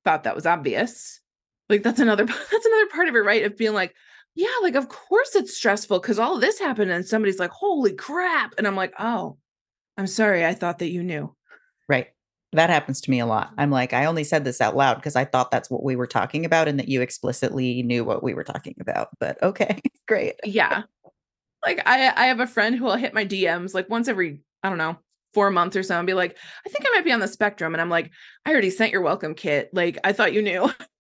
thought 0.03 0.23
that 0.23 0.35
was 0.35 0.45
obvious 0.47 1.21
like 1.69 1.83
that's 1.83 1.99
another 1.99 2.25
that's 2.51 2.65
another 2.65 2.87
part 2.91 3.07
of 3.07 3.15
it 3.15 3.19
right 3.19 3.45
of 3.45 3.57
being 3.57 3.73
like 3.73 3.93
yeah 4.33 4.47
like 4.63 4.75
of 4.75 4.89
course 4.89 5.35
it's 5.35 5.55
stressful 5.55 5.99
because 5.99 6.17
all 6.17 6.39
this 6.39 6.57
happened 6.57 6.89
and 6.89 7.05
somebody's 7.05 7.39
like 7.39 7.51
holy 7.51 7.93
crap 7.93 8.53
and 8.57 8.65
i'm 8.65 8.75
like 8.75 8.93
oh 8.97 9.37
i'm 9.97 10.07
sorry 10.07 10.45
i 10.45 10.53
thought 10.53 10.79
that 10.79 10.89
you 10.89 11.03
knew. 11.03 11.33
That 12.53 12.69
happens 12.69 12.99
to 13.01 13.11
me 13.11 13.19
a 13.19 13.25
lot. 13.25 13.51
I'm 13.57 13.71
like, 13.71 13.93
I 13.93 14.05
only 14.05 14.23
said 14.23 14.43
this 14.43 14.59
out 14.59 14.75
loud 14.75 14.95
because 14.95 15.15
I 15.15 15.25
thought 15.25 15.51
that's 15.51 15.69
what 15.69 15.83
we 15.83 15.95
were 15.95 16.07
talking 16.07 16.45
about 16.45 16.67
and 16.67 16.77
that 16.79 16.89
you 16.89 17.01
explicitly 17.01 17.81
knew 17.83 18.03
what 18.03 18.23
we 18.23 18.33
were 18.33 18.43
talking 18.43 18.75
about. 18.81 19.09
But 19.19 19.41
okay, 19.41 19.79
great. 20.07 20.35
yeah 20.43 20.83
like 21.65 21.79
i 21.85 22.11
i 22.17 22.25
have 22.25 22.39
a 22.39 22.47
friend 22.47 22.75
who 22.75 22.83
will 22.83 22.95
hit 22.95 23.13
my 23.13 23.23
dms 23.23 23.75
like 23.75 23.87
once 23.87 24.07
every 24.07 24.39
i 24.63 24.67
don't 24.67 24.79
know 24.79 24.97
four 25.33 25.51
months 25.51 25.75
or 25.77 25.83
so 25.83 25.95
and 25.95 26.07
be 26.07 26.15
like 26.15 26.35
i 26.65 26.69
think 26.69 26.83
i 26.85 26.89
might 26.95 27.05
be 27.05 27.11
on 27.11 27.19
the 27.19 27.27
spectrum 27.27 27.73
and 27.75 27.79
i'm 27.79 27.89
like 27.89 28.09
i 28.45 28.51
already 28.51 28.71
sent 28.71 28.91
your 28.91 29.01
welcome 29.01 29.35
kit 29.35 29.69
like 29.71 29.99
i 30.03 30.11
thought 30.11 30.33
you 30.33 30.41
knew 30.41 30.69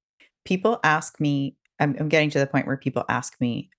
People 0.45 0.79
ask 0.83 1.19
me, 1.19 1.55
I'm, 1.79 1.95
I'm 1.99 2.09
getting 2.09 2.29
to 2.31 2.39
the 2.39 2.47
point 2.47 2.67
where 2.67 2.77
people 2.77 3.05
ask 3.07 3.39
me 3.39 3.69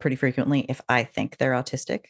pretty 0.00 0.16
frequently 0.16 0.66
if 0.68 0.80
I 0.88 1.04
think 1.04 1.36
they're 1.36 1.52
autistic. 1.52 2.06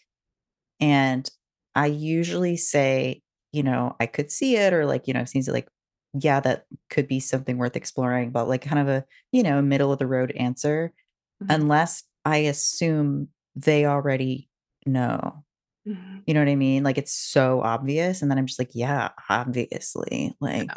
And 0.81 1.29
I 1.75 1.87
usually 1.87 2.57
say, 2.57 3.23
you 3.53 3.63
know, 3.63 3.97
I 4.01 4.07
could 4.07 4.31
see 4.31 4.57
it, 4.57 4.73
or 4.73 4.87
like, 4.87 5.07
you 5.09 5.15
know, 5.15 5.21
it 5.21 5.29
seems 5.29 5.49
like, 5.49 5.69
yeah, 6.15 6.41
that 6.41 6.65
could 6.91 7.09
be 7.09 7.21
something 7.21 7.59
worth 7.59 7.77
exploring, 7.77 8.31
but 8.31 8.49
like 8.49 8.63
kind 8.63 8.79
of 8.79 8.89
a, 8.89 9.05
you 9.33 9.43
know, 9.43 9.61
middle 9.63 9.93
of 9.93 9.99
the 9.99 10.07
road 10.07 10.33
answer, 10.33 10.93
Mhm. 11.43 11.55
unless 11.55 12.05
I 12.25 12.39
assume 12.39 13.29
they 13.55 13.87
already 13.87 14.49
know. 14.87 15.45
Mhm. 15.87 16.23
You 16.27 16.35
know 16.35 16.41
what 16.41 16.49
I 16.49 16.57
mean? 16.57 16.83
Like 16.83 16.99
it's 16.99 17.13
so 17.13 17.63
obvious. 17.63 18.23
And 18.23 18.31
then 18.31 18.39
I'm 18.39 18.47
just 18.47 18.59
like, 18.59 18.75
yeah, 18.75 19.11
obviously. 19.29 20.35
Like, 20.41 20.71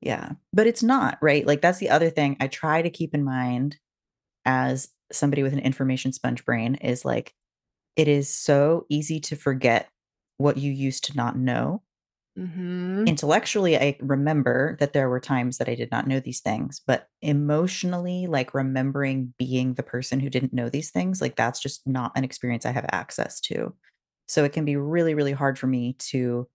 yeah. 0.00 0.32
But 0.52 0.66
it's 0.66 0.82
not, 0.82 1.18
right? 1.22 1.46
Like 1.46 1.60
that's 1.60 1.78
the 1.78 1.90
other 1.90 2.10
thing 2.10 2.36
I 2.40 2.48
try 2.48 2.82
to 2.82 2.90
keep 2.90 3.14
in 3.14 3.24
mind 3.24 3.78
as 4.44 4.88
somebody 5.12 5.42
with 5.42 5.52
an 5.52 5.60
information 5.60 6.12
sponge 6.12 6.44
brain 6.44 6.74
is 6.76 7.04
like, 7.04 7.34
it 7.94 8.08
is 8.08 8.34
so 8.34 8.86
easy 8.88 9.20
to 9.20 9.36
forget 9.36 9.88
what 10.38 10.56
you 10.56 10.72
used 10.72 11.04
to 11.04 11.16
not 11.16 11.36
know. 11.38 11.82
Mhm. 12.36 13.06
Intellectually, 13.06 13.76
I 13.76 13.96
remember 14.00 14.76
that 14.78 14.92
there 14.92 15.08
were 15.08 15.18
times 15.18 15.58
that 15.58 15.68
I 15.68 15.74
did 15.74 15.90
not 15.90 16.06
know 16.06 16.20
these 16.20 16.40
things, 16.40 16.80
but 16.86 17.08
emotionally, 17.20 18.28
like 18.28 18.54
remembering 18.54 19.34
being 19.38 19.74
the 19.74 19.82
person 19.82 20.20
who 20.20 20.30
didn't 20.30 20.52
know 20.52 20.68
these 20.68 20.92
things, 20.92 21.20
like 21.20 21.34
that's 21.34 21.58
just 21.60 21.84
not 21.84 22.12
an 22.14 22.22
experience 22.22 22.64
I 22.64 22.70
have 22.70 22.86
access 22.92 23.40
to. 23.42 23.74
So 24.28 24.44
it 24.44 24.52
can 24.52 24.64
be 24.64 24.76
really, 24.76 25.14
really 25.14 25.32
hard 25.32 25.58
for 25.58 25.66
me 25.66 25.94
to 25.94 26.48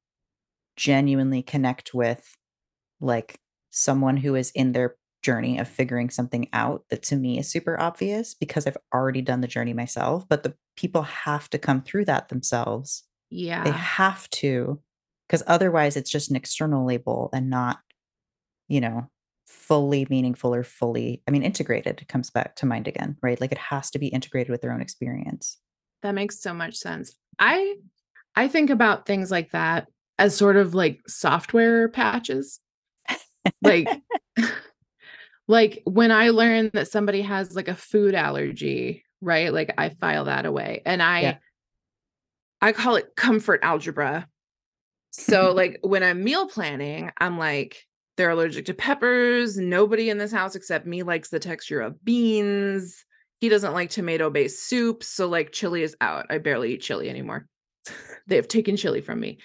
genuinely 0.78 1.44
connect 1.44 1.94
with 1.94 2.38
like 3.02 3.40
someone 3.72 4.18
who 4.18 4.36
is 4.36 4.52
in 4.52 4.74
their 4.74 4.98
journey 5.24 5.60
of 5.60 5.68
figuring 5.68 6.10
something 6.10 6.50
out 6.54 6.86
that 6.90 7.04
to 7.04 7.16
me 7.18 7.40
is 7.40 7.50
super 7.50 7.80
obvious 7.80 8.34
because 8.34 8.68
I've 8.68 8.78
already 8.94 9.22
done 9.22 9.42
the 9.42 9.48
journey 9.48 9.74
myself. 9.74 10.28
But 10.30 10.44
the 10.44 10.56
people 10.78 11.04
have 11.04 11.50
to 11.52 11.60
come 11.60 11.82
through 11.82 12.06
that 12.06 12.30
themselves. 12.30 13.04
They 13.64 13.72
have 13.72 14.30
to, 14.32 14.80
because 15.28 15.44
otherwise 15.48 15.98
it's 15.98 16.10
just 16.10 16.30
an 16.30 16.36
external 16.36 16.86
label 16.86 17.30
and 17.34 17.50
not, 17.50 17.80
you 18.68 18.82
know, 18.82 19.10
fully 19.46 20.06
meaningful 20.10 20.54
or 20.54 20.64
fully, 20.64 21.22
I 21.28 21.32
mean, 21.32 21.44
integrated 21.44 22.06
comes 22.08 22.30
back 22.30 22.56
to 22.58 22.66
mind 22.66 22.88
again, 22.88 23.18
right? 23.22 23.40
Like 23.40 23.52
it 23.52 23.58
has 23.58 23.90
to 23.92 24.00
be 24.00 24.08
integrated 24.08 24.50
with 24.52 24.62
their 24.62 24.74
own 24.74 24.82
experience. 24.82 25.58
that 26.04 26.14
makes 26.16 26.40
so 26.40 26.54
much 26.54 26.76
sense 26.76 27.16
i 27.40 27.76
i 28.36 28.48
think 28.48 28.70
about 28.70 29.06
things 29.06 29.32
like 29.32 29.52
that 29.52 29.88
as 30.20 30.36
sort 30.36 30.56
of 30.56 30.74
like 30.76 31.00
software 31.08 31.90
patches 31.90 32.60
like 33.64 33.88
like 35.48 35.82
when 35.86 36.12
i 36.12 36.30
learn 36.30 36.70
that 36.74 36.88
somebody 36.88 37.22
has 37.22 37.56
like 37.56 37.68
a 37.68 37.76
food 37.76 38.16
allergy 38.16 39.04
right 39.22 39.54
like 39.54 39.74
i 39.78 39.90
file 39.90 40.26
that 40.26 40.46
away 40.46 40.82
and 40.86 41.02
i 41.02 41.22
Yeah. 41.22 41.38
I 42.62 42.72
call 42.72 42.96
it 42.96 43.16
comfort 43.16 43.60
algebra 43.64 44.28
so 45.12 45.52
like 45.56 45.80
when 45.82 46.04
i'm 46.04 46.24
meal 46.24 46.48
planning 46.48 47.12
i'm 47.18 47.38
like 47.38 47.84
they're 48.16 48.30
allergic 48.30 48.66
to 48.66 48.74
peppers 48.74 49.58
nobody 49.58 50.10
in 50.10 50.18
this 50.18 50.32
house 50.32 50.56
except 50.56 50.86
me 50.86 51.04
likes 51.04 51.30
the 51.30 51.40
texture 51.40 51.82
of 51.82 52.04
beans 52.04 53.06
he 53.40 53.50
doesn't 53.50 53.74
like 53.74 53.90
tomato 53.90 54.30
based 54.30 54.68
soups 54.68 55.08
so 55.08 55.28
like 55.28 55.52
chili 55.52 55.84
is 55.84 55.96
out 56.02 56.26
i 56.30 56.38
barely 56.38 56.74
eat 56.74 56.82
chili 56.82 57.10
anymore 57.10 57.48
they 58.28 58.36
have 58.36 58.48
taken 58.48 58.76
chili 58.76 59.02
from 59.02 59.20
me 59.20 59.38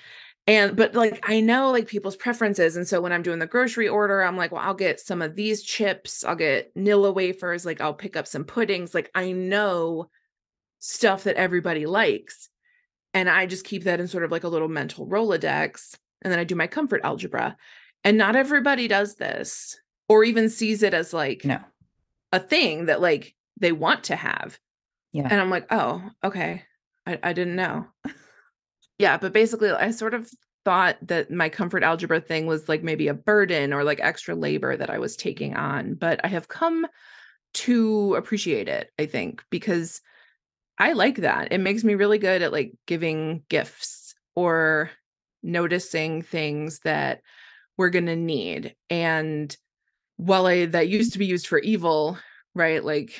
and 0.46 0.74
but 0.76 0.94
like 0.94 1.20
I 1.28 1.40
know 1.40 1.70
like 1.70 1.86
people's 1.86 2.16
preferences. 2.16 2.76
And 2.76 2.86
so 2.86 3.00
when 3.00 3.12
I'm 3.12 3.22
doing 3.22 3.38
the 3.38 3.46
grocery 3.46 3.88
order, 3.88 4.22
I'm 4.22 4.36
like, 4.36 4.50
well, 4.50 4.62
I'll 4.62 4.74
get 4.74 4.98
some 4.98 5.22
of 5.22 5.36
these 5.36 5.62
chips, 5.62 6.24
I'll 6.24 6.36
get 6.36 6.74
Nilla 6.74 7.14
wafers, 7.14 7.64
like 7.64 7.80
I'll 7.80 7.94
pick 7.94 8.16
up 8.16 8.26
some 8.26 8.44
puddings. 8.44 8.94
Like 8.94 9.10
I 9.14 9.32
know 9.32 10.10
stuff 10.80 11.24
that 11.24 11.36
everybody 11.36 11.86
likes. 11.86 12.48
And 13.14 13.28
I 13.28 13.46
just 13.46 13.64
keep 13.64 13.84
that 13.84 14.00
in 14.00 14.08
sort 14.08 14.24
of 14.24 14.30
like 14.30 14.44
a 14.44 14.48
little 14.48 14.68
mental 14.68 15.06
Rolodex. 15.06 15.96
And 16.22 16.32
then 16.32 16.38
I 16.38 16.44
do 16.44 16.54
my 16.54 16.66
comfort 16.66 17.02
algebra. 17.04 17.56
And 18.04 18.18
not 18.18 18.36
everybody 18.36 18.88
does 18.88 19.16
this 19.16 19.78
or 20.08 20.24
even 20.24 20.48
sees 20.48 20.82
it 20.82 20.94
as 20.94 21.12
like 21.12 21.44
No. 21.44 21.60
a 22.32 22.40
thing 22.40 22.86
that 22.86 23.00
like 23.00 23.34
they 23.60 23.72
want 23.72 24.04
to 24.04 24.16
have. 24.16 24.58
Yeah. 25.12 25.28
And 25.30 25.40
I'm 25.40 25.50
like, 25.50 25.66
oh, 25.70 26.02
okay. 26.24 26.62
I, 27.06 27.18
I 27.22 27.32
didn't 27.32 27.56
know. 27.56 27.86
yeah, 28.98 29.18
but 29.18 29.32
basically 29.32 29.70
I 29.70 29.90
sort 29.90 30.14
of 30.14 30.30
thought 30.64 30.96
that 31.02 31.30
my 31.30 31.48
comfort 31.48 31.82
algebra 31.82 32.20
thing 32.20 32.46
was 32.46 32.68
like 32.68 32.82
maybe 32.82 33.08
a 33.08 33.14
burden 33.14 33.72
or 33.72 33.84
like 33.84 34.00
extra 34.00 34.34
labor 34.34 34.76
that 34.76 34.90
I 34.90 34.98
was 34.98 35.16
taking 35.16 35.56
on, 35.56 35.94
but 35.94 36.20
I 36.24 36.28
have 36.28 36.48
come 36.48 36.86
to 37.54 38.14
appreciate 38.14 38.68
it, 38.68 38.90
I 38.98 39.06
think, 39.06 39.42
because 39.50 40.00
I 40.82 40.94
like 40.94 41.18
that. 41.18 41.52
It 41.52 41.58
makes 41.58 41.84
me 41.84 41.94
really 41.94 42.18
good 42.18 42.42
at 42.42 42.50
like 42.50 42.74
giving 42.88 43.44
gifts 43.48 44.16
or 44.34 44.90
noticing 45.40 46.22
things 46.22 46.80
that 46.80 47.20
we're 47.78 47.90
going 47.90 48.06
to 48.06 48.16
need. 48.16 48.74
And 48.90 49.56
while 50.16 50.46
I 50.46 50.66
that 50.66 50.88
used 50.88 51.12
to 51.12 51.20
be 51.20 51.26
used 51.26 51.46
for 51.46 51.60
evil, 51.60 52.18
right? 52.56 52.82
Like 52.82 53.12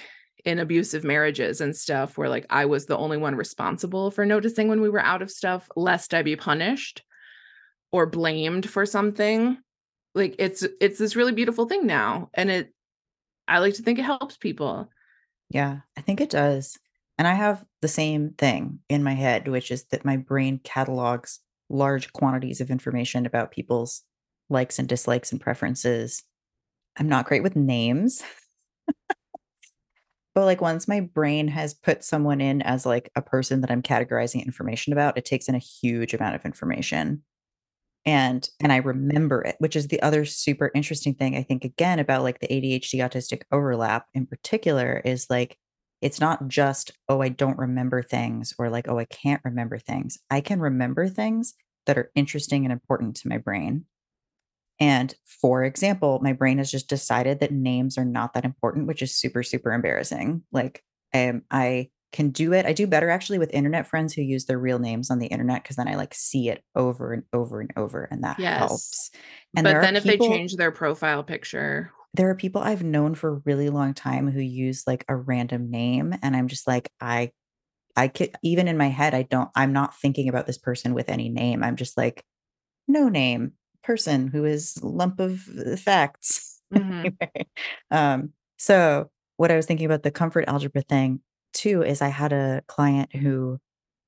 in 0.45 0.59
abusive 0.59 1.05
marriages 1.05 1.61
and 1.61 1.77
stuff 1.77 2.19
where 2.19 2.29
like 2.29 2.47
I 2.51 2.65
was 2.65 2.87
the 2.87 2.99
only 2.99 3.17
one 3.17 3.37
responsible 3.37 4.11
for 4.11 4.27
noticing 4.27 4.67
when 4.67 4.81
we 4.81 4.89
were 4.91 4.99
out 4.99 5.23
of 5.23 5.31
stuff 5.31 5.69
lest 5.77 6.15
I 6.15 6.23
be 6.23 6.35
punished 6.35 7.05
or 7.93 8.07
blamed 8.07 8.69
for 8.69 8.85
something. 8.85 9.57
Like 10.17 10.35
it's 10.41 10.67
it's 10.81 10.99
this 10.99 11.15
really 11.15 11.33
beautiful 11.33 11.67
thing 11.67 11.87
now 11.87 12.29
and 12.35 12.51
it 12.51 12.75
I 13.47 13.61
like 13.61 13.75
to 13.75 13.83
think 13.83 14.01
it 14.01 14.05
helps 14.05 14.37
people. 14.37 14.91
Yeah, 15.49 15.83
I 15.97 16.01
think 16.01 16.21
it 16.21 16.31
does. 16.31 16.77
And 17.23 17.29
I 17.29 17.35
have 17.35 17.65
the 17.83 17.87
same 17.87 18.31
thing 18.31 18.81
in 18.89 19.05
my 19.05 19.13
head, 19.13 19.47
which 19.47 19.71
is 19.71 19.85
that 19.93 20.05
my 20.05 20.17
brain 20.17 20.59
catalogs 20.65 21.39
large 21.71 22.13
quantities 22.13 22.61
of 22.61 22.69
information 22.69 23.27
about 23.27 23.53
people's 23.53 24.03
likes 24.51 24.81
and 24.81 24.89
dislikes 24.89 25.31
and 25.31 25.41
preferences. 25.41 26.25
I'm 26.99 27.09
not 27.09 27.27
great 27.27 27.45
with 27.45 27.55
names. 27.55 28.25
but 30.35 30.47
like 30.47 30.61
once 30.61 30.89
my 30.89 30.99
brain 30.99 31.47
has 31.47 31.75
put 31.75 32.03
someone 32.03 32.41
in 32.41 32.61
as 32.61 32.85
like 32.85 33.09
a 33.15 33.23
person 33.23 33.61
that 33.61 33.71
I'm 33.71 33.83
categorizing 33.83 34.45
information 34.45 34.93
about, 34.93 35.17
it 35.17 35.25
takes 35.25 35.47
in 35.47 35.55
a 35.55 35.59
huge 35.59 36.15
amount 36.15 36.35
of 36.35 36.45
information. 36.45 37.23
And 38.05 38.51
and 38.59 38.73
I 38.73 38.79
remember 38.79 39.43
it, 39.43 39.55
which 39.61 39.77
is 39.77 39.87
the 39.87 40.03
other 40.03 40.25
super 40.25 40.73
interesting 40.75 41.15
thing 41.15 41.37
I 41.37 41.45
think 41.45 41.65
again 41.65 42.01
about 42.01 42.25
like 42.25 42.41
the 42.41 42.49
ADHD 42.49 42.95
autistic 42.95 43.43
overlap 43.53 44.07
in 44.13 44.27
particular 44.27 45.01
is 45.05 45.29
like 45.31 45.57
it's 46.03 46.21
not 46.21 46.49
just 46.49 46.91
oh 47.09 47.23
I 47.23 47.31
don't 47.31 47.59
remember 47.59 48.03
things 48.03 48.53
or 48.59 48.69
like 48.69 48.89
oh 48.89 48.99
I 48.99 49.07
can't 49.07 49.41
remember 49.45 49.79
things. 49.79 50.19
I 50.31 50.41
can 50.43 50.61
remember 50.61 51.09
things 51.09 51.55
that 51.87 51.99
are 51.99 52.11
interesting 52.15 52.65
and 52.65 52.73
important 52.73 53.17
to 53.17 53.29
my 53.29 53.39
brain. 53.39 53.87
And 54.81 55.15
for 55.25 55.63
example, 55.65 56.19
my 56.23 56.33
brain 56.33 56.59
has 56.59 56.71
just 56.71 56.89
decided 56.89 57.41
that 57.41 57.53
names 57.53 57.97
are 57.99 58.05
not 58.05 58.35
that 58.35 58.45
important, 58.45 58.87
which 58.87 59.03
is 59.03 59.15
super 59.17 59.43
super 59.43 59.73
embarrassing. 59.73 60.43
Like 60.53 60.83
um, 61.15 61.43
I 61.51 61.91
can 62.13 62.31
do 62.31 62.53
it. 62.53 62.67
I 62.67 62.73
do 62.75 62.87
better 62.87 63.09
actually 63.09 63.39
with 63.39 63.55
internet 63.55 63.87
friends 63.87 64.13
who 64.13 64.23
use 64.23 64.45
their 64.45 64.59
real 64.59 64.79
names 64.79 65.11
on 65.11 65.19
the 65.19 65.29
internet 65.29 65.63
because 65.63 65.77
then 65.77 65.89
I 65.89 65.95
like 65.95 66.15
see 66.15 66.49
it 66.49 66.63
over 66.75 67.13
and 67.13 67.23
over 67.33 67.61
and 67.61 67.73
over, 67.77 68.05
and 68.11 68.25
that 68.25 68.39
Yes. 68.39 68.59
helps. 68.59 69.11
And 69.57 69.65
but 69.65 69.81
then 69.81 69.97
if 69.97 70.03
people- 70.05 70.29
they 70.29 70.35
change 70.35 70.57
their 70.57 70.73
profile 70.73 71.23
picture, 71.23 71.93
there 72.15 72.31
are 72.31 72.35
people 72.35 72.63
I've 72.63 72.83
known 72.85 73.15
for 73.15 73.31
a 73.31 73.43
really 73.47 73.71
long 73.71 73.95
time 73.95 74.31
who 74.31 74.41
use, 74.41 74.85
like, 74.87 75.05
a 75.09 75.17
random 75.17 75.71
name, 75.71 76.15
and 76.23 76.37
I'm 76.37 76.49
just 76.49 76.67
like, 76.67 76.91
I 77.01 77.33
I 77.97 78.09
ca 78.09 78.31
even 78.45 78.69
in 78.69 78.79
my 78.79 78.89
head, 78.89 79.15
I 79.15 79.23
don't 79.25 79.51
I'm 79.57 79.73
not 79.73 79.97
thinking 79.99 80.29
about 80.29 80.47
this 80.47 80.59
person 80.59 80.95
with 80.95 81.09
any 81.11 81.29
name. 81.31 81.63
I'm 81.65 81.77
just 81.77 81.97
like, 81.99 82.25
"No 82.89 83.09
name, 83.11 83.53
person 83.85 84.29
who 84.29 84.45
is 84.47 84.83
lump 84.85 85.21
of, 85.21 85.49
uh, 85.59 85.77
facts." 85.77 86.63
Mhm. 86.73 87.17
Anyway, 87.23 87.47
um, 87.93 88.33
so 88.59 89.11
what 89.39 89.51
I 89.53 89.57
was 89.57 89.67
thinking 89.67 89.87
about 89.87 90.03
the 90.05 90.11
comfort 90.13 90.47
algebra 90.49 90.83
thing 90.83 91.21
too 91.55 91.83
is 91.83 92.03
I 92.03 92.09
had 92.09 92.33
a 92.33 92.63
client 92.69 93.15
who, 93.17 93.59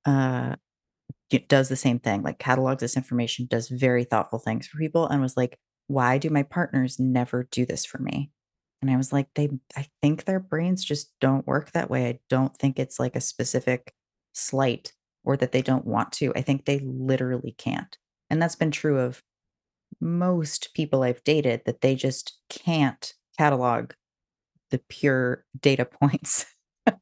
uh, 0.07 0.57
does 1.49 1.69
the 1.69 1.77
same 1.77 1.99
thing, 1.99 2.23
like, 2.23 2.39
catalogs 2.39 2.81
this 2.81 2.97
information, 2.97 3.47
does 3.47 3.69
very 3.69 4.05
thoughtful 4.05 4.39
things 4.39 4.67
for 4.67 4.79
people, 4.79 5.07
and 5.09 5.21
was 5.21 5.37
like, 5.37 5.59
"Why 5.89 6.19
do 6.19 6.31
my 6.31 6.43
partners 6.43 6.99
never 7.01 7.45
do 7.45 7.67
this 7.67 7.85
for 7.85 7.99
me?" 7.99 8.31
And 8.83 8.91
I 8.91 8.97
was 8.97 9.13
like, 9.13 9.29
"They 9.35 9.51
I 9.77 9.87
think 10.03 10.25
their 10.25 10.41
brains 10.41 10.85
just 10.85 11.13
don't 11.21 11.47
work 11.47 11.73
that 11.73 11.91
way. 11.91 12.09
I 12.09 12.21
don't 12.31 12.57
think 12.57 12.79
it's, 12.79 12.99
like, 13.01 13.17
a 13.17 13.21
specific 13.21 13.95
slight 14.35 14.93
or 15.25 15.37
that 15.39 15.53
they 15.53 15.63
don't 15.63 15.87
want 15.87 16.13
to. 16.15 16.33
I 16.37 16.43
think 16.43 16.65
they 16.67 16.81
literally 16.81 17.53
can't." 17.59 17.97
And 18.31 18.41
that's 18.43 18.57
been 18.57 18.71
true 18.73 18.99
of 19.01 19.23
most 20.01 20.75
people 20.75 21.03
I've 21.05 21.25
dated, 21.25 21.65
that 21.67 21.81
they 21.83 21.95
just 21.97 22.39
can't 22.51 23.15
catalog 23.39 23.93
the 24.71 24.81
pure 24.91 25.45
data 25.61 25.85
points 26.01 26.47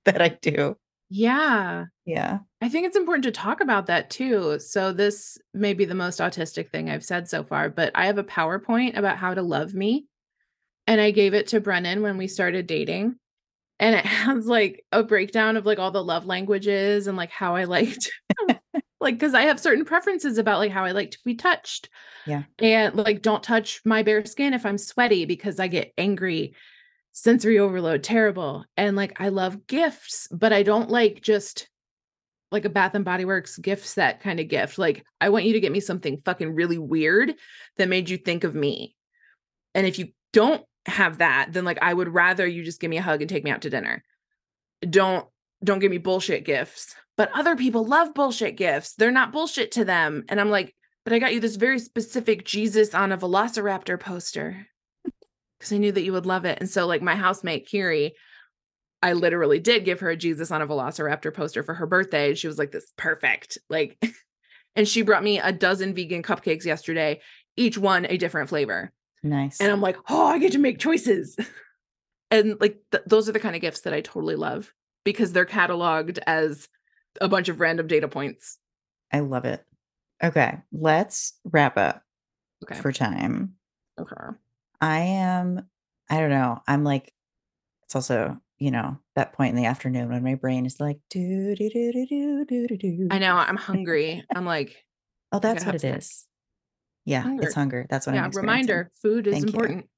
that 0.07 0.23
I 0.23 0.31
do. 0.43 0.77
Yeah. 1.15 1.85
Yeah. 2.07 2.39
I 2.63 2.69
think 2.71 2.87
it's 2.87 2.97
important 2.97 3.25
to 3.25 3.33
talk 3.33 3.61
about 3.61 3.87
that 3.87 4.09
too. 4.09 4.59
So 4.61 4.93
this 4.93 5.37
may 5.53 5.75
be 5.75 5.85
the 5.85 5.95
most 5.95 6.21
autistic 6.21 6.71
thing 6.71 6.89
I've 6.89 7.05
said 7.05 7.29
so 7.29 7.45
far, 7.45 7.69
but 7.69 7.93
I 7.95 8.07
have 8.07 8.17
a 8.17 8.25
PowerPoint 8.25 8.97
about 8.97 9.19
how 9.19 9.35
to 9.35 9.43
love 9.43 9.75
me, 9.75 10.07
and 10.87 11.01
I 11.01 11.11
gave 11.13 11.35
it 11.35 11.49
to 11.49 11.61
Brennan 11.61 12.03
when 12.03 12.19
we 12.19 12.29
started 12.29 12.67
dating, 12.67 13.17
and 13.81 13.97
it 13.97 14.07
has, 14.07 14.47
like, 14.47 14.85
a 14.93 15.03
breakdown 15.03 15.57
of, 15.57 15.67
like, 15.67 15.79
all 15.79 15.93
the 15.93 16.05
love 16.05 16.27
languages 16.27 17.07
and, 17.09 17.17
like, 17.17 17.31
how 17.31 17.57
I 17.57 17.65
liked 17.65 18.11
like, 19.01 19.15
because 19.15 19.35
I 19.35 19.43
have 19.43 19.61
certain 19.61 19.85
preferences 19.85 20.39
about, 20.39 20.59
like, 20.59 20.73
how 20.73 20.85
I 20.85 20.93
like 20.93 21.13
to 21.13 21.19
be 21.25 21.35
touched, 21.35 21.91
Yeah. 22.27 22.45
and, 22.61 22.95
like, 22.97 23.23
don't 23.23 23.43
touch 23.43 23.81
my 23.85 24.03
bare 24.03 24.25
skin 24.25 24.55
if 24.55 24.67
I'm 24.67 24.79
sweaty 24.79 25.25
because 25.27 25.61
I 25.61 25.69
get 25.69 25.93
angry, 25.99 26.55
sensory 27.13 27.59
overload, 27.59 28.03
terrible, 28.03 28.65
and, 28.77 28.97
like, 28.97 29.21
I 29.21 29.29
love 29.29 29.67
gifts, 29.67 30.29
but 30.33 30.53
I 30.53 30.63
don't 30.63 30.91
like 30.91 31.23
just, 31.23 31.69
like, 32.51 32.65
a 32.65 32.71
Bath& 32.71 33.03
Body 33.05 33.25
Works 33.25 33.59
gift 33.59 33.87
set 33.87 34.23
kinda 34.23 34.45
gift, 34.45 34.79
like, 34.79 35.05
I 35.21 35.29
want 35.31 35.45
you 35.45 35.53
to 35.55 35.61
get 35.61 35.73
me 35.73 35.81
something 35.81 36.21
fucking 36.25 36.55
really 36.55 36.79
weird 36.79 37.35
that 37.77 37.89
made 37.89 38.11
you 38.11 38.17
think 38.19 38.45
of 38.45 38.55
me, 38.55 38.97
and 39.75 39.87
if 39.87 39.99
you 39.99 40.09
don't 40.33 40.65
have 40.87 41.19
that, 41.19 41.49
then, 41.53 41.65
like, 41.65 41.79
I 41.83 41.95
would 41.95 42.09
rather 42.09 42.47
you 42.47 42.65
just 42.65 42.81
give 42.81 42.91
me 42.91 42.99
a 42.99 43.03
hug 43.03 43.21
and 43.23 43.29
take 43.29 43.45
me 43.45 43.51
out 43.51 43.63
to 43.63 43.71
dinner. 43.71 44.03
Don't 44.89 45.27
don't 45.65 45.79
give 45.79 45.93
me 45.93 45.99
bullshit 45.99 46.45
gifts, 46.45 46.97
but 47.17 47.31
other 47.35 47.55
people 47.57 47.85
love 47.85 48.15
bullshit 48.15 48.57
gifts, 48.57 48.95
they're 48.95 49.13
not 49.13 49.33
bullshit 49.33 49.71
to 49.73 49.85
them, 49.85 50.25
and 50.29 50.41
I'm 50.41 50.51
like, 50.51 50.75
"But 51.05 51.13
I 51.13 51.21
got 51.21 51.33
you 51.35 51.41
this 51.41 51.57
very 51.57 51.79
specific 51.79 52.45
Jesus 52.45 52.95
on 52.95 53.13
a 53.13 53.19
Velociraptor 53.19 54.01
poster 54.01 54.67
'cause 55.63 55.73
I 55.73 55.79
knew 55.79 55.93
that 55.93 56.03
you 56.03 56.13
would 56.13 56.27
love 56.27 56.45
it," 56.47 56.59
and 56.61 56.71
so, 56.71 56.87
like, 56.87 57.03
my 57.03 57.17
housemate, 57.17 57.67
Kiri, 57.69 58.15
I 59.03 59.15
literally 59.15 59.61
did 59.61 59.85
give 59.87 60.01
her 60.01 60.11
a 60.11 60.17
Jesus 60.17 60.51
on 60.53 60.63
a 60.63 60.67
Velociraptor 60.69 61.35
poster 61.35 61.63
for 61.65 61.75
her 61.75 61.87
birthday, 61.87 62.31
and 62.31 62.39
she 62.39 62.49
was 62.49 62.59
like, 62.59 62.73
"This 62.73 62.85
is 62.85 62.93
perfect," 62.99 63.59
like 63.71 63.99
and 64.77 64.89
she 64.89 65.03
brought 65.03 65.25
me 65.25 65.41
a 65.41 65.53
dozen 65.53 65.95
vegan 65.95 66.23
cupcakes 66.25 66.65
yesterday, 66.67 67.21
each 67.57 67.79
one 67.79 68.07
a 68.07 68.17
different 68.19 68.49
flavor, 68.51 68.93
Nice. 69.23 69.59
and 69.61 69.73
I'm 69.73 69.81
like, 69.83 69.97
"Oh, 70.11 70.27
I 70.27 70.39
get 70.41 70.53
to 70.53 70.59
make 70.61 70.79
choices." 70.81 71.37
And, 72.33 72.61
like, 72.61 72.79
th 72.93 73.03
those 73.07 73.29
are 73.29 73.33
the 73.33 73.41
kinda 73.41 73.59
gifts 73.61 73.83
that 73.83 73.95
I 73.95 74.03
totally 74.03 74.37
love 74.37 74.75
because 75.05 75.33
they're 75.33 75.47
cataloged 75.47 76.19
as 76.27 76.69
a 77.21 77.29
bunch 77.29 77.49
of 77.49 77.61
random 77.61 77.87
data 77.89 78.09
points. 78.09 78.59
I 79.11 79.21
love 79.21 79.45
it. 79.45 79.65
Okay, 80.23 80.61
let's 80.73 81.35
wrap 81.45 81.77
up 81.77 82.05
Okay. 82.63 82.83
for 82.83 82.93
time. 82.93 83.57
Okay. 83.99 84.42
I 84.83 85.01
am 85.01 85.71
I 86.11 86.21
don't 86.21 86.31
know, 86.31 86.63
I'm 86.69 86.85
like 86.85 87.15
it's 87.85 87.97
also, 87.97 88.41
you 88.59 88.71
know, 88.73 88.99
that 89.17 89.35
point 89.35 89.51
in 89.51 89.57
the 89.57 89.67
afternoon 89.67 90.11
when 90.11 90.25
my 90.25 90.37
brain 90.37 90.67
is 90.67 90.81
like, 90.81 91.01
"Do, 91.11 91.55
do, 91.57 91.71
do, 91.71 91.93
do, 91.93 92.07
do, 92.07 92.47
do, 92.47 92.69
do, 92.69 92.79
do." 92.79 93.11
I 93.11 93.19
know, 93.19 93.37
I'm 93.37 93.57
hungry. 93.57 94.25
I'm 94.35 94.45
like, 94.45 94.87
Oh, 95.33 95.39
that's 95.39 95.65
what 95.65 95.75
it 95.75 95.83
snack. 95.83 95.85
is. 95.85 96.27
Yeah, 97.07 97.31
it's 97.41 97.55
Hunger. 97.55 97.55
hunger, 97.55 97.87
that's 97.91 98.07
what 98.07 98.15
I'm. 98.17 98.25
Yeah, 98.25 98.31
reminder, 98.33 98.93
food 99.03 99.27
is 99.27 99.43
Thank 99.43 99.55
you. 99.55 99.61
important. 99.65 99.89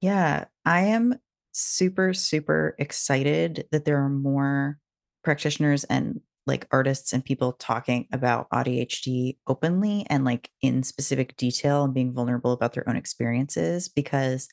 Yeah, 0.00 0.46
I 0.64 0.82
am 0.82 1.20
super, 1.52 2.14
super 2.14 2.74
excited 2.78 3.68
that 3.72 3.84
there 3.84 4.02
are 4.02 4.08
more 4.10 4.78
practitioners 5.24 5.84
and, 5.84 6.20
like, 6.46 6.66
artists 6.72 7.12
and 7.12 7.24
people 7.24 7.52
talking 7.54 8.06
about 8.12 8.48
ADHD 8.52 9.38
openly 9.46 10.06
and, 10.10 10.24
like, 10.24 10.50
in 10.62 10.82
specific 10.82 11.36
detail 11.36 11.84
and 11.84 11.94
being 11.94 12.12
vulnerable 12.12 12.52
about 12.52 12.74
their 12.74 12.88
own 12.88 12.96
experiences 12.96 13.88
because, 13.88 14.48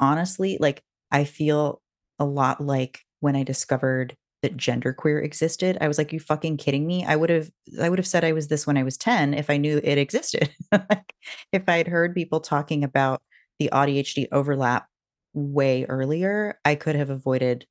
honestly, 0.00 0.58
like, 0.60 0.82
I 1.10 1.24
feel 1.24 1.80
a 2.18 2.24
lot 2.24 2.60
like 2.60 3.00
when 3.20 3.36
I 3.36 3.42
discovered 3.42 4.16
that 4.42 4.56
genderqueer 4.56 5.22
existed, 5.24 5.78
I 5.80 5.88
was 5.88 5.98
like, 5.98 6.12
"You 6.12 6.20
fucking 6.20 6.58
kidding 6.58 6.86
me?" 6.86 7.04
I 7.04 7.16
would've 7.16 7.50
I 7.80 7.88
would've 7.90 8.06
said 8.06 8.24
I 8.24 8.32
was 8.32 8.48
this 8.48 8.66
when 8.66 8.76
I 8.76 8.84
was 8.84 8.96
10 8.96 9.34
if 9.34 9.50
I 9.50 9.56
knew 9.56 9.80
it 9.82 9.98
existed. 9.98 10.50
Like, 10.72 11.14
if 11.52 11.68
I 11.68 11.78
had 11.78 11.88
heard 11.88 12.14
people 12.14 12.40
talking 12.40 12.84
about 12.84 13.22
the 13.58 13.70
ADHD 13.72 14.28
overlap 14.32 14.86
way 15.34 15.84
earlier, 15.86 16.58
I 16.64 16.74
could 16.76 16.94
have 16.96 17.10
avoided 17.10 17.66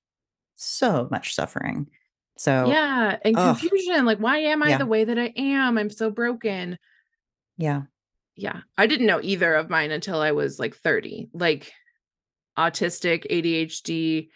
so 0.55 1.07
much 1.11 1.35
suffering. 1.35 1.87
So 2.37 2.53
Yeah, 2.63 3.19
and 3.23 3.37
ugh. 3.37 3.57
confusion, 3.57 4.05
like, 4.05 4.17
"Why 4.19 4.39
am 4.39 4.63
I 4.63 4.75
the 4.75 4.85
way 4.85 5.03
that 5.03 5.17
I 5.19 5.33
am? 5.37 5.77
I'm 5.77 5.89
so 5.89 6.09
broken." 6.09 6.77
Yeah. 7.57 7.87
Yeah, 8.37 8.61
I 8.77 8.85
didn't 8.87 9.07
know 9.07 9.19
either 9.23 9.55
of 9.55 9.69
mine 9.69 9.89
until 9.91 10.21
I 10.21 10.31
was, 10.31 10.59
like, 10.59 10.75
30, 10.75 11.29
like, 11.33 11.71
autistic, 12.57 13.25
ADHD, 13.29 14.29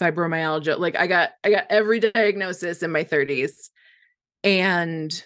fibromyalgia, 0.00 0.78
like, 0.78 0.96
I 0.96 1.06
got 1.08 1.32
I 1.44 1.50
got 1.50 1.66
every 1.70 2.00
diagnosis 2.00 2.82
in 2.82 2.92
my 2.92 3.04
30s, 3.04 3.70
and 4.44 5.24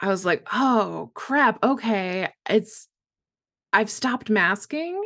I 0.00 0.08
was 0.08 0.24
like, 0.26 0.46
"Oh, 0.52 1.12
crap, 1.14 1.62
okay, 1.64 2.32
it's 2.50 2.88
I've 3.74 3.90
stopped 3.90 4.30
masking, 4.30 5.02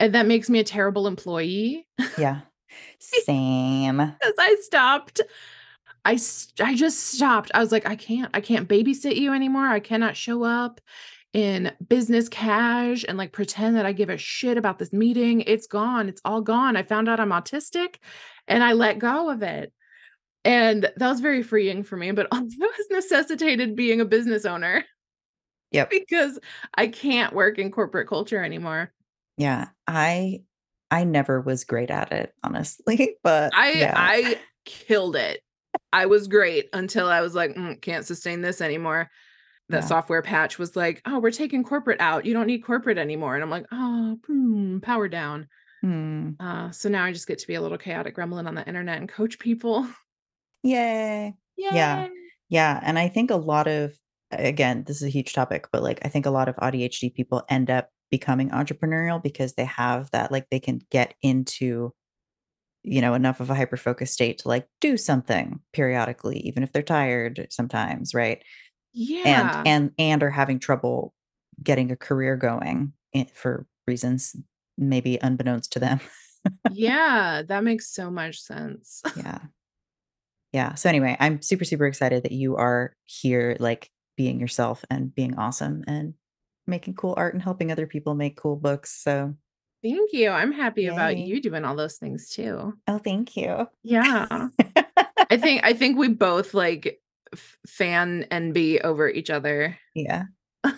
and 0.00 0.14
that 0.14 0.26
makes 0.26 0.50
me 0.50 0.60
a 0.60 0.64
terrible 0.64 1.06
employee." 1.08 1.86
Yeah. 2.16 2.42
Same. 2.98 4.16
'Cause 4.22 4.34
I 4.38 4.56
stopped. 4.62 5.20
I 6.04 6.18
I 6.60 6.74
just 6.74 6.98
stopped. 7.08 7.50
I 7.54 7.60
was 7.60 7.72
like, 7.72 7.86
"I 7.88 7.96
can't 7.96 8.30
I 8.34 8.40
can't 8.40 8.68
babysit 8.68 9.16
you 9.16 9.32
anymore. 9.32 9.66
I 9.68 9.80
cannot 9.80 10.16
show 10.16 10.42
up 10.42 10.80
in 11.32 11.72
business 11.88 12.28
cash 12.28 13.04
and, 13.08 13.16
like, 13.16 13.32
pretend 13.32 13.76
that 13.76 13.86
I 13.86 13.92
give 13.92 14.10
a 14.10 14.18
shit 14.18 14.58
about 14.58 14.78
this 14.78 14.92
meeting. 14.92 15.40
It's 15.42 15.66
gone, 15.66 16.08
it's 16.08 16.20
all 16.26 16.42
gone. 16.42 16.76
I 16.76 16.82
found 16.82 17.08
out 17.08 17.20
I'm 17.20 17.30
autistic, 17.30 17.96
and 18.48 18.62
I 18.62 18.72
let 18.72 18.98
go 18.98 19.30
of 19.30 19.42
it." 19.42 19.72
And 20.44 20.84
that 20.96 21.08
was 21.08 21.20
very 21.20 21.42
freeing 21.42 21.82
for 21.84 21.96
me, 21.96 22.12
but 22.12 22.28
also 22.32 22.48
has 22.76 22.86
necessitated 22.90 23.76
being 23.76 24.00
a 24.00 24.04
business 24.04 24.44
owner 24.44 24.84
Yep. 25.70 25.90
because 25.90 26.38
I 26.74 26.88
can't 26.88 27.32
work 27.34 27.58
in 27.58 27.70
corporate 27.70 28.08
culture 28.08 28.42
anymore. 28.42 28.92
Yeah, 29.36 29.68
I 29.86 30.42
I 30.90 31.04
never 31.04 31.40
was 31.40 31.64
great 31.64 31.90
at 31.90 32.12
it, 32.12 32.34
honestly, 32.42 33.16
but 33.22 33.52
I 33.54 33.72
yeah. 33.72 33.94
I 33.96 34.40
killed 34.64 35.16
it. 35.16 35.40
I 35.92 36.06
was 36.06 36.28
great 36.28 36.68
until 36.72 37.06
I 37.08 37.20
was 37.20 37.34
like, 37.34 37.52
"Mm, 37.54 37.80
can't 37.82 38.06
sustain 38.06 38.42
this 38.42 38.60
anymore." 38.60 39.10
The 39.70 39.80
Yeah. 39.80 39.82
software 39.82 40.22
patch 40.22 40.58
was 40.58 40.76
like, 40.76 41.02
"Oh, 41.06 41.20
we're 41.20 41.30
taking 41.32 41.64
corporate 41.64 42.00
out. 42.00 42.26
You 42.26 42.34
don't 42.34 42.46
need 42.48 42.60
corporate 42.64 42.98
anymore." 42.98 43.34
And 43.36 43.44
I'm 43.44 43.50
like, 43.50 43.66
"Oh, 43.72 44.18
hmm, 44.26 44.78
power 44.80 45.08
down." 45.08 45.48
Hmm. 45.82 46.32
Uh, 46.40 46.70
so 46.72 46.88
now 46.88 47.04
I 47.04 47.12
just 47.12 47.26
get 47.28 47.38
to 47.40 47.46
be 47.46 47.54
a 47.54 47.62
little 47.62 47.78
chaotic 47.78 48.16
gremlin 48.16 48.46
on 48.48 48.54
the 48.56 48.66
internet 48.66 48.98
and 48.98 49.08
coach 49.08 49.38
people. 49.38 49.88
Yay. 50.62 51.34
Yeah. 51.56 52.04
Yay. 52.04 52.10
Yeah, 52.48 52.80
and 52.82 52.98
I 52.98 53.08
think 53.08 53.30
a 53.30 53.36
lot 53.36 53.66
of 53.68 53.98
again, 54.32 54.84
this 54.84 54.96
is 54.96 55.02
a 55.02 55.08
huge 55.10 55.34
topic, 55.34 55.68
but, 55.72 55.82
like, 55.82 55.98
I 56.04 56.08
think 56.08 56.24
a 56.24 56.30
lot 56.30 56.48
of 56.48 56.54
ADHD 56.56 57.10
people 57.10 57.42
end 57.50 57.68
up 57.70 57.90
becoming 58.10 58.48
entrepreneurial 58.50 59.22
because 59.22 59.54
they 59.54 59.64
have 59.66 60.10
that 60.12 60.32
like, 60.32 60.48
they 60.50 60.58
can 60.60 60.80
get 60.90 61.14
into, 61.22 61.92
you 62.84 63.00
know, 63.00 63.14
enough 63.14 63.40
of 63.40 63.50
a 63.50 63.54
hyper 63.54 63.76
focused 63.76 64.14
state 64.14 64.38
to, 64.38 64.48
like, 64.48 64.68
do 64.80 64.96
something 64.96 65.60
periodically, 65.72 66.38
even 66.40 66.62
if 66.62 66.72
they're 66.72 66.82
tired 66.82 67.46
sometimes, 67.50 68.14
right? 68.14 68.42
Yeah. 68.92 69.24
and 69.24 69.56
and 69.64 69.92
and 69.98 70.22
are 70.22 70.30
having 70.30 70.58
trouble 70.58 71.14
getting 71.62 71.90
a 71.92 71.96
career 71.96 72.36
going 72.36 72.92
eh, 73.14 73.26
for 73.34 73.66
reasons 73.86 74.36
maybe 74.78 75.18
unbeknownst 75.22 75.72
to 75.72 75.80
them. 75.80 76.00
Yeah, 76.68 77.42
that 77.46 77.64
makes 77.64 77.88
so 77.92 78.10
much 78.10 78.40
sense. 78.40 79.02
Yeah. 79.14 79.38
Yeah, 80.52 80.74
so 80.74 80.88
anyway, 80.88 81.16
I'm 81.18 81.40
super, 81.40 81.64
super 81.64 81.86
excited 81.86 82.24
that 82.24 82.32
you 82.32 82.56
are 82.56 82.94
here, 83.04 83.56
like, 83.58 83.90
being 84.16 84.38
yourself 84.38 84.84
and 84.90 85.14
being 85.14 85.38
awesome 85.38 85.82
and 85.86 86.14
making 86.66 86.94
cool 86.94 87.14
art 87.16 87.32
and 87.34 87.42
helping 87.42 87.72
other 87.72 87.86
people 87.86 88.14
make 88.14 88.36
cool 88.36 88.56
books, 88.56 88.92
so 89.02 89.34
Thank 89.82 90.12
you. 90.12 90.30
I'm 90.30 90.52
happy 90.52 90.86
about 90.86 91.16
you 91.16 91.40
doing 91.40 91.64
all 91.64 91.74
those 91.74 91.96
things 91.96 92.30
too. 92.30 92.74
Oh, 92.86 92.98
thank 92.98 93.36
you. 93.36 93.66
Yeah. 93.82 94.48
I 95.30 95.36
think 95.36 95.64
I 95.64 95.72
think 95.72 95.98
we 95.98 96.08
both 96.08 96.54
like 96.54 97.00
f- 97.32 97.56
fan 97.66 98.26
envy 98.30 98.80
over 98.80 99.08
each 99.08 99.30
other. 99.30 99.78
yeah. 99.94 100.24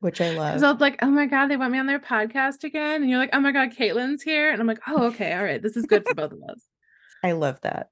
Which 0.00 0.20
I 0.20 0.30
love. 0.36 0.52
Because 0.52 0.62
I 0.62 0.70
was 0.70 0.80
like, 0.82 0.98
oh 1.00 1.08
my 1.08 1.24
God, 1.24 1.46
they 1.46 1.56
want 1.56 1.72
me 1.72 1.78
on 1.78 1.86
their 1.86 1.98
podcast 1.98 2.62
again. 2.62 3.00
And 3.00 3.08
you're 3.08 3.18
like, 3.18 3.30
oh 3.32 3.40
my 3.40 3.52
God, 3.52 3.70
Caitlin's 3.70 4.22
here. 4.22 4.52
And 4.52 4.60
I'm 4.60 4.66
like, 4.66 4.80
oh, 4.86 5.04
okay. 5.04 5.32
All 5.32 5.42
right. 5.42 5.62
This 5.62 5.78
is 5.78 5.86
good 5.86 6.06
for 6.06 6.14
both 6.14 6.32
of 6.32 6.38
us. 6.50 6.60
I 7.24 7.32
love 7.32 7.58
that. 7.62 7.88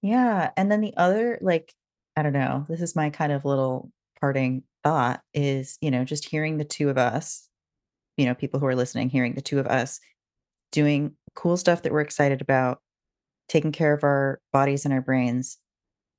Yeah. 0.00 0.52
And 0.56 0.72
then 0.72 0.80
the 0.80 0.94
other, 0.96 1.38
like, 1.42 1.74
I 2.16 2.22
don't 2.22 2.32
know, 2.32 2.64
this 2.70 2.80
is 2.80 2.96
my 2.96 3.10
kind 3.10 3.30
of 3.30 3.44
little 3.44 3.92
parting 4.20 4.62
thought 4.82 5.20
is, 5.34 5.76
you 5.82 5.90
know, 5.90 6.02
just 6.02 6.26
hearing 6.26 6.56
the 6.56 6.64
two 6.64 6.88
of 6.88 6.96
us, 6.96 7.46
you 8.20 8.26
know, 8.26 8.34
people 8.34 8.60
who 8.60 8.66
are 8.66 8.76
listening, 8.76 9.08
hearing 9.08 9.34
the 9.34 9.40
two 9.40 9.58
of 9.58 9.66
us 9.66 9.98
doing 10.72 11.14
cool 11.34 11.56
stuff 11.56 11.82
that 11.82 11.92
we're 11.92 12.02
excited 12.02 12.42
about, 12.42 12.82
taking 13.48 13.72
care 13.72 13.94
of 13.94 14.04
our 14.04 14.40
bodies 14.52 14.84
and 14.84 14.92
our 14.92 15.00
brains, 15.00 15.56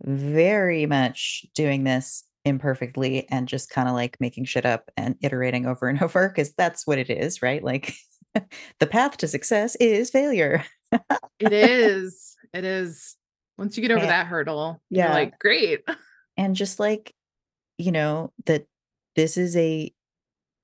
very 0.03 0.87
much 0.87 1.45
doing 1.53 1.83
this 1.83 2.23
imperfectly 2.43 3.29
and 3.29 3.47
just 3.47 3.69
kind 3.69 3.87
of 3.87 3.93
like 3.93 4.17
making 4.19 4.45
shit 4.45 4.65
up 4.65 4.89
and 4.97 5.15
iterating 5.21 5.67
over 5.67 5.87
and 5.87 6.01
over 6.03 6.27
because 6.27 6.53
that's 6.55 6.87
what 6.87 6.97
it 6.97 7.09
is, 7.11 7.43
right? 7.43 7.63
Like 7.63 7.93
the 8.79 8.87
path 8.87 9.17
to 9.17 9.27
success 9.27 9.75
is 9.75 10.09
failure. 10.09 10.65
It 11.39 11.53
is. 11.53 12.35
It 12.51 12.65
is. 12.65 13.15
Once 13.59 13.77
you 13.77 13.81
get 13.83 13.91
over 13.91 14.01
Yeah. 14.05 14.07
that 14.07 14.27
hurdle, 14.27 14.81
Yeah. 14.89 15.13
like, 15.13 15.37
great. 15.37 15.81
and 16.35 16.55
just 16.55 16.79
like 16.79 17.13
you 17.77 17.91
know 17.91 18.31
that 18.47 18.65
this 19.15 19.37
is 19.37 19.55
a 19.55 19.93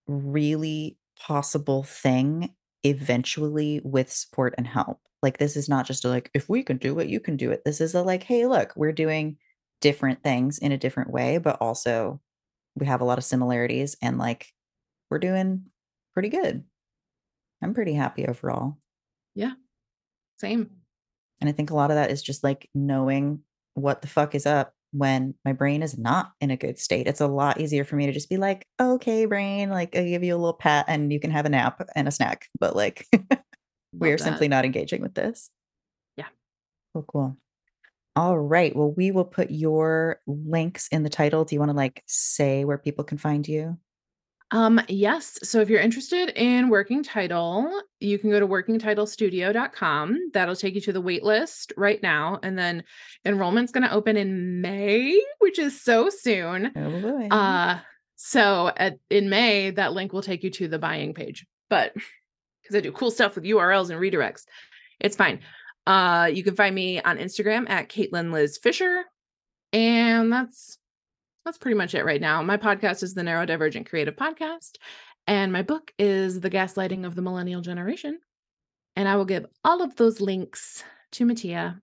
really 0.07 0.97
possible 1.19 1.83
thing 1.83 2.53
eventually 2.83 3.81
with 3.83 4.11
support 4.11 4.53
and 4.57 4.67
help 4.67 4.99
like 5.23 5.37
this 5.39 5.57
is 5.57 5.67
not 5.67 5.85
just 5.85 6.05
a 6.05 6.09
like 6.09 6.29
if 6.33 6.47
we 6.47 6.63
can 6.63 6.77
do 6.77 6.99
it 6.99 7.09
you 7.09 7.19
can 7.19 7.35
do 7.35 7.51
it 7.51 7.63
this 7.65 7.81
is 7.81 7.95
a 7.95 8.01
like 8.03 8.23
hey 8.23 8.45
look 8.45 8.73
we're 8.75 8.91
doing 8.91 9.37
different 9.81 10.21
things 10.23 10.57
in 10.59 10.71
a 10.71 10.77
different 10.77 11.09
way 11.11 11.37
but 11.37 11.57
also 11.59 12.21
we 12.75 12.85
have 12.85 13.01
a 13.01 13.05
lot 13.05 13.17
of 13.17 13.23
similarities 13.23 13.95
and 14.01 14.17
like 14.17 14.53
we're 15.09 15.19
doing 15.19 15.63
pretty 16.13 16.29
good 16.29 16.63
i'm 17.61 17.73
pretty 17.73 17.93
happy 17.93 18.27
overall 18.27 18.77
Yeah. 19.35 19.53
Same. 20.39 20.69
and 21.41 21.49
I 21.49 21.53
think 21.53 21.71
a 21.71 21.75
lot 21.75 21.91
of 21.91 21.95
that 21.95 22.11
is 22.11 22.21
just 22.21 22.43
like 22.43 22.69
knowing 22.73 23.41
what 23.75 24.01
the 24.01 24.07
fuck 24.07 24.35
is 24.35 24.45
up 24.45 24.73
when 24.91 25.35
my 25.45 25.53
brain 25.53 25.83
is 25.83 25.97
not 25.97 26.31
in 26.41 26.51
a 26.51 26.57
good 26.57 26.79
state. 26.79 27.07
It's 27.07 27.21
a 27.21 27.27
lot 27.27 27.59
easier 27.59 27.83
for 27.83 27.95
me 27.95 28.05
to 28.05 28.11
just 28.11 28.29
be 28.29 28.37
like, 28.37 28.65
okay, 28.79 29.25
brain, 29.25 29.69
like 29.69 29.95
I 29.95 30.03
give 30.03 30.23
you 30.23 30.35
a 30.35 30.37
little 30.37 30.53
pat 30.53 30.85
and 30.87 31.11
you 31.11 31.19
can 31.19 31.31
have 31.31 31.45
a 31.45 31.49
nap 31.49 31.81
and 31.95 32.07
a 32.07 32.11
snack. 32.11 32.47
But 32.59 32.75
like 32.75 33.05
we 33.93 34.11
are 34.11 34.17
that. 34.17 34.23
simply 34.23 34.47
not 34.47 34.65
engaging 34.65 35.01
with 35.01 35.13
this. 35.13 35.49
Yeah. 36.15 36.27
Cool, 36.93 37.05
cool. 37.07 37.37
All 38.15 38.37
right. 38.37 38.75
Well, 38.75 38.91
we 38.91 39.11
will 39.11 39.25
put 39.25 39.51
your 39.51 40.21
links 40.25 40.87
in 40.87 41.03
the 41.03 41.09
title. 41.09 41.45
Do 41.45 41.55
you 41.55 41.59
want 41.59 41.69
to 41.69 41.77
like 41.77 42.03
say 42.07 42.65
where 42.65 42.79
people 42.79 43.03
can 43.03 43.19
find 43.19 43.47
you? 43.47 43.77
Um, 44.51 44.79
yes. 44.87 45.39
So 45.43 45.59
if 45.59 45.69
you're 45.69 45.81
interested 45.81 46.29
in 46.29 46.69
working 46.69 47.03
title, 47.03 47.81
you 47.99 48.17
can 48.17 48.29
go 48.29 48.39
to 48.39 48.47
workingtitlestudio.com. 48.47 50.31
That'll 50.33 50.55
take 50.55 50.75
you 50.75 50.81
to 50.81 50.93
the 50.93 51.01
wait 51.01 51.23
list 51.23 51.73
right 51.75 52.01
now. 52.01 52.39
And 52.41 52.57
then 52.57 52.83
enrollment's 53.25 53.73
going 53.73 53.83
to 53.83 53.93
open 53.93 54.15
in 54.15 54.61
May, 54.61 55.21
which 55.39 55.59
is 55.59 55.81
so 55.81 56.09
soon. 56.09 56.71
Oh 56.75 57.01
boy. 57.01 57.27
Uh, 57.27 57.79
so 58.15 58.71
at 58.77 58.99
in 59.09 59.29
May, 59.29 59.71
that 59.71 59.93
link 59.93 60.13
will 60.13 60.21
take 60.21 60.43
you 60.43 60.49
to 60.51 60.67
the 60.67 60.79
buying 60.79 61.13
page. 61.13 61.45
But 61.69 61.93
because 62.61 62.75
I 62.75 62.79
do 62.79 62.91
cool 62.93 63.11
stuff 63.11 63.35
with 63.35 63.43
URLs 63.43 63.89
and 63.89 63.99
redirects, 63.99 64.45
it's 64.99 65.17
fine. 65.17 65.41
Uh, 65.85 66.29
you 66.33 66.43
can 66.43 66.55
find 66.55 66.73
me 66.73 67.01
on 67.01 67.17
Instagram 67.17 67.69
at 67.69 67.89
Caitlin 67.89 68.31
Liz 68.31 68.57
Fisher. 68.57 69.03
And 69.73 70.31
that's 70.31 70.77
that's 71.47 71.57
pretty 71.57 71.77
much 71.77 71.95
it 71.95 72.03
right 72.03 72.19
now. 72.19 72.43
My 72.43 72.57
podcast 72.57 73.03
is 73.03 73.13
the 73.13 73.21
Neurodivergent 73.21 73.87
Creative 73.87 74.13
Podcast, 74.13 74.73
and 75.27 75.53
my 75.53 75.61
book 75.61 75.93
is 75.97 76.41
The 76.41 76.49
Gaslighting 76.49 77.05
of 77.05 77.15
the 77.15 77.21
Millennial 77.21 77.61
Generation. 77.61 78.19
And 78.97 79.07
I 79.07 79.15
will 79.15 79.23
give 79.23 79.45
all 79.63 79.81
of 79.81 79.95
those 79.95 80.19
links 80.19 80.83
to 81.13 81.25
Mattia. 81.25 81.81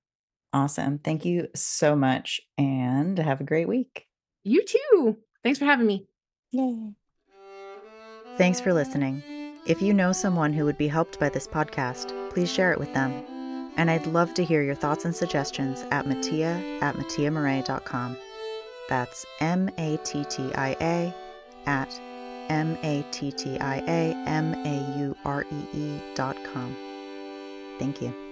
awesome. 0.52 0.98
Thank 0.98 1.24
you 1.24 1.48
so 1.54 1.96
much 1.96 2.42
and 2.58 3.18
have 3.18 3.40
a 3.40 3.44
great 3.44 3.66
week. 3.66 4.06
You 4.42 4.62
too. 4.64 5.16
Thanks 5.42 5.58
for 5.58 5.64
having 5.64 5.86
me. 5.86 6.06
Yay. 6.52 6.92
Thanks 8.36 8.60
for 8.60 8.74
listening. 8.74 9.22
If 9.66 9.80
you 9.80 9.94
know 9.94 10.12
someone 10.12 10.52
who 10.52 10.66
would 10.66 10.76
be 10.76 10.88
helped 10.88 11.18
by 11.18 11.30
this 11.30 11.48
podcast, 11.48 12.12
please 12.30 12.52
share 12.52 12.70
it 12.70 12.78
with 12.78 12.92
them. 12.92 13.12
And 13.78 13.90
I'd 13.90 14.06
love 14.08 14.34
to 14.34 14.44
hear 14.44 14.62
your 14.62 14.74
thoughts 14.74 15.06
and 15.06 15.16
suggestions 15.16 15.86
at 15.90 16.06
mattia 16.06 16.62
at 16.82 16.96
mattiamauree.com. 16.96 18.18
That's 18.88 19.24
M 19.40 19.70
A 19.78 19.96
T 19.98 20.24
T 20.24 20.52
I 20.54 20.76
A 20.80 21.14
at 21.66 22.00
M 22.48 22.76
A 22.82 23.04
T 23.10 23.32
T 23.32 23.58
I 23.58 23.78
A 23.78 24.14
M 24.28 24.54
A 24.54 24.98
U 24.98 25.16
R 25.24 25.44
E 25.50 25.78
E 25.78 26.00
dot 26.14 26.36
com. 26.52 26.76
Thank 27.78 28.02
you. 28.02 28.23